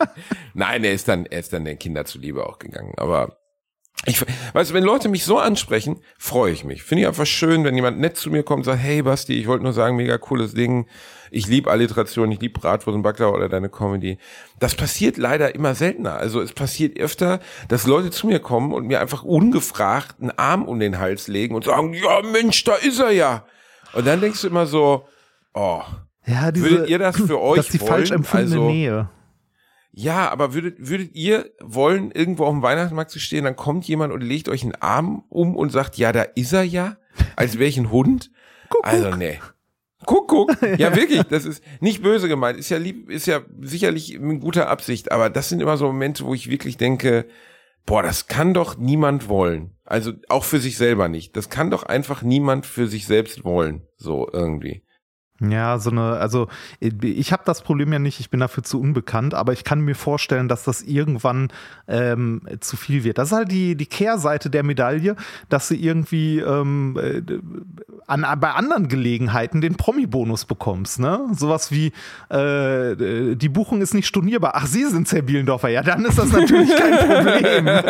[0.54, 2.94] nein, er ist dann, er ist dann den Kindern zuliebe auch gegangen.
[2.98, 3.38] Aber
[4.06, 4.22] ich,
[4.54, 6.84] weißt du, wenn Leute mich so ansprechen, freue ich mich.
[6.84, 9.48] Finde ich einfach schön, wenn jemand nett zu mir kommt und sagt, hey Basti, ich
[9.48, 10.88] wollte nur sagen, mega cooles Ding.
[11.34, 14.20] Ich liebe Alliteration, ich liebe Bratwurst und Backler oder deine Comedy.
[14.60, 16.14] Das passiert leider immer seltener.
[16.14, 20.64] Also es passiert öfter, dass Leute zu mir kommen und mir einfach ungefragt einen Arm
[20.66, 23.46] um den Hals legen und sagen, ja Mensch, da ist er ja.
[23.94, 25.06] Und dann denkst du immer so,
[25.56, 25.82] oh,
[26.26, 27.90] Ja, diese, Würdet ihr das für euch Das ist die wollen?
[27.92, 29.10] falsch empfundene Also- Nähe.
[29.96, 34.12] Ja, aber würdet, würdet ihr wollen, irgendwo auf dem Weihnachtsmarkt zu stehen, dann kommt jemand
[34.12, 36.98] und legt euch einen Arm um und sagt, ja, da ist er ja,
[37.36, 38.32] als wäre ich ein Hund?
[38.82, 39.40] Also, nee.
[40.06, 40.58] Guck, guck.
[40.78, 44.70] Ja, wirklich, das ist nicht böse gemeint, ist ja lieb, ist ja sicherlich in guter
[44.70, 47.26] Absicht, aber das sind immer so Momente, wo ich wirklich denke,
[47.86, 49.72] boah, das kann doch niemand wollen.
[49.86, 51.36] Also auch für sich selber nicht.
[51.36, 54.84] Das kann doch einfach niemand für sich selbst wollen, so irgendwie.
[55.50, 56.48] Ja, so eine, also
[56.80, 59.96] ich habe das Problem ja nicht, ich bin dafür zu unbekannt, aber ich kann mir
[59.96, 61.50] vorstellen, dass das irgendwann
[61.88, 63.18] ähm, zu viel wird.
[63.18, 65.16] Das ist halt die, die Kehrseite der Medaille,
[65.50, 67.22] dass du irgendwie ähm, äh,
[68.08, 71.28] an, bei anderen Gelegenheiten den Promi-Bonus bekommst, ne?
[71.34, 71.92] Sowas wie
[72.30, 74.54] äh, die Buchung ist nicht stornierbar.
[74.56, 77.70] Ach, Sie sind Herr Bielendorfer, ja, dann ist das natürlich kein Problem.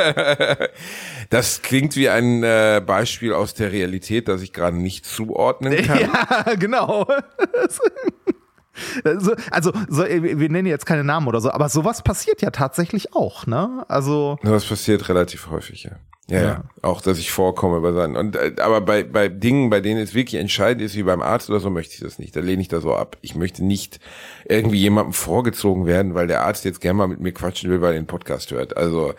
[1.30, 5.99] Das klingt wie ein äh, Beispiel aus der Realität, das ich gerade nicht zuordnen kann.
[5.99, 7.08] Ja, genau.
[9.04, 13.14] Also, also so, wir nennen jetzt keine Namen oder so, aber sowas passiert ja tatsächlich
[13.14, 13.86] auch, ne?
[13.88, 15.91] Also, Das passiert relativ häufig, ja.
[16.30, 16.44] Ja, ja.
[16.44, 16.64] Ja.
[16.82, 18.16] Auch, dass ich vorkomme bei seinen.
[18.16, 21.50] Und, äh, aber bei, bei Dingen, bei denen es wirklich entscheidend ist, wie beim Arzt
[21.50, 22.36] oder so, möchte ich das nicht.
[22.36, 23.18] Da lehne ich da so ab.
[23.22, 24.00] Ich möchte nicht
[24.46, 27.94] irgendwie jemandem vorgezogen werden, weil der Arzt jetzt gerne mal mit mir quatschen will, weil
[27.94, 28.78] er den Podcast hört.
[28.78, 29.14] Also,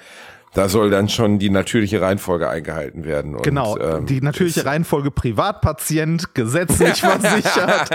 [0.55, 3.35] da soll dann schon die natürliche Reihenfolge eingehalten werden.
[3.35, 7.91] Und, genau, ähm, die natürliche Reihenfolge Privatpatient, gesetzlich versichert.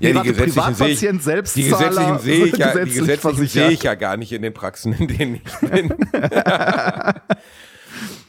[0.00, 3.46] Ja, die gesetzlichen sehe ich, Privatpatient, die Selbstzahler, gesetzlichen sehe ich ja, die gesetzlich gesetzlichen
[3.46, 5.94] sehe ich ja gar nicht in den Praxen, in denen ich bin.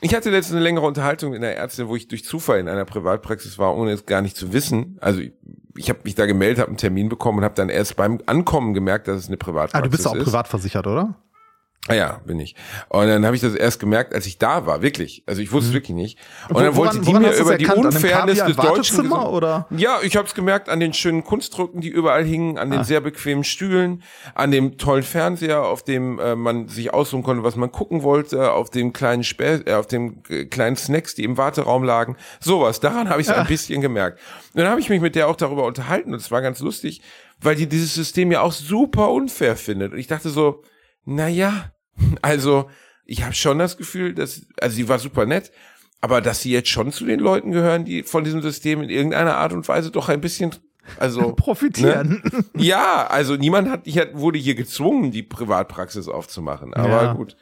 [0.01, 2.85] ich hatte letztens eine längere Unterhaltung mit einer Ärztin, wo ich durch Zufall in einer
[2.85, 4.97] Privatpraxis war, ohne es gar nicht zu wissen.
[5.01, 5.33] Also ich,
[5.75, 8.73] ich habe mich da gemeldet, habe einen Termin bekommen und habe dann erst beim Ankommen
[8.73, 10.23] gemerkt, dass es eine Privatpraxis Ah, du bist auch ist.
[10.25, 11.15] privat versichert, oder?
[11.87, 12.55] Ah ja, bin ich.
[12.89, 15.23] Und dann habe ich das erst gemerkt, als ich da war, wirklich.
[15.25, 16.17] Also ich wusste es wirklich nicht.
[16.49, 17.85] Und Wo- dann wollte woran- die mir über die erkannt?
[17.85, 19.67] Unfairness des deutschen oder?
[19.71, 23.01] Ja, ich habe es gemerkt an den schönen Kunstdrucken, die überall hingen, an den sehr
[23.01, 24.03] bequemen Stühlen,
[24.35, 28.51] an dem tollen Fernseher, auf dem äh, man sich aussuchen konnte, was man gucken wollte,
[28.51, 32.17] auf dem kleinen Spä äh, auf dem äh, kleinen Snacks, die im Warteraum lagen.
[32.39, 34.19] Sowas, daran habe ich es ein bisschen gemerkt.
[34.53, 37.01] Und dann habe ich mich mit der auch darüber unterhalten und es war ganz lustig,
[37.39, 39.93] weil die dieses System ja auch super unfair findet.
[39.93, 40.63] Und ich dachte so,
[41.05, 41.71] na ja,
[42.21, 42.69] also
[43.05, 45.51] ich habe schon das Gefühl, dass, also sie war super nett,
[46.01, 49.37] aber dass sie jetzt schon zu den Leuten gehören, die von diesem System in irgendeiner
[49.37, 50.51] Art und Weise doch ein bisschen,
[50.99, 52.21] also Profitieren.
[52.23, 52.43] Ne?
[52.63, 56.73] Ja, also niemand hat, ich wurde hier gezwungen, die Privatpraxis aufzumachen.
[56.73, 57.13] Aber Ja.
[57.13, 57.35] gut.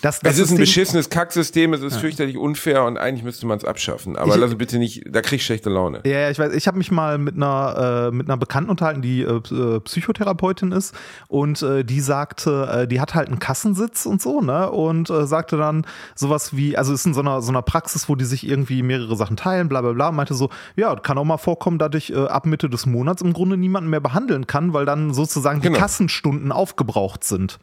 [0.00, 3.58] Das, das es ist ein beschissenes Kacksystem, es ist fürchterlich unfair und eigentlich müsste man
[3.58, 4.16] es abschaffen.
[4.16, 6.00] Aber Ich- lass bitte nicht, da krieg ich schlechte Laune.
[6.04, 9.02] Ja, ja, ich weiß, ich habe mich mal mit einer, äh, mit einer Bekannten unterhalten,
[9.02, 10.94] die äh, äh, Psychotherapeutin ist
[11.28, 14.70] und äh, die sagte, äh, die hat halt einen Kassensitz und so, ne?
[14.70, 18.14] Und äh, sagte dann sowas wie, also ist in so einer, so einer Praxis, wo
[18.16, 21.24] die sich irgendwie mehrere Sachen teilen, bla bla bla, und meinte so, ja, kann auch
[21.24, 24.84] mal vorkommen, dass ich ab Mitte des Monats im Grunde niemanden mehr behandeln kann, weil
[24.86, 25.78] dann sozusagen die Genau.
[25.80, 27.58] Kassenstunden aufgebraucht sind.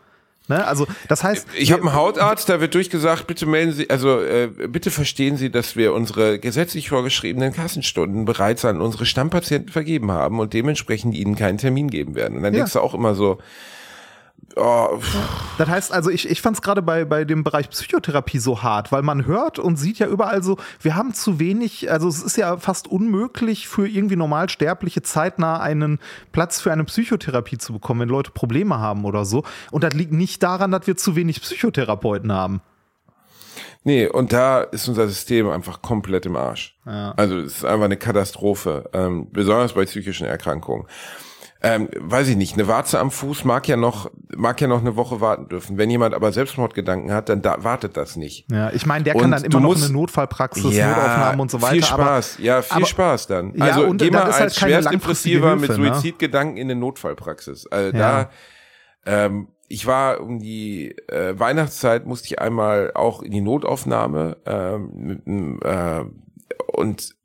[0.48, 0.66] Ne?
[0.66, 4.48] Also das heißt, Ich habe einen Hautarzt, da wird durchgesagt, bitte melden Sie, also äh,
[4.68, 10.40] bitte verstehen Sie, dass wir unsere gesetzlich vorgeschriebenen Kassenstunden bereits an unsere Stammpatienten vergeben haben
[10.40, 12.36] und dementsprechend ihnen keinen Termin geben werden.
[12.38, 12.62] Und dann Ja.
[12.62, 13.38] denkst du auch immer so,
[14.56, 15.00] oh,
[15.58, 18.92] Das heißt also, ich, ich fand es gerade bei, bei dem Bereich Psychotherapie so hart,
[18.92, 22.38] weil man hört und sieht ja überall so, wir haben zu wenig, also es ist
[22.38, 26.00] ja fast unmöglich für irgendwie Normalsterbliche zeitnah einen
[26.32, 29.44] Platz für eine Psychotherapie zu bekommen, wenn Leute Probleme haben oder so.
[29.72, 32.62] Und das liegt nicht daran, dass wir zu wenig Psychotherapeuten haben.
[33.84, 36.78] Nee, und da ist unser System einfach komplett im Arsch.
[36.86, 37.14] Ja.
[37.16, 40.86] Also es ist einfach eine Katastrophe, ähm, besonders bei psychischen Erkrankungen.
[41.62, 44.96] Ähm, weiß ich nicht, eine Warze am Fuß mag ja noch, mag ja noch eine
[44.96, 45.78] Woche warten dürfen.
[45.78, 48.46] Wenn jemand aber Selbstmordgedanken hat, dann da, wartet das nicht.
[48.50, 51.52] Ja, ich meine, der kann Und dann du immer noch musst- eine Notfallpraxis, Notaufnahmen und
[51.52, 51.74] so weiter.
[51.74, 53.54] Viel Spaß, ja, viel aber- Spaß dann.
[53.56, 55.94] Ja, also und geh mal halt als Schwerstdepressiver langfristige mit ne?
[55.96, 57.68] Suizidgedanken in eine Notfallpraxis.
[57.68, 58.24] Also Ja.
[58.24, 58.30] da,
[59.26, 65.60] ähm, ich war um die äh, Weihnachtszeit musste ich einmal auch in die Notaufnahme ähm,
[65.64, 66.04] äh,
[66.74, 67.16] und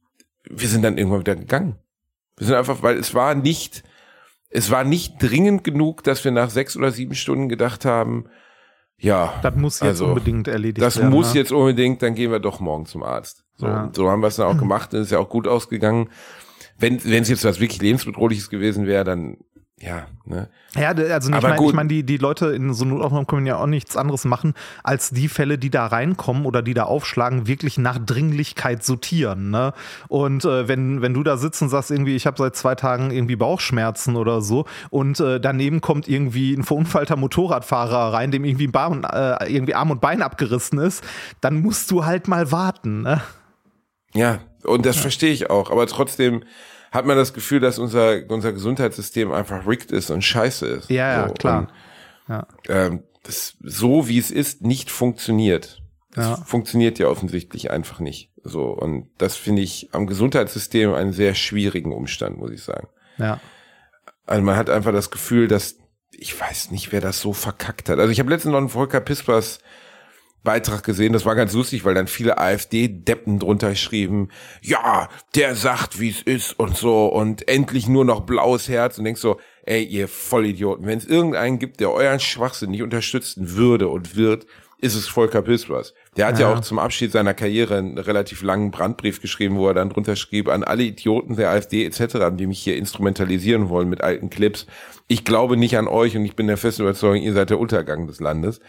[0.50, 1.76] wir sind dann irgendwann wieder gegangen.
[2.36, 3.82] Wir sind einfach, weil es war nicht,
[4.54, 8.26] es war nicht dringend genug, dass wir nach sechs oder sieben Stunden gedacht haben,
[8.96, 11.10] ja, das muss jetzt also, unbedingt erledigt das werden.
[11.10, 11.40] muss ne?
[11.40, 13.44] jetzt unbedingt, dann gehen wir doch morgen zum Arzt.
[13.56, 13.90] So, Ja.
[13.92, 16.08] so haben wir es dann auch gemacht und ist ja auch gut ausgegangen.
[16.78, 19.38] Wenn wenn es jetzt was wirklich lebensbedrohliches gewesen wäre, dann
[19.80, 20.48] ja, ne?
[20.76, 23.66] Ja, also ich meine, ich mein, die, die Leute in so Notaufnahmen können ja auch
[23.66, 24.54] nichts anderes machen,
[24.84, 29.50] als die Fälle, die da reinkommen oder die da aufschlagen, wirklich nach Dringlichkeit sortieren.
[29.50, 29.72] Ne?
[30.08, 33.10] Und äh, wenn, wenn du da sitzt und sagst, irgendwie, ich habe seit zwei Tagen
[33.10, 38.68] irgendwie Bauchschmerzen oder so und äh, daneben kommt irgendwie ein verunfallter Motorradfahrer rein, dem irgendwie,
[38.68, 41.04] Bein, äh, irgendwie Arm und Bein abgerissen ist,
[41.40, 43.02] dann musst du halt mal warten.
[43.02, 43.20] Ne?
[44.14, 46.44] Ja, und das verstehe ich auch, aber trotzdem
[46.94, 50.88] hat man das Gefühl, dass unser unser Gesundheitssystem einfach rigged ist und scheiße ist.
[50.90, 51.58] Ja, ja, so, klar.
[51.60, 51.68] Und,
[52.28, 52.46] Ja.
[52.68, 55.82] ähm, das so wie es ist nicht funktioniert.
[56.12, 56.36] Das Ja.
[56.44, 58.30] funktioniert ja offensichtlich einfach nicht.
[58.44, 62.88] So und das finde ich am Gesundheitssystem einen sehr schwierigen Umstand, muss ich sagen.
[63.18, 63.40] Ja.
[64.26, 65.76] Also man hat einfach das Gefühl, dass
[66.12, 67.98] ich weiß nicht, wer das so verkackt hat.
[67.98, 69.58] Also ich habe letztens noch einen Volker Pispers
[70.44, 74.30] Beitrag gesehen, das war ganz lustig, weil dann viele AfD-Deppen drunter schrieben,
[74.60, 79.04] ja, der sagt, wie es ist und so und endlich nur noch blaues Herz und
[79.04, 83.88] denkst so, ey, ihr Vollidioten, wenn es irgendeinen gibt, der euren Schwachsinn nicht unterstützen würde
[83.88, 84.46] und wird,
[84.84, 85.94] ist es Volker Pispers.
[86.18, 86.50] Der hat ja.
[86.50, 86.54] Ja.
[86.54, 90.48] auch zum Abschied seiner Karriere einen relativ langen Brandbrief geschrieben, wo er dann drunter schrieb,
[90.48, 94.66] an alle Idioten der AfD etc., die mich hier instrumentalisieren wollen mit alten Clips.
[95.08, 98.06] Ich glaube nicht an euch und ich bin der festen Überzeugung, ihr seid der Untergang
[98.06, 98.60] des Landes.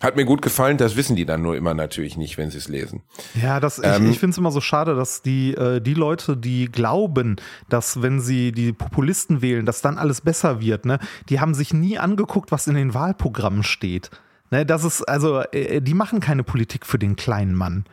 [0.00, 2.68] Hat mir gut gefallen, das wissen die dann nur immer natürlich nicht, wenn sie es
[2.68, 3.02] lesen.
[3.40, 6.38] Ja, das, ich, Ähm, ich finde es immer so schade, dass die, äh, die Leute,
[6.38, 7.36] die glauben,
[7.68, 10.98] dass wenn sie die Populisten wählen, dass dann alles besser wird, ne,
[11.28, 14.10] die haben sich nie angeguckt, was in den Wahlprogrammen steht.
[14.50, 17.84] Ne, das ist, also, äh, die machen keine Politik für den kleinen Mann.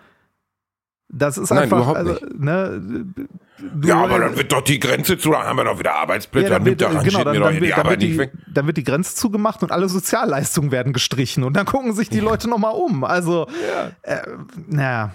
[1.09, 2.39] Das ist Nein, einfach, überhaupt also, nicht.
[2.39, 2.81] ne,
[3.59, 6.49] du- Ja, aber dann wird doch die Grenze zu, dann haben wir doch wieder Arbeitsplätze,
[6.49, 7.91] Ja, dann dann nimmt wird, der genau, dann, mir doch dann, wird, die dann, Arbeit
[7.91, 8.31] wird nicht die, weg.
[8.53, 12.19] dann wird die Grenze zugemacht und alle Sozialleistungen werden gestrichen und dann gucken sich die
[12.19, 13.03] Leute nochmal um.
[13.05, 13.47] Also,
[14.03, 14.17] äh,
[14.67, 15.11] naja.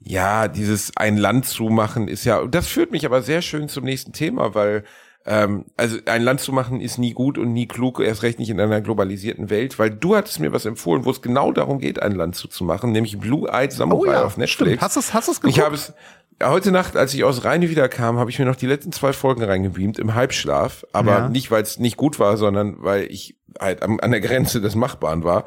[0.00, 4.12] Ja, dieses ein Land zumachen ist ja, das führt mich aber sehr schön zum nächsten
[4.12, 4.84] Thema, weil
[5.26, 8.50] ähm, also ein Land zu machen ist nie gut und nie klug, erst recht nicht
[8.50, 12.02] in einer globalisierten Welt, weil du hattest mir was empfohlen, wo es genau darum geht,
[12.02, 14.52] ein Land zuzumachen, nämlich Blue Eyed Samurai Oh ja, auf Netflix.
[14.72, 14.80] stimmt.
[14.82, 15.56] Hast du es hast du's geguckt?
[15.58, 15.94] Ich habe es
[16.42, 19.42] heute Nacht, als ich aus Rheine wiederkam, habe ich mir noch die letzten zwei Folgen
[19.42, 21.28] reingebeamt im Halbschlaf, aber Ja.
[21.28, 24.74] nicht, weil es nicht gut war, sondern weil ich halt am, an der Grenze des
[24.74, 25.44] Machbaren war.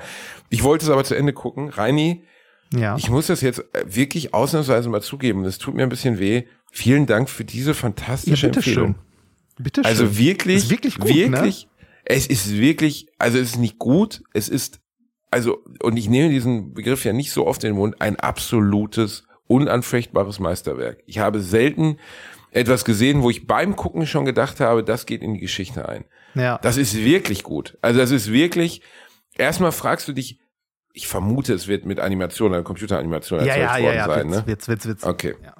[0.49, 1.69] Ich wollte es aber zu Ende gucken.
[1.69, 2.23] Reini,
[2.73, 2.95] ja.
[2.97, 5.43] ich muss das jetzt äh, wirklich ausnahmsweise mal zugeben.
[5.45, 6.43] Es tut mir ein bisschen weh.
[6.71, 8.53] Vielen Dank für diese fantastische Ja.
[8.53, 8.95] Empfehlung.
[9.57, 9.89] Bitte schön.
[9.89, 11.67] Also wirklich, Ist wirklich gut, wirklich,
[12.05, 14.79] es ist wirklich, also es ist nicht gut, es ist,
[15.31, 19.23] also, und ich nehme diesen Begriff ja nicht so oft in den Mund, ein absolutes,
[19.47, 21.03] unanfechtbares Meisterwerk.
[21.05, 21.97] Ich habe selten
[22.51, 26.05] etwas gesehen, wo ich beim Gucken schon gedacht habe, das geht in die Geschichte ein.
[26.33, 26.43] Ne?
[26.43, 26.57] Ja.
[26.61, 27.77] Das ist wirklich gut.
[27.81, 28.81] Also das ist wirklich,
[29.37, 30.39] erstmal fragst du dich,
[30.93, 34.27] ich vermute, es wird mit Animation, einer Computeranimation ja, erzeugt ja, ja, worden ja, sein,
[34.27, 34.47] Witz, ne?
[34.47, 35.03] Witz, Witz, Witz.
[35.03, 35.35] Okay.
[35.43, 35.53] Ja.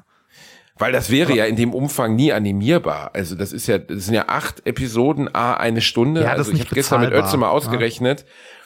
[0.79, 3.11] Weil das wäre ja in dem Umfang nie animierbar.
[3.13, 6.21] Also das ist ja, das sind ja acht Episoden, a eine Stunde.
[6.21, 7.51] Ja, das also ist ich habe gestern mit Ötze mal ja.
[7.51, 8.25] ausgerechnet.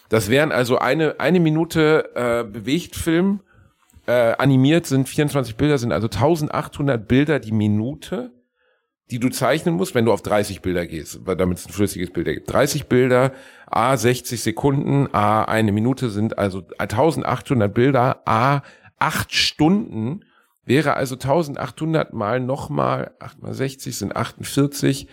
[0.09, 3.41] Das wären also eine eine Minute äh, bewegt Film
[4.07, 8.31] äh, animiert sind 24 Bilder, sind also 1800 Bilder die Minute,
[9.09, 12.11] die du zeichnen musst, wenn du auf 30 Bilder gehst, weil damit es ein flüssiges
[12.11, 12.51] Bild ergibt.
[12.51, 13.31] 30 Bilder,
[13.67, 18.63] a 60 Sekunden, a eine Minute sind also 1800 Bilder, a
[18.99, 20.21] acht Stunden
[20.71, 25.05] wäre also 1800 mal nochmal, 8 mal 60 sind 48,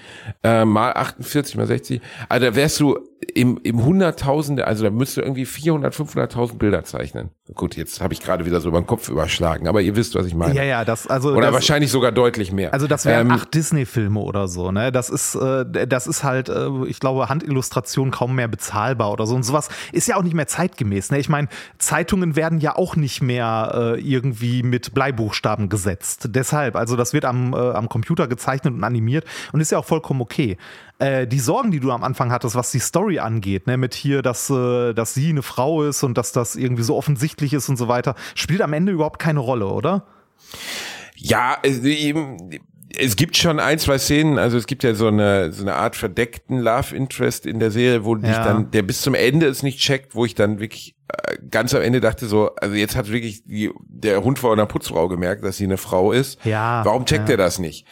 [0.45, 2.01] äh, mal 48 mal 60.
[2.29, 2.97] Also da wärst du
[3.35, 7.31] im, im Hunderttausende, also da müsstest du irgendwie 400, 500.000 Bilder zeichnen.
[7.55, 10.27] Gut, jetzt habe ich gerade wieder so über den Kopf überschlagen, aber ihr wisst, was
[10.27, 10.55] ich meine.
[10.55, 11.31] Ja, ja, das, also.
[11.33, 12.73] Oder das, wahrscheinlich sogar deutlich mehr.
[12.73, 14.93] Also das wären Ähm, acht Disney-Filme oder so, ne?
[14.93, 19.35] Das ist, äh, das ist halt, äh, ich glaube, Handillustration kaum mehr bezahlbar oder so.
[19.35, 21.11] Und sowas ist ja auch nicht mehr zeitgemäß.
[21.11, 21.19] Ne?
[21.19, 21.49] Ich meine,
[21.79, 26.29] Zeitungen werden ja auch nicht mehr äh, irgendwie mit Bleibuchstaben gesetzt.
[26.31, 29.85] Deshalb, also das wird am, äh, am Computer gezeichnet und animiert und ist ja auch
[29.85, 30.57] vollkommen okay.
[30.99, 34.23] Äh, die Sorgen, die du am Anfang hattest, was die Story angeht, ne, mit hier,
[34.23, 37.77] dass, äh, dass sie eine Frau ist und dass das irgendwie so offensichtlich ist und
[37.77, 40.05] so weiter, spielt am Ende überhaupt keine Rolle, oder?
[41.15, 41.59] Ja,
[42.97, 45.97] es gibt schon ein, zwei Szenen, also es gibt ja so eine, so eine Art
[45.97, 48.31] verdeckten Love Interest in der Serie, wo ja.
[48.31, 51.75] ich dann, der bis zum Ende es nicht checkt, wo ich dann wirklich äh, ganz
[51.75, 55.45] am Ende dachte so, also jetzt hat wirklich die, der Hund vor einer Putzfrau gemerkt,
[55.45, 56.43] dass sie eine Frau ist.
[56.45, 56.85] Ja.
[56.85, 57.35] Warum checkt ja.
[57.35, 57.87] er das nicht?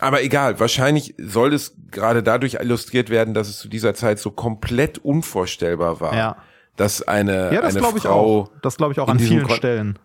[0.00, 4.30] Aber egal, wahrscheinlich soll es gerade dadurch illustriert werden, dass es zu dieser Zeit so
[4.30, 6.36] komplett unvorstellbar war, ja.
[6.76, 8.42] dass eine, ja, das eine ich Frau.
[8.42, 8.50] Auch.
[8.60, 9.98] Das glaube ich auch an vielen Kon Stellen.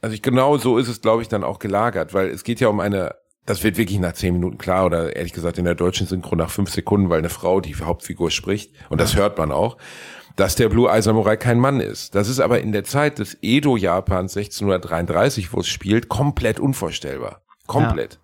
[0.00, 2.68] Also ich, genau so ist es, glaube ich, dann auch gelagert, weil es geht ja
[2.68, 3.14] um eine
[3.46, 6.50] das wird wirklich nach zehn Minuten klar oder ehrlich gesagt in der deutschen Synchro nach
[6.50, 9.76] fünf Sekunden, weil eine Frau die Hauptfigur spricht und das hört man auch,
[10.36, 12.14] dass der Blue Eye Samurai kein Mann ist.
[12.14, 17.42] Das ist aber in der Zeit des Edo-Japans 1633, wo es spielt, komplett unvorstellbar.
[17.66, 18.18] Komplett.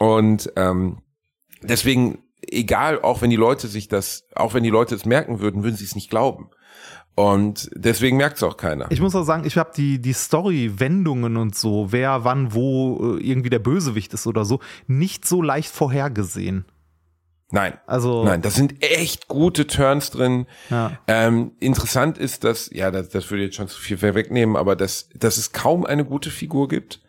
[0.00, 0.06] Ja.
[0.06, 1.02] Und ähm,
[1.62, 5.64] deswegen, egal, auch wenn die Leute sich das, auch wenn die Leute es merken würden,
[5.64, 6.50] würden sie es nicht glauben.
[7.18, 8.86] Und deswegen merkt es auch keiner.
[8.90, 13.20] Ich muss auch sagen, ich habe die, die Story-Wendungen und so, wer wann wo äh,
[13.20, 16.64] irgendwie der Bösewicht ist oder so, nicht so leicht vorhergesehen.
[17.50, 17.72] Nein.
[17.88, 18.22] Also.
[18.22, 20.46] Nein, das sind echt gute Turns drin.
[20.70, 20.92] Ja.
[21.08, 25.08] Ähm, interessant ist, dass, ja, das, das würde jetzt schon zu viel wegnehmen, aber dass,
[25.16, 27.00] dass es kaum eine gute Figur gibt.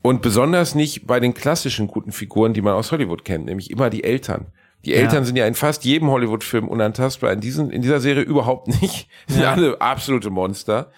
[0.00, 3.90] Und besonders nicht bei den klassischen guten Figuren, die man aus Hollywood kennt, nämlich immer
[3.90, 4.46] die Eltern.
[4.84, 5.24] Die Eltern ja.
[5.24, 9.08] sind ja in fast jedem Hollywood-Film unantastbar, in, diesen, in dieser Serie überhaupt nicht.
[9.28, 10.90] Die sind alle absolute Monster.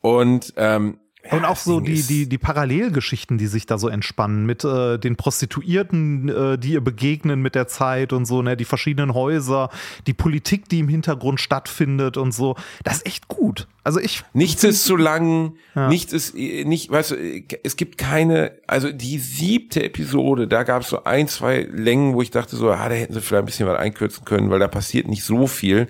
[0.00, 0.98] Und ähm,
[1.30, 5.16] und auch so die, die, die Parallelgeschichten, die sich da so entspannen, mit äh, den
[5.16, 9.68] Prostituierten, äh, die ihr begegnen mit der Zeit und so, ne, die verschiedenen Häuser,
[10.06, 12.56] die Politik, die im Hintergrund stattfindet und so.
[12.84, 13.66] Das ist echt gut.
[13.82, 14.22] Also ich.
[14.32, 15.88] Nichts ist zu lang, ja.
[15.88, 17.16] nichts ist nicht, weißt du,
[17.64, 22.22] es gibt keine, also die siebte Episode, da gab es so ein, zwei Längen, wo
[22.22, 24.68] ich dachte so, ah, da hätten sie vielleicht ein bisschen was einkürzen können, weil da
[24.68, 25.88] passiert nicht so viel.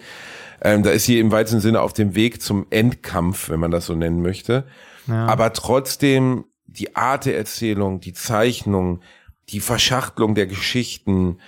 [0.60, 3.86] Ähm, da ist sie im weitesten Sinne auf dem Weg zum Endkampf, wenn man das
[3.86, 4.64] so nennen möchte.
[5.09, 9.00] Aber trotzdem die Art der Erzählung, die Zeichnung,
[9.48, 11.38] die Verschachtelung der Geschichten,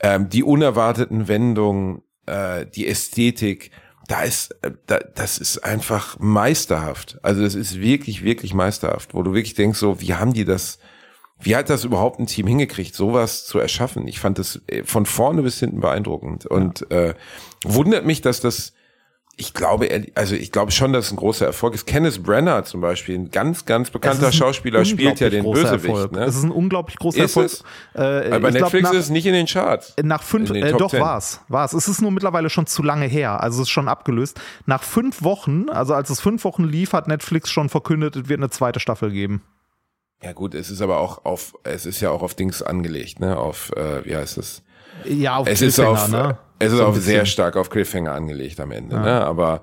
[0.00, 3.72] ähm, die unerwarteten Wendungen, äh, die Ästhetik,
[4.06, 7.18] da ist, äh, da, das ist einfach meisterhaft.
[7.22, 10.78] Also das ist wirklich, wirklich meisterhaft, wo du wirklich denkst, so, wie haben die das,
[11.40, 14.06] wie hat das überhaupt ein Team hingekriegt, sowas zu erschaffen?
[14.06, 17.14] Ich fand das äh, von vorne bis hinten beeindruckend und äh,
[17.64, 18.72] wundert mich, dass das
[19.40, 21.86] ich glaube, also ich glaube schon, dass es ein großer Erfolg ist.
[21.86, 26.10] Kenneth Brenner zum Beispiel, ein ganz, ganz bekannter Schauspieler, spielt ja den Bösewicht.
[26.10, 26.24] Ne?
[26.24, 28.32] Es ist ein unglaublich großer ist Erfolg.
[28.32, 29.94] Äh, bei Netflix glaub, ist nicht in den Charts.
[30.02, 31.72] Nach fünf, äh, doch war es, war es.
[31.72, 34.40] Es ist nur mittlerweile schon zu lange her, also es ist schon abgelöst.
[34.66, 38.40] Nach fünf Wochen, also als es fünf Wochen lief, hat Netflix schon verkündet, es wird
[38.40, 39.44] eine zweite Staffel geben.
[40.20, 43.38] Ja gut, es ist aber auch auf, es ist ja auch auf Dings angelegt, ne?
[43.38, 44.64] Auf, äh, wie heißt es?
[45.04, 46.38] Ja, auf es ist auf, ne?
[46.58, 49.02] Es ist so auch sehr stark auf Cliffhanger angelegt am Ende, ja.
[49.02, 49.20] ne?
[49.24, 49.62] Aber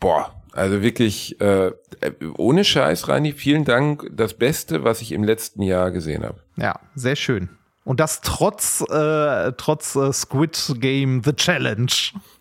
[0.00, 1.72] boah, also wirklich äh,
[2.38, 4.08] ohne Scheiß, Reini, vielen Dank.
[4.10, 6.40] Das Beste, was ich im letzten Jahr gesehen habe.
[6.56, 7.50] Ja, sehr schön.
[7.84, 11.92] Und das trotz, äh, trotz äh, Squid Game The Challenge.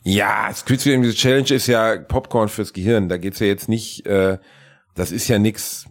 [0.04, 3.10] Ja, Squid Game The Challenge ist ja Popcorn fürs Gehirn.
[3.10, 4.40] Da geht's ja jetzt nicht, äh,
[4.96, 5.86] das ist ja nix,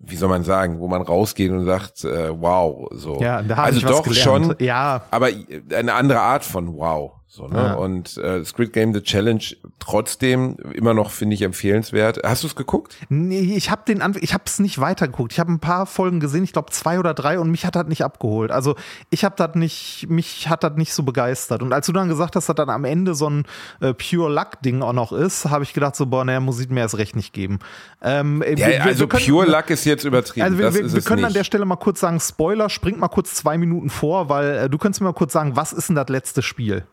[0.00, 3.18] wie soll man sagen, wo man rausgeht und sagt, äh, wow, so.
[3.18, 5.06] Ja, da also ich doch schon, ja.
[5.10, 5.30] aber
[5.72, 7.21] eine andere Art von wow.
[7.34, 7.56] So, ne?
[7.56, 7.72] Ja.
[7.76, 9.42] Und äh, Squid Game The Challenge
[9.78, 12.20] trotzdem immer noch, finde ich, empfehlenswert.
[12.22, 12.94] Hast du es geguckt?
[13.08, 15.32] Nee, ich habe den ich habe es nicht weitergeguckt.
[15.32, 17.86] Ich habe ein paar Folgen gesehen, ich glaube zwei oder drei, und mich hat das
[17.86, 18.50] nicht abgeholt.
[18.50, 18.76] Also
[19.08, 21.62] ich habe das nicht, mich hat das nicht so begeistert.
[21.62, 23.44] Und als du dann gesagt hast, dass das dann am Ende so ein
[23.80, 26.80] äh, Pure Luck-Ding auch noch ist, habe ich gedacht, so, boah, naja, muss ich mir
[26.80, 27.60] erst recht nicht geben.
[28.02, 30.44] Ähm, ja, wir, also wir können, Pure Luck ist jetzt übertrieben.
[30.44, 31.28] Also wir, wir, wir können nicht.
[31.28, 34.68] an der Stelle mal kurz sagen, Spoiler, springt mal kurz zwei Minuten vor, weil äh,
[34.68, 36.84] du könntest mir mal kurz sagen, was ist denn das letzte Spiel?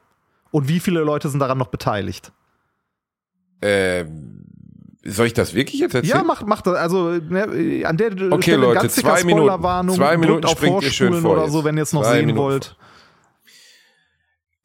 [0.51, 2.31] Und wie viele Leute sind daran noch beteiligt?
[3.61, 4.05] Äh,
[5.03, 6.17] soll ich das wirklich jetzt erzählen?
[6.17, 6.75] Ja, mach, mach das.
[6.75, 10.91] Also ne, an der okay, Stelle Leute, ganz zwei Minuten, zwei Minuten auf springt ihr
[10.91, 12.75] schön vor oder so, wenn ihr es noch zwei sehen Minuten wollt.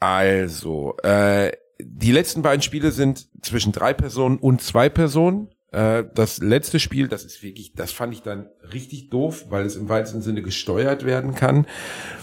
[0.00, 5.48] Also, äh, die letzten beiden Spiele sind zwischen drei Personen und zwei Personen.
[5.74, 9.74] Äh, das letzte Spiel, das ist wirklich, das fand ich dann richtig doof, weil es
[9.74, 11.66] im weitesten Sinne gesteuert werden kann.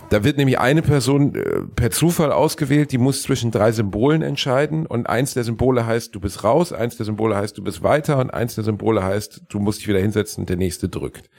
[0.09, 4.85] Da wird nämlich eine Person äh, per Zufall ausgewählt, die muss zwischen drei Symbolen entscheiden
[4.85, 8.19] und eins der Symbole heißt, du bist raus, eins der Symbole heißt, du bist weiter
[8.19, 11.29] und eins der Symbole heißt, du musst dich wieder hinsetzen und der nächste drückt.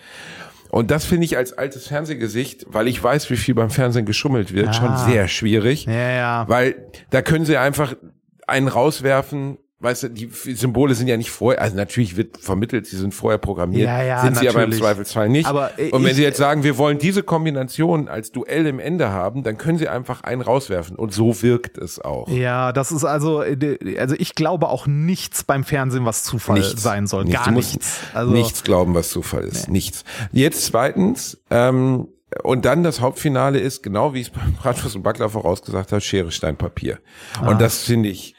[0.70, 4.52] Und das finde ich als altes Fernsehgesicht, weil ich weiß, wie viel beim Fernsehen geschummelt
[4.52, 4.72] wird, ah.
[4.72, 5.86] schon sehr schwierig.
[5.86, 6.44] Ja, ja.
[6.48, 7.94] Weil da können sie einfach
[8.46, 12.96] einen rauswerfen, weißt du, die Symbole sind ja nicht vorher, also natürlich wird vermittelt, sie
[12.96, 14.52] sind vorher programmiert, ja, ja, sind natürlich.
[14.52, 15.46] sie aber im Zweifelsfall nicht.
[15.46, 19.10] Aber und wenn ich, sie jetzt sagen, wir wollen diese Kombination als Duell im Ende
[19.10, 22.28] haben, dann können sie einfach einen rauswerfen und so wirkt es auch.
[22.28, 23.42] Ja, das ist also,
[23.98, 27.24] also ich glaube auch nichts beim Fernsehen, was Zufall nichts, sein soll.
[27.24, 27.44] Nichts.
[27.44, 28.00] Gar nichts.
[28.14, 29.66] Also, nichts glauben, was Zufall ist.
[29.66, 29.72] Nee.
[29.72, 30.04] Nichts.
[30.32, 32.08] Jetzt zweitens, ähm,
[32.42, 36.00] und dann das Hauptfinale ist, genau wie ich es beim Bratwurst und Backler vorausgesagt habe,
[36.00, 36.98] Schere, Stein, Papier.
[37.40, 37.50] Ah.
[37.50, 38.34] Und das finde ich,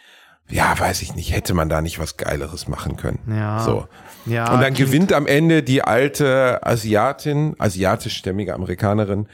[0.54, 3.20] ja, weiß ich nicht, hätte man da nicht was Geileres machen können.
[3.28, 3.60] Ja.
[3.60, 3.88] So.
[4.26, 9.28] Ja, und dann gewinnt am Ende die alte Asiatin, asiatischstämmige Amerikanerin,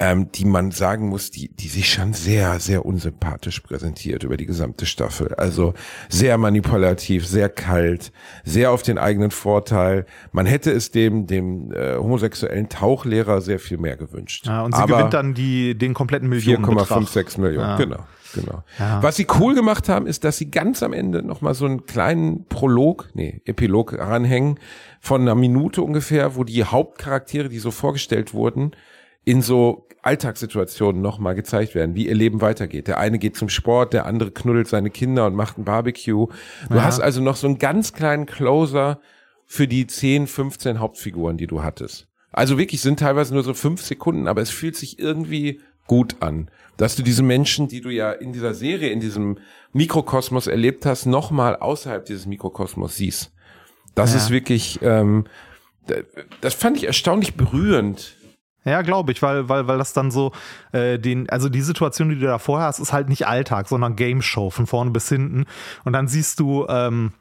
[0.00, 4.46] ähm, die man sagen muss, die, die sich schon sehr, sehr unsympathisch präsentiert über die
[4.46, 5.34] gesamte Staffel.
[5.34, 5.74] Also
[6.08, 8.12] sehr manipulativ, sehr kalt,
[8.44, 10.06] sehr auf den eigenen Vorteil.
[10.30, 14.46] Man hätte es dem, dem äh, homosexuellen Tauchlehrer sehr viel mehr gewünscht.
[14.46, 17.00] Ja, und sie Aber gewinnt dann die, den kompletten Millionenbetrag.
[17.02, 17.76] 4,56 Millionen, Ja.
[17.76, 18.06] genau.
[18.34, 18.62] Genau.
[18.78, 19.02] Ja.
[19.02, 22.44] Was sie cool gemacht haben, ist, dass sie ganz am Ende nochmal so einen kleinen
[22.46, 24.58] Prolog, nee, Epilog ranhängen
[25.00, 28.72] von einer Minute ungefähr, wo die Hauptcharaktere, die so vorgestellt wurden,
[29.24, 32.86] in so Alltagssituationen nochmal gezeigt werden, wie ihr Leben weitergeht.
[32.88, 36.26] Der eine geht zum Sport, der andere knuddelt seine Kinder und macht ein Barbecue.
[36.68, 36.84] Du Ja.
[36.84, 39.00] hast also noch so einen ganz kleinen Closer
[39.44, 42.06] für die 10, 15 Hauptfiguren, die du hattest.
[42.30, 46.48] Also wirklich sind teilweise nur so fünf Sekunden, aber es fühlt sich irgendwie gut an,
[46.76, 49.38] dass du diese Menschen, die du ja in dieser Serie, in diesem
[49.72, 53.32] Mikrokosmos erlebt hast, nochmal außerhalb dieses Mikrokosmos siehst.
[53.96, 54.18] Das Ja.
[54.18, 55.24] ist wirklich, ähm,
[56.40, 58.14] das fand ich erstaunlich berührend.
[58.64, 60.32] Ja, glaube ich, weil, weil, weil das dann so
[60.72, 63.96] äh, den, also die Situation, die du da vorher hast, ist halt nicht Alltag, sondern
[63.96, 65.46] Game Show von vorne bis hinten.
[65.84, 67.12] Und dann siehst du ähm,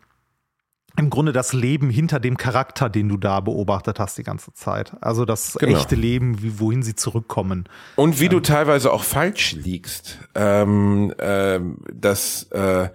[0.98, 4.94] im Grunde das Leben hinter dem Charakter, den du da beobachtet hast die ganze Zeit.
[5.02, 5.78] Also das Genau.
[5.78, 7.70] echte Leben, wie, wohin sie zurückkommen.
[7.96, 10.18] Und wie du teilweise auch falsch liegst.
[10.36, 12.90] Ähm, ähm, dass äh,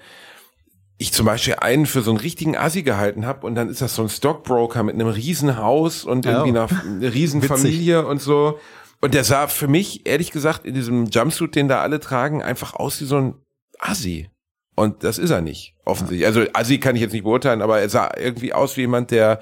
[0.98, 3.94] ich zum Beispiel einen für so einen richtigen Assi gehalten habe und dann ist das
[3.94, 6.66] so ein Stockbroker mit einem riesen Haus und irgendwie Ja.
[6.66, 8.58] einer, einer riesen Familie und so.
[9.00, 12.74] Und der sah für mich, ehrlich gesagt, in diesem Jumpsuit, den da alle tragen, einfach
[12.74, 13.34] aus wie so ein
[13.80, 14.28] Assi.
[14.74, 16.26] Und das ist er nicht, offensichtlich.
[16.26, 19.40] Also Assi kann ich jetzt nicht beurteilen, aber er sah irgendwie aus wie jemand, der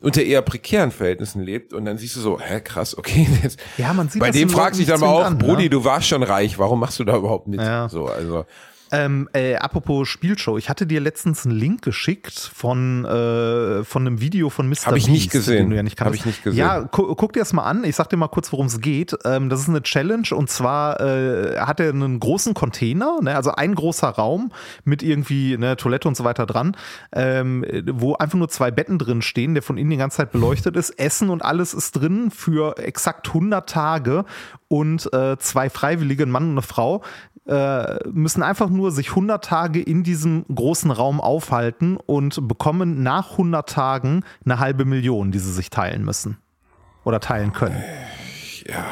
[0.00, 3.28] unter eher prekären Verhältnissen lebt und dann siehst du so, hä, krass, okay.
[3.42, 5.70] Jetzt, Ja, man sieht bei das dem sich nicht dann mal auch, an, Brudi, ne?
[5.70, 7.60] du warst schon reich, warum machst du da überhaupt mit?
[7.60, 7.88] Ja.
[7.88, 8.46] So, also.
[8.92, 14.20] Ähm, äh, apropos Spielshow, ich hatte dir letztens einen Link geschickt von, äh, von einem
[14.20, 14.86] Video von Mr.
[14.86, 15.70] Hab ich nicht Beast, gesehen.
[15.72, 16.22] ja nicht Hab kanntest.
[16.22, 16.58] ich nicht gesehen.
[16.58, 17.84] Ja, gu guck dir das mal an.
[17.84, 19.16] Ich sag dir mal kurz, worum es geht.
[19.24, 23.52] Ähm, das ist eine Challenge und zwar äh, hat er einen großen Container, ne, also
[23.52, 24.52] ein großer Raum
[24.84, 26.76] mit irgendwie ne, Toilette und so weiter dran,
[27.12, 30.76] ähm, wo einfach nur zwei Betten drin stehen, der von innen die ganze Zeit beleuchtet
[30.76, 30.90] ist.
[30.98, 34.24] Essen und alles ist drin für exakt 100 Tage
[34.68, 37.02] und äh, zwei Freiwillige, ein Mann und eine Frau,
[37.46, 43.32] äh, müssen einfach nur sich 100 Tage in diesem großen Raum aufhalten und bekommen nach
[43.32, 46.38] 100 Tagen eine halbe Million, die sie sich teilen müssen.
[47.04, 47.82] Oder teilen können.
[48.66, 48.86] Ja.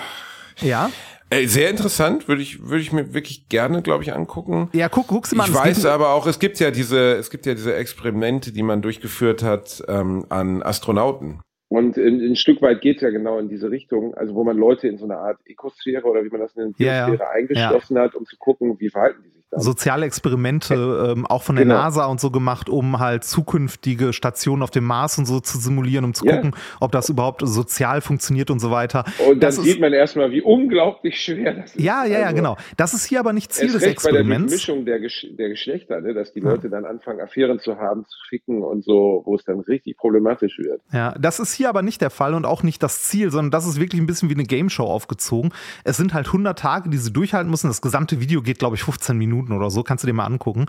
[0.60, 0.90] Ja?
[1.30, 4.70] Ey, sehr interessant, würde ich, würde ich mir wirklich gerne, glaube ich, angucken.
[4.72, 5.68] Ja, guck, guck sie mal Ich an.
[5.68, 8.80] Es weiß aber auch, es gibt ja diese, es gibt ja diese Experimente, die man
[8.80, 11.40] durchgeführt hat ähm, an Astronauten.
[11.68, 14.88] Und ein, ein Stück weit geht ja genau in diese Richtung, also wo man Leute
[14.88, 17.06] in so eine Art Ökosphäre oder wie man das nennt, Ja, ja.
[17.06, 19.37] Biosphäre eingeschlossen hat, um zu gucken, wie verhalten die sich.
[19.50, 21.76] Soziale Experimente ähm, auch von der Genau.
[21.76, 26.04] NASA und so gemacht, um halt zukünftige Stationen auf dem Mars und so zu simulieren,
[26.04, 26.36] um zu Ja.
[26.36, 29.04] gucken, ob das überhaupt sozial funktioniert und so weiter.
[29.26, 31.82] Und dann das sieht ist, man erstmal, wie unglaublich schwer das ist.
[31.82, 32.56] ja, ja, ja, Also, genau.
[32.76, 34.52] Das ist hier aber nicht Ziel des recht bei der Experiments.
[34.52, 36.50] Durchmischung der, Gesch der Geschlechter, ne, dass die Ja.
[36.50, 40.58] Leute dann anfangen, Affären zu haben, zu ficken und so, wo es dann richtig problematisch
[40.58, 40.82] wird.
[40.92, 43.66] Ja, das ist hier aber nicht der Fall und auch nicht das Ziel, sondern das
[43.66, 45.52] ist wirklich ein bisschen wie eine Game Show aufgezogen.
[45.84, 47.68] Es sind halt 100 Tage, die sie durchhalten müssen.
[47.68, 49.82] Das gesamte Video geht, glaube ich, 15 Minuten oder so.
[49.82, 50.66] Kannst du dir mal angucken.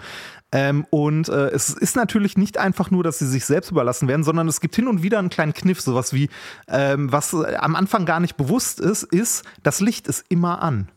[0.51, 4.23] Ähm, und äh, es ist natürlich nicht einfach nur, dass sie sich selbst überlassen werden,
[4.23, 6.29] sondern es gibt hin und wieder einen kleinen Kniff, sowas wie,
[6.67, 10.89] ähm, was äh, am Anfang gar nicht bewusst ist, ist, das Licht ist immer an.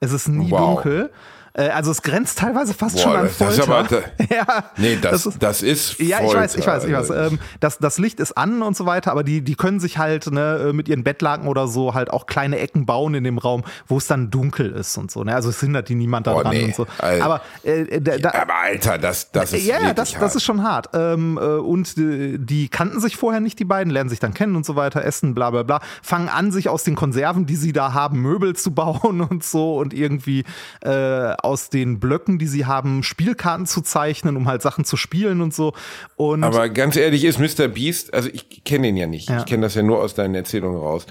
[0.00, 0.74] Es ist nie Wow.
[0.82, 1.10] dunkel.
[1.58, 3.96] Äh, also es grenzt teilweise fast Boah, schon an das- das ist Folter.
[3.98, 7.06] aber- ja, Nee, das, ist- das ist ja, ich weiß, ich weiß, ich weiß.
[7.08, 7.26] Folter.
[7.32, 10.30] Ähm, das, das Licht ist an und so weiter, aber die, die können sich halt
[10.30, 13.98] ne, mit ihren Bettlaken oder so halt auch kleine Ecken bauen in dem Raum, wo
[13.98, 15.24] es dann dunkel ist und so.
[15.24, 15.34] Ne?
[15.34, 16.86] Also es hindert die niemand daran Boah, nee, und so.
[16.98, 17.24] Alter.
[17.24, 20.22] Aber äh, da, da, Aber Alter, das, das ist ja, das, hart.
[20.22, 20.90] das ist schon hart.
[20.94, 24.54] Ähm, äh, und die, die kannten sich vorher nicht, die beiden, lernen sich dann kennen
[24.54, 27.72] und so weiter, essen, bla bla bla, fangen an, sich aus den Konserven, die sie
[27.72, 30.44] da haben, Möbel zu bauen und so und irgendwie
[30.82, 35.40] äh, aus den Blöcken, die sie haben, Spielkarten zu zeichnen, um halt Sachen zu spielen
[35.40, 35.72] und so.
[36.16, 37.68] Und Aber ganz ehrlich, ist Mr.
[37.68, 39.30] Beast, also ich kenne ihn ja nicht.
[39.30, 39.38] Ja.
[39.38, 41.06] Ich kenne das ja nur aus deinen Erzählungen raus.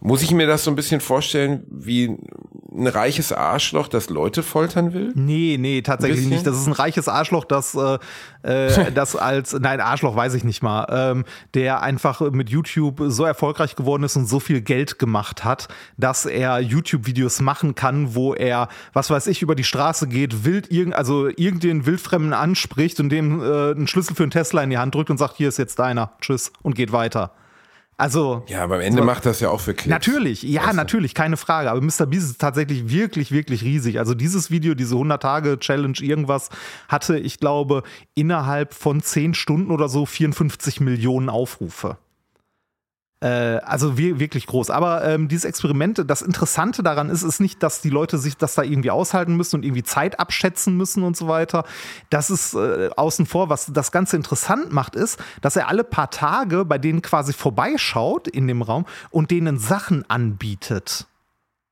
[0.00, 2.16] Muss ich mir das so ein bisschen vorstellen, wie
[2.78, 5.12] ein reiches Arschloch, das Leute foltern will?
[5.16, 6.46] Nee, nee, tatsächlich nicht.
[6.46, 7.98] Das ist ein reiches Arschloch, das, äh,
[8.42, 11.24] äh, das als, nein, Arschloch weiß ich nicht mal, ähm,
[11.54, 16.26] der einfach mit YouTube so erfolgreich geworden ist und so viel Geld gemacht hat, dass
[16.26, 20.94] er YouTube-Videos machen kann, wo er, was weiß ich, über die Straße geht, wild irgend,
[20.94, 24.94] also irgendeinen Wildfremden anspricht und dem äh, einen Schlüssel für einen Tesla in die Hand
[24.94, 27.32] drückt und sagt, hier ist jetzt deiner, tschüss und geht weiter.
[28.00, 29.90] Also Ja, aber am Ende so- macht das ja auch für Klicks.
[29.90, 30.76] Natürlich, ja, du?
[30.76, 31.68] natürlich, keine Frage.
[31.70, 32.06] Aber Mr.
[32.06, 33.98] Beast ist tatsächlich wirklich, wirklich riesig.
[33.98, 36.48] Also dieses Video, diese 100-Tage-Challenge, irgendwas,
[36.86, 37.82] hatte, ich glaube,
[38.14, 41.98] innerhalb von 10 Stunden oder so 54 Millionen Aufrufe.
[43.20, 44.70] Äh, also wir, wirklich groß.
[44.70, 48.54] Aber ähm, dieses Experiment, das Interessante daran ist, ist nicht, dass die Leute sich das
[48.54, 51.64] da irgendwie aushalten müssen und irgendwie Zeit abschätzen müssen und so weiter.
[52.10, 53.48] Das ist äh, außen vor.
[53.48, 58.28] Was das Ganze interessant macht, ist, dass er alle paar Tage bei denen quasi vorbeischaut
[58.28, 61.06] in dem Raum und denen Sachen anbietet.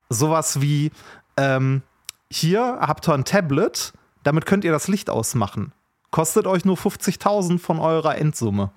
[0.09, 0.91] Sowas wie,
[1.37, 1.81] ähm,
[2.29, 3.93] hier habt ihr ein Tablet,
[4.23, 5.71] damit könnt ihr das Licht ausmachen.
[6.11, 8.71] Kostet euch nur 50.000 von eurer Endsumme.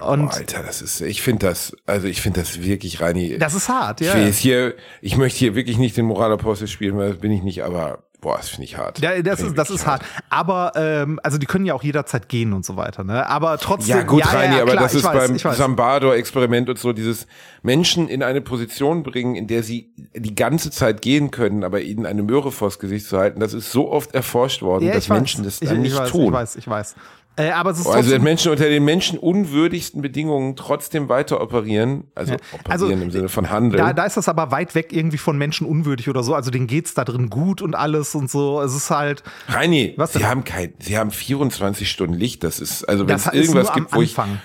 [0.00, 3.36] Und Boah, Alter, das ist, ich finde das, also ich finde das wirklich rein.
[3.38, 4.14] das ist hart, ich ja.
[4.14, 7.42] will jetzt hier, ich möchte hier wirklich nicht den Moralapostel spielen, weil das bin ich
[7.42, 8.98] nicht, aber boah, das finde ich hart.
[9.00, 10.02] Ja, das ist, ich das ist hart.
[10.28, 13.28] Aber, ähm, also die können ja auch jederzeit gehen und so weiter, ne?
[13.28, 13.96] Aber trotzdem.
[13.96, 15.56] Ja, gut, Reini, aber klar, das ich ist weiß, beim ich weiß.
[15.56, 17.26] Sambado-Experiment und so, dieses
[17.62, 22.06] Menschen in eine Position bringen, in der sie die ganze Zeit gehen können, aber ihnen
[22.06, 25.10] eine Möhre vors Gesicht zu halten, das ist so oft erforscht worden, Ja, dass ich
[25.10, 25.16] weiß.
[25.18, 26.26] Menschen das ich, dann ich nicht weiß, tun.
[26.26, 26.94] Ich weiß, ich weiß.
[27.38, 32.34] Äh, aber es ist Also trotzdem, Menschen unter den menschenunwürdigsten Bedingungen trotzdem weiter operieren, also
[32.34, 33.80] operieren Also, im Sinne von Handeln.
[33.82, 36.34] da, da ist das aber weit weg irgendwie von Menschen unwürdig oder so.
[36.34, 38.60] Also denen geht's da drin gut und alles und so.
[38.60, 40.28] Es ist halt, Reini, Was Sie denn?
[40.28, 42.42] haben kein, Sie haben 24 Stunden Licht.
[42.42, 44.40] Das ist, also wenn das es irgendwas gibt, wo Anfang.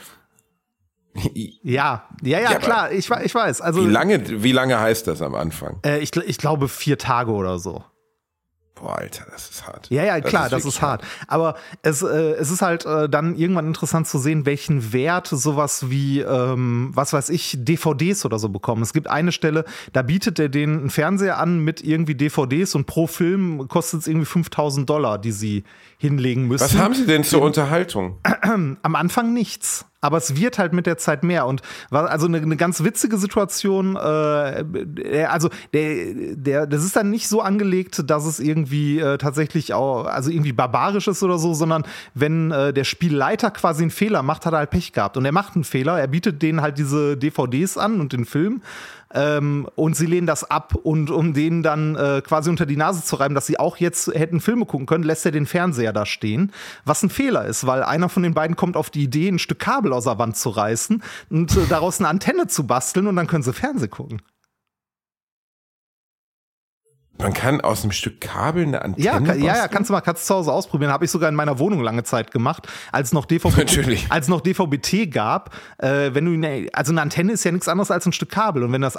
[1.16, 3.62] ich, Ja, ja, ja, Ja, klar, ich, ich weiß.
[3.62, 5.78] Also wie lange, wie lange heißt das am Anfang?
[5.86, 7.84] Äh, ich, ich glaube vier Tage oder so.
[8.84, 9.90] Boah, Alter, das ist hart.
[9.90, 11.06] Ja, ja, klar, das wirklich ist hart.
[11.28, 15.90] Aber es, äh, es ist halt äh, dann irgendwann interessant zu sehen, welchen Wert sowas
[15.90, 18.82] wie, ähm, was weiß ich, DVDs oder so bekommen.
[18.82, 19.64] Es gibt eine Stelle,
[19.94, 24.08] da bietet er denen einen Fernseher an mit irgendwie DVDs und pro Film kostet es
[24.08, 25.64] irgendwie 5000 Dollar, die sie
[25.98, 26.66] hinlegen müssen.
[26.66, 28.18] Was haben Sie denn zur Unterhaltung?
[28.42, 29.86] Am Anfang nichts.
[30.04, 31.48] Aber es wird halt mit der Zeit mehr.
[31.48, 33.96] Und war also eine, eine ganz witzige Situation.
[33.96, 39.18] Äh, der- also der, der, das ist dann nicht so angelegt, dass es irgendwie äh,
[39.18, 41.84] tatsächlich auch, also irgendwie barbarisch ist oder so, sondern
[42.14, 45.16] wenn äh, der Spielleiter quasi einen Fehler macht, hat er halt Pech gehabt.
[45.16, 48.62] Und er macht einen Fehler, er bietet denen halt diese DVDs an und den Film.
[49.14, 53.04] Ähm, und sie lehnen das ab und um denen dann äh, quasi unter die Nase
[53.04, 56.06] zu reiben, dass sie auch jetzt hätten Filme gucken können, lässt er den Fernseher da
[56.06, 56.52] stehen.
[56.86, 59.60] Was ein Fehler ist, weil einer von den beiden kommt auf die Idee, ein Stück
[59.60, 63.28] Kabel aus der Wand zu reißen und äh, daraus eine Antenne zu basteln und dann
[63.28, 64.22] können sie Fernsehen gucken.
[67.20, 70.02] Man kann aus einem Stück Kabel eine Antenne Ja, ka- ja, ja, kannst du mal
[70.02, 70.92] kannst du zu Hause ausprobieren.
[70.92, 74.08] Habe ich sogar in meiner Wohnung lange Zeit gemacht, als noch DVB, Natürlich.
[74.10, 75.54] als noch DVB-T gab.
[75.78, 78.64] Äh, wenn du eine, also eine Antenne ist ja nichts anderes als ein Stück Kabel
[78.64, 78.96] und wenn du das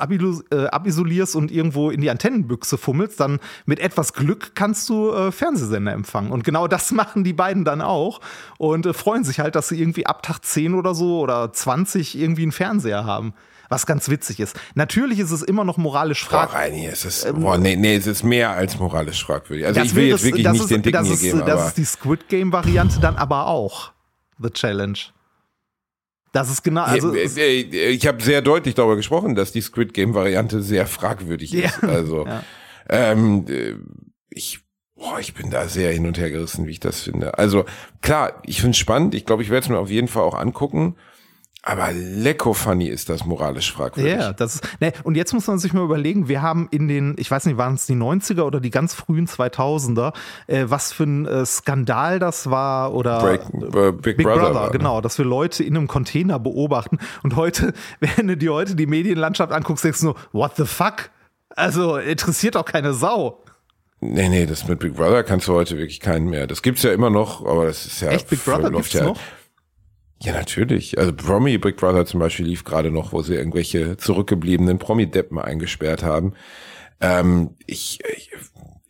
[0.53, 5.33] äh, abisolierst und irgendwo in die Antennenbüchse fummelst, dann mit etwas Glück kannst du äh,
[5.33, 6.31] Fernsehsender empfangen.
[6.31, 8.21] Und genau das machen die beiden dann auch
[8.59, 12.17] und äh, freuen sich halt, dass sie irgendwie ab Tag 10 oder so oder 20
[12.17, 13.35] irgendwie einen Fernseher haben.
[13.69, 14.59] Was ganz witzig ist.
[14.75, 16.73] Natürlich ist es immer noch moralisch Boah, fragwürdig.
[16.83, 19.67] Reini, es ist, boah, nee, nee, es ist mehr als moralisch fragwürdig.
[19.67, 21.47] Also ich will wäre jetzt wirklich das nicht ist, den Dicken das hier ist, geben,
[21.47, 23.93] Das ist die Squid Game Variante dann aber auch.
[24.39, 24.99] The Challenge.
[26.33, 29.61] Das ist genau, also es- äh, äh, ich habe sehr deutlich darüber gesprochen, dass die
[29.61, 31.79] Squid Game Variante sehr fragwürdig ist.
[31.83, 31.89] Ja.
[31.89, 32.43] Also Ja.
[32.89, 33.75] ähm, äh,
[34.31, 34.61] ich
[34.97, 37.37] Boah, ich bin da sehr hin und her gerissen, wie ich das finde.
[37.37, 37.65] Also
[38.01, 39.15] klar, ich finde es spannend.
[39.17, 40.95] Ich glaube, ich werde es mir auf jeden Fall auch angucken.
[41.67, 44.13] Aber lecko funny ist das moralisch fragwürdig.
[44.13, 47.17] Ja, das ist, ne, und jetzt muss man sich mal überlegen, wir haben in den,
[47.19, 50.13] ich weiß nicht, waren es die 90er oder die ganz frühen 2000er,
[50.47, 54.71] äh, was für ein äh, Skandal das war oder Break, äh, Big, Big Brother, war.
[54.73, 58.87] genau, dass wir Leute in einem Container beobachten und heute, wenn du dir heute die
[58.87, 61.11] Medienlandschaft anguckst, denkst du nur, what the fuck?
[61.49, 63.43] Also interessiert doch keine Sau.
[64.01, 66.47] Nee, nee, das mit Big Brother kannst du heute wirklich keinen mehr.
[66.47, 69.05] Das gibt's ja immer noch, aber das ist ja Echt, Big Brother läuft gibt's ja,
[69.05, 69.19] noch?
[70.25, 70.99] Ja, natürlich.
[70.99, 76.03] Also Promi Big Brother zum Beispiel lief gerade noch, wo sie irgendwelche zurückgebliebenen Promi-Deppen eingesperrt
[76.03, 76.33] haben.
[77.01, 78.31] Ähm, ich, ich,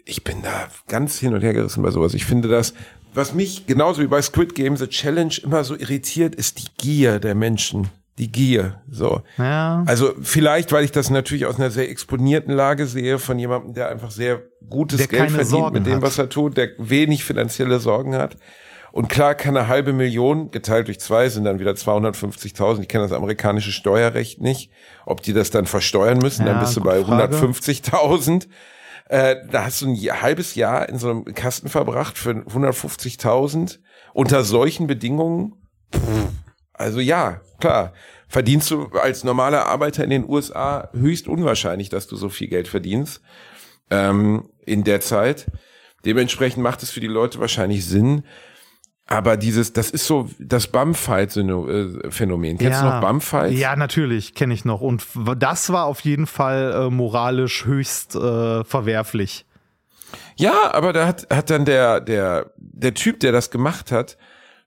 [0.05, 2.15] ich bin da ganz hin und her gerissen bei sowas.
[2.15, 2.75] Ich finde das,
[3.15, 7.19] was mich genauso wie bei Squid Game The Challenge immer so irritiert, ist die Gier
[7.19, 7.89] der Menschen.
[8.19, 9.23] Die Gier, so.
[9.39, 9.83] Ja.
[9.87, 13.89] Also vielleicht, weil ich das natürlich aus einer sehr exponierten Lage sehe von jemandem, der
[13.89, 16.03] einfach sehr gutes Der Geld verdient Sorgen mit dem, hat.
[16.03, 18.37] was er tut, der wenig finanzielle Sorgen hat.
[18.95, 22.83] Und klar kann eine halbe Million geteilt durch zwei sind dann wieder 250.000.
[22.83, 24.71] Ich kenne das amerikanische Steuerrecht nicht.
[25.05, 27.37] Ob die das dann versteuern müssen, Ja, dann bist du bei Frage.
[27.37, 28.47] 150.000.
[29.09, 33.81] Äh, da hast du ein halbes Jahr in so einem Kasten verbracht für 150.000
[34.13, 35.55] unter solchen Bedingungen.
[35.93, 36.29] Pff,
[36.73, 37.95] also ja, klar.
[38.29, 42.69] Verdienst du als normaler Arbeiter in den USA höchst unwahrscheinlich, dass du so viel Geld
[42.69, 43.23] verdienst
[43.91, 45.47] ähm, in der Zeit.
[46.05, 48.23] Dementsprechend macht es für die Leute wahrscheinlich Sinn.
[49.07, 52.57] Aber dieses, das ist so das Bumfight-Phänomen.
[52.57, 53.53] Kennst du noch Bumfight?
[53.53, 54.81] Ja, natürlich, kenne ich noch.
[54.81, 59.45] Und das war auf jeden Fall äh, moralisch höchst äh, verwerflich.
[60.37, 64.17] Ja, aber da hat, hat dann der, der, der Typ, der das gemacht hat,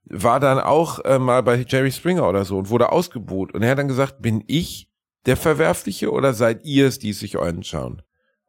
[0.04, 3.52] war dann auch äh, mal bei Jerry Springer oder so und wurde ausgebuht.
[3.54, 4.88] Und er hat dann gesagt, bin ich
[5.26, 8.02] der Verwerfliche oder seid ihr es, die es sich euren schauen?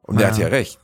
[0.04, 0.22] Und ja.
[0.22, 0.80] der hat ja recht.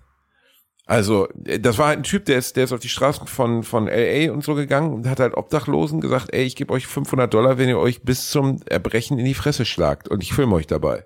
[0.88, 3.88] Also, das war halt ein Typ, der ist, der ist auf die Straßen von, von
[3.88, 7.58] LA und so gegangen und hat halt Obdachlosen gesagt, ey, ich gebe euch 500 Dollar,
[7.58, 11.06] wenn ihr euch bis zum Erbrechen in die Fresse schlagt und ich filme euch dabei.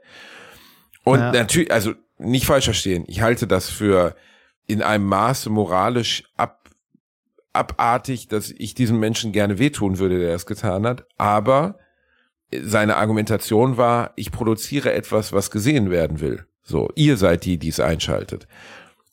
[1.05, 1.31] Und ja.
[1.31, 4.15] natürlich, also nicht falsch verstehen, ich halte das für
[4.67, 6.69] in einem Maße moralisch ab,
[7.53, 11.79] abartig, dass ich diesem Menschen gerne wehtun würde, der das getan hat, aber
[12.51, 16.45] seine Argumentation war, ich produziere etwas, was gesehen werden will.
[16.63, 18.47] So, ihr seid die, die es einschaltet.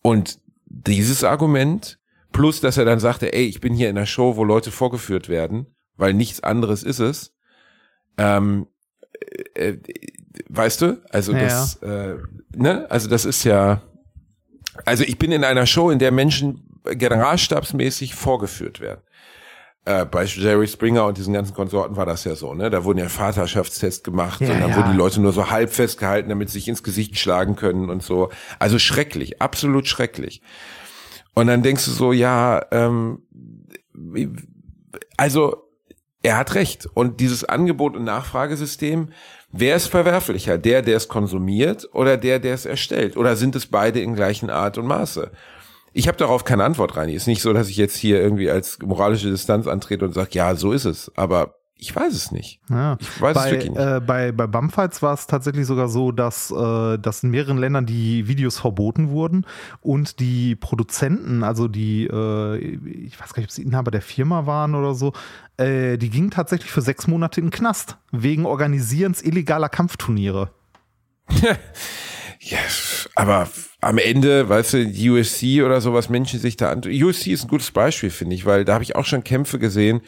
[0.02, 0.38] Und
[0.84, 1.98] dieses Argument,
[2.32, 5.28] plus dass er dann sagte, ey, ich bin hier in einer Show, wo Leute vorgeführt
[5.28, 5.66] werden,
[5.96, 7.34] weil nichts anderes ist es,
[8.18, 8.66] ähm,
[9.54, 9.78] äh, äh,
[10.48, 11.40] weißt du, also ja.
[11.40, 12.16] das, äh,
[12.54, 13.82] ne, also das ist ja,
[14.84, 19.00] also ich bin in einer Show, in der Menschen generalstabsmäßig vorgeführt werden.
[19.86, 22.70] Äh, bei Jerry Springer und diesen ganzen Konsorten war das ja so, ne?
[22.70, 24.76] Da wurden ja Vaterschaftstests gemacht ja, und dann ja.
[24.76, 28.02] wurden die Leute nur so halb festgehalten, damit sie sich ins Gesicht schlagen können und
[28.02, 28.30] so.
[28.58, 30.42] Also schrecklich, absolut schrecklich.
[31.34, 33.22] Und dann denkst du so, ja, ähm,
[35.16, 35.68] also
[36.20, 36.88] er hat recht.
[36.92, 39.10] Und dieses Angebot- und Nachfragesystem,
[39.52, 40.58] wer ist verwerflicher?
[40.58, 43.16] Der, der es konsumiert oder der, der es erstellt?
[43.16, 45.30] Oder sind es beide in gleichen Art und Maße?
[45.96, 47.08] Ich habe darauf keine Antwort rein.
[47.08, 50.54] Ist nicht so, dass ich jetzt hier irgendwie als moralische Distanz antrete und sage, ja,
[50.54, 51.10] so ist es.
[51.16, 52.60] Aber ich weiß es nicht.
[52.68, 52.98] Ja.
[53.00, 53.80] Ich weiß bei, es wirklich nicht.
[53.80, 57.86] Äh, bei, bei Bumfights war es tatsächlich sogar so, dass, äh, dass in mehreren Ländern
[57.86, 59.46] die Videos verboten wurden
[59.80, 64.44] und die Produzenten, also die, äh, ich weiß gar nicht, ob sie Inhaber der Firma
[64.44, 65.14] waren oder so,
[65.56, 70.50] äh, die gingen tatsächlich für sechs Monate in den Knast wegen Organisierens illegaler Kampfturniere.
[72.40, 72.58] ja,
[73.16, 73.48] aber
[73.80, 76.82] am Ende, weißt du, USC oder sowas, Menschen sich da an.
[76.84, 80.02] USC ist ein gutes Beispiel, finde ich, weil da habe ich auch schon Kämpfe gesehen,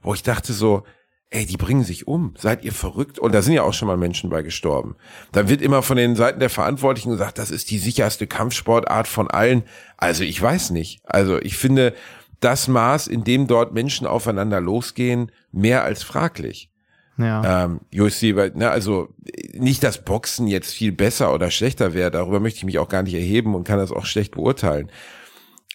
[0.00, 0.84] wo ich dachte so,
[1.30, 2.34] ey, die bringen sich um.
[2.38, 3.18] Seid ihr verrückt?
[3.18, 4.94] Und da sind ja auch schon mal Menschen bei gestorben.
[5.32, 9.28] Dann wird immer von den Seiten der Verantwortlichen gesagt, das ist die sicherste Kampfsportart von
[9.28, 9.64] allen.
[9.96, 11.00] Also ich weiß nicht.
[11.04, 11.94] Also ich finde
[12.38, 16.71] das Maß, in dem dort Menschen aufeinander losgehen, mehr als fraglich.
[17.18, 17.64] Ja.
[17.64, 19.08] Ähm, UFC, weil, ne, also
[19.52, 23.02] nicht, dass Boxen jetzt viel besser oder schlechter wäre, darüber möchte ich mich auch gar
[23.02, 24.90] nicht erheben und kann das auch schlecht beurteilen.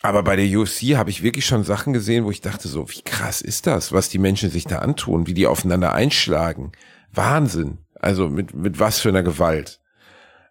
[0.02, 3.02] Aber bei der UFC habe ich wirklich schon Sachen gesehen, wo ich dachte so, wie
[3.02, 6.72] krass ist das, was die Menschen sich da antun, wie die aufeinander einschlagen.
[7.12, 7.80] Wahnsinn.
[7.96, 9.80] Also mit, mit was für einer Gewalt.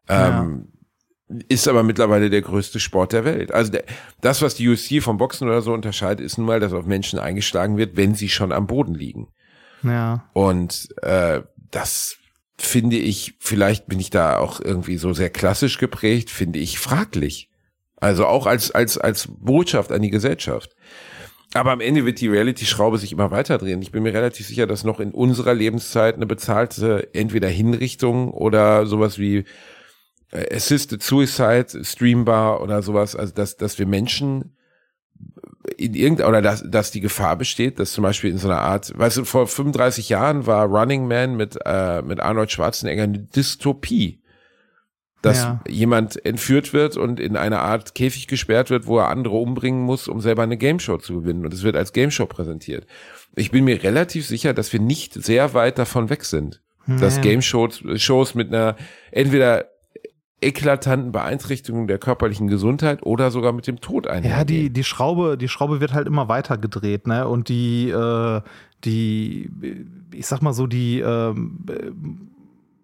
[0.08, 0.68] Ähm,
[1.28, 1.36] ja.
[1.48, 3.52] Ist aber mittlerweile der größte Sport der Welt.
[3.52, 3.84] Also der,
[4.20, 7.18] das, was die UFC vom Boxen oder so unterscheidet, ist nun mal, dass auf Menschen
[7.18, 9.28] eingeschlagen wird, wenn sie schon am Boden liegen.
[9.82, 10.28] Ja.
[10.32, 12.16] Und äh, das
[12.58, 17.50] finde ich, vielleicht bin ich da auch irgendwie so sehr klassisch geprägt, finde ich fraglich.
[17.96, 20.74] Also auch als, als, als Botschaft an die Gesellschaft.
[21.54, 23.80] Aber am Ende wird die Reality-Schraube sich immer weiter drehen.
[23.80, 28.86] Ich bin mir relativ sicher, dass noch in unserer Lebenszeit eine bezahlte entweder Hinrichtung oder
[28.86, 29.44] sowas wie
[30.32, 34.55] äh, Assisted Suicide streambar oder sowas, also dass, dass wir Menschen
[35.76, 38.96] in irgendeiner, oder dass, dass die Gefahr besteht, dass zum Beispiel in so einer Art,
[38.96, 44.20] weißt du, vor 35 Jahren war Running Man mit, äh, mit Arnold Schwarzenegger eine Dystopie
[45.26, 45.60] dass ja.
[45.68, 50.08] jemand entführt wird und in eine Art Käfig gesperrt wird, wo er andere umbringen muss,
[50.08, 51.44] um selber eine Gameshow zu gewinnen.
[51.44, 52.86] Und es wird als Gameshow präsentiert.
[53.34, 56.62] Ich bin mir relativ sicher, dass wir nicht sehr weit davon weg sind.
[56.86, 57.00] Nee.
[57.00, 58.76] Dass Gameshows Shows mit einer
[59.10, 59.66] entweder
[60.40, 64.38] eklatanten Beeinträchtigung der körperlichen Gesundheit oder sogar mit dem Tod einhergehen.
[64.38, 67.26] Ja, die, die Schraube, die Schraube wird halt immer weiter gedreht, ne?
[67.26, 68.42] Und die, äh,
[68.84, 69.50] die,
[70.12, 71.34] ich sag mal so, die, äh,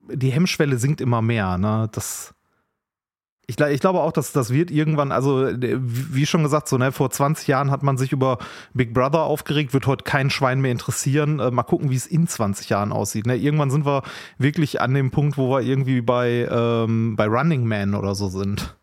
[0.09, 1.59] die Hemmschwelle sinkt immer mehr.
[1.59, 1.89] Ne?
[1.93, 2.35] Das,
[3.47, 7.11] ich, ich, glaube auch, dass das wird irgendwann, also wie schon gesagt, so ne, vor
[7.11, 8.39] 20 Jahren hat man sich über
[8.73, 11.41] Big Brother aufgeregt, wird heute kein Schwein mehr interessieren.
[11.41, 13.27] Äh, mal gucken, wie es in 20 Jahren aussieht.
[13.27, 13.37] Ne?
[13.37, 14.03] Irgendwann sind wir
[14.39, 18.77] wirklich an dem Punkt, wo wir irgendwie bei, ähm, bei Running Man oder so sind.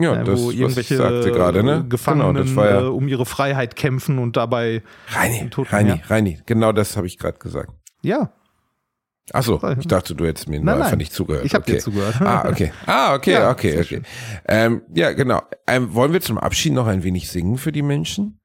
[0.00, 1.86] Ja, ne, das, wo irgendwelche grade, ne?
[1.88, 6.96] Gefangenen genau, ja äh, um ihre Freiheit kämpfen und dabei Reini, Reini, Reini, genau das
[6.96, 7.70] habe ich gerade gesagt.
[8.02, 8.32] Ja,
[9.32, 11.46] Ach so, ich dachte, du hättest mir nein, einfach nicht zugehört.
[11.46, 11.72] Ich habe okay.
[11.72, 12.20] dir zugehört.
[12.20, 12.72] Ah, okay.
[12.86, 14.02] Ah, okay, ja, okay, okay.
[14.46, 15.40] Ähm, ja, genau.
[15.66, 18.38] Ähm, wollen wir zum Abschied noch ein wenig singen für die Menschen?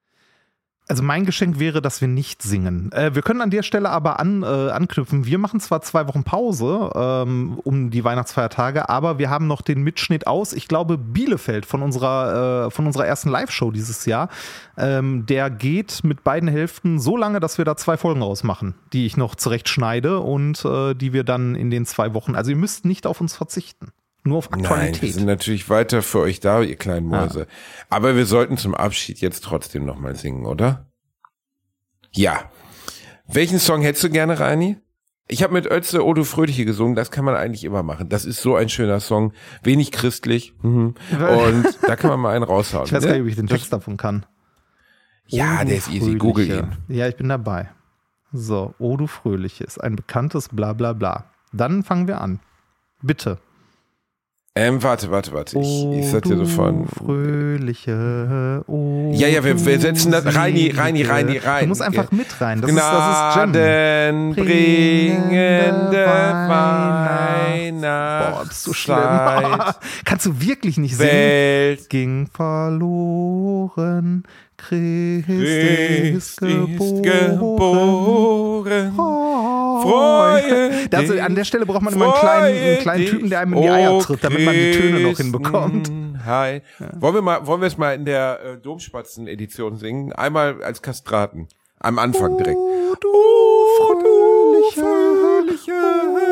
[0.90, 2.92] Also mein Geschenk wäre, dass wir nicht singen.
[2.94, 5.24] Äh, wir können an der Stelle aber an, äh, anknüpfen.
[5.28, 9.84] Wir machen zwar zwei Wochen Pause ähm, um die Weihnachtsfeiertage, aber wir haben noch den
[9.84, 14.30] Mitschnitt aus, ich glaube, Bielefeld von unserer, äh, von unserer ersten Live-Show dieses Jahr.
[14.78, 19.06] Ähm, der geht mit beiden Hälften so lange, dass wir da zwei Folgen rausmachen, die
[19.06, 22.34] ich noch zurecht schneide und äh, die wir dann in den zwei Wochen.
[22.34, 23.92] Also ihr müsst nicht auf uns verzichten.
[24.24, 24.94] Nur auf Aktualität.
[24.94, 27.48] Nein, wir sind natürlich weiter für euch da, ihr kleinen Mäuse.
[27.90, 30.88] Aber wir sollten zum Abschied jetzt trotzdem nochmal singen, oder?
[32.12, 32.52] Ja.
[33.28, 34.78] Welchen Song hättest du gerne, Reini?
[35.32, 38.10] Ich habe mit Ötze Odo Fröhliche gesungen, das kann man eigentlich immer machen.
[38.10, 40.56] Das ist so ein schöner Song, wenig christlich.
[40.64, 40.96] Mhm.
[41.12, 42.88] Und da kann man mal einen raushauen.
[42.88, 44.26] Ich weiß gar nicht, ob ich den Text davon kann.
[45.28, 46.78] Ja, der ist easy, google ihn.
[46.88, 47.70] Ja, ich bin dabei.
[48.32, 51.32] So, O du Fröhliche ist ein bekanntes Bla bla bla.
[51.54, 52.40] Dann fangen wir an.
[53.04, 53.38] Bitte.
[54.56, 55.60] Ähm, warte, warte, warte.
[55.60, 56.76] Ich, ich dir du sofort.
[56.98, 58.64] Fröhliche.
[58.68, 60.78] O Ja, ja, wir- wir setzen das- Reini, selige.
[60.80, 61.62] Reini, Reini, rein.
[61.64, 62.60] Du musst einfach mit rein.
[62.60, 63.52] Das ist, das ist Jen.
[64.34, 66.06] Gnadenbringende
[68.32, 68.98] Boah, bist du schlimm.
[70.06, 71.10] Kannst du wirklich nicht singen?
[71.12, 74.24] Welt ging verloren,
[74.68, 77.04] Christ ist ist geboren.
[77.04, 78.94] geboren.
[78.94, 83.54] Freue also an der Stelle braucht man immer einen kleinen, einen kleinen Typen, der einem
[83.54, 85.92] in die Eier o tritt, damit man die Töne noch hinbekommt.
[86.26, 86.62] Hi.
[87.00, 90.12] Wollen wir mal, wollen wir es mal in der äh, Domspatzen-Edition singen?
[90.14, 91.48] Einmal als Kastraten.
[91.80, 92.58] Am Anfang direkt.
[92.58, 95.72] Oh, du fröhliche,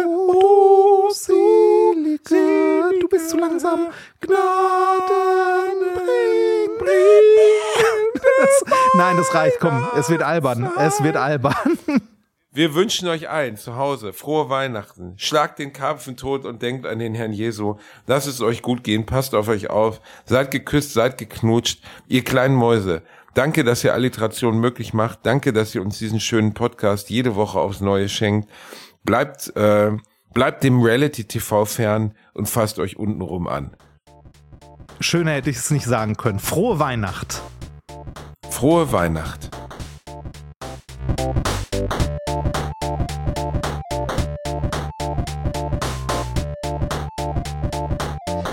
[0.06, 3.88] oh, du selige, du bist zu langsam,
[4.20, 7.67] Gnaden bring, bring.
[8.20, 11.56] Das, nein, das reicht, komm, es wird albern, es wird albern.
[12.58, 15.14] Wir wünschen euch allen zu Hause frohe Weihnachten.
[15.18, 17.76] Schlagt den Karpfen tot und denkt an den Herrn Jesu.
[18.08, 20.02] Lasst es euch gut gehen, passt auf euch auf.
[20.26, 21.84] Seid geküsst, seid geknutscht.
[22.08, 23.04] Ihr kleinen Mäuse.
[23.36, 25.20] Danke, dass ihr Alliteration möglich macht.
[25.22, 28.50] Danke, dass ihr uns diesen schönen Podcast jede Woche aufs Neue schenkt.
[29.04, 29.92] Bleibt, äh,
[30.34, 33.78] bleibt dem Reality TV fern und fasst euch untenrum an.
[35.00, 36.40] Schöner hätte ich es nicht sagen können.
[36.40, 37.44] Frohe Weihnacht.
[38.58, 39.52] Frohe Weihnacht.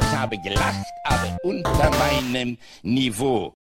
[0.02, 3.56] Ich habe gelacht, aber unter meinem Niveau.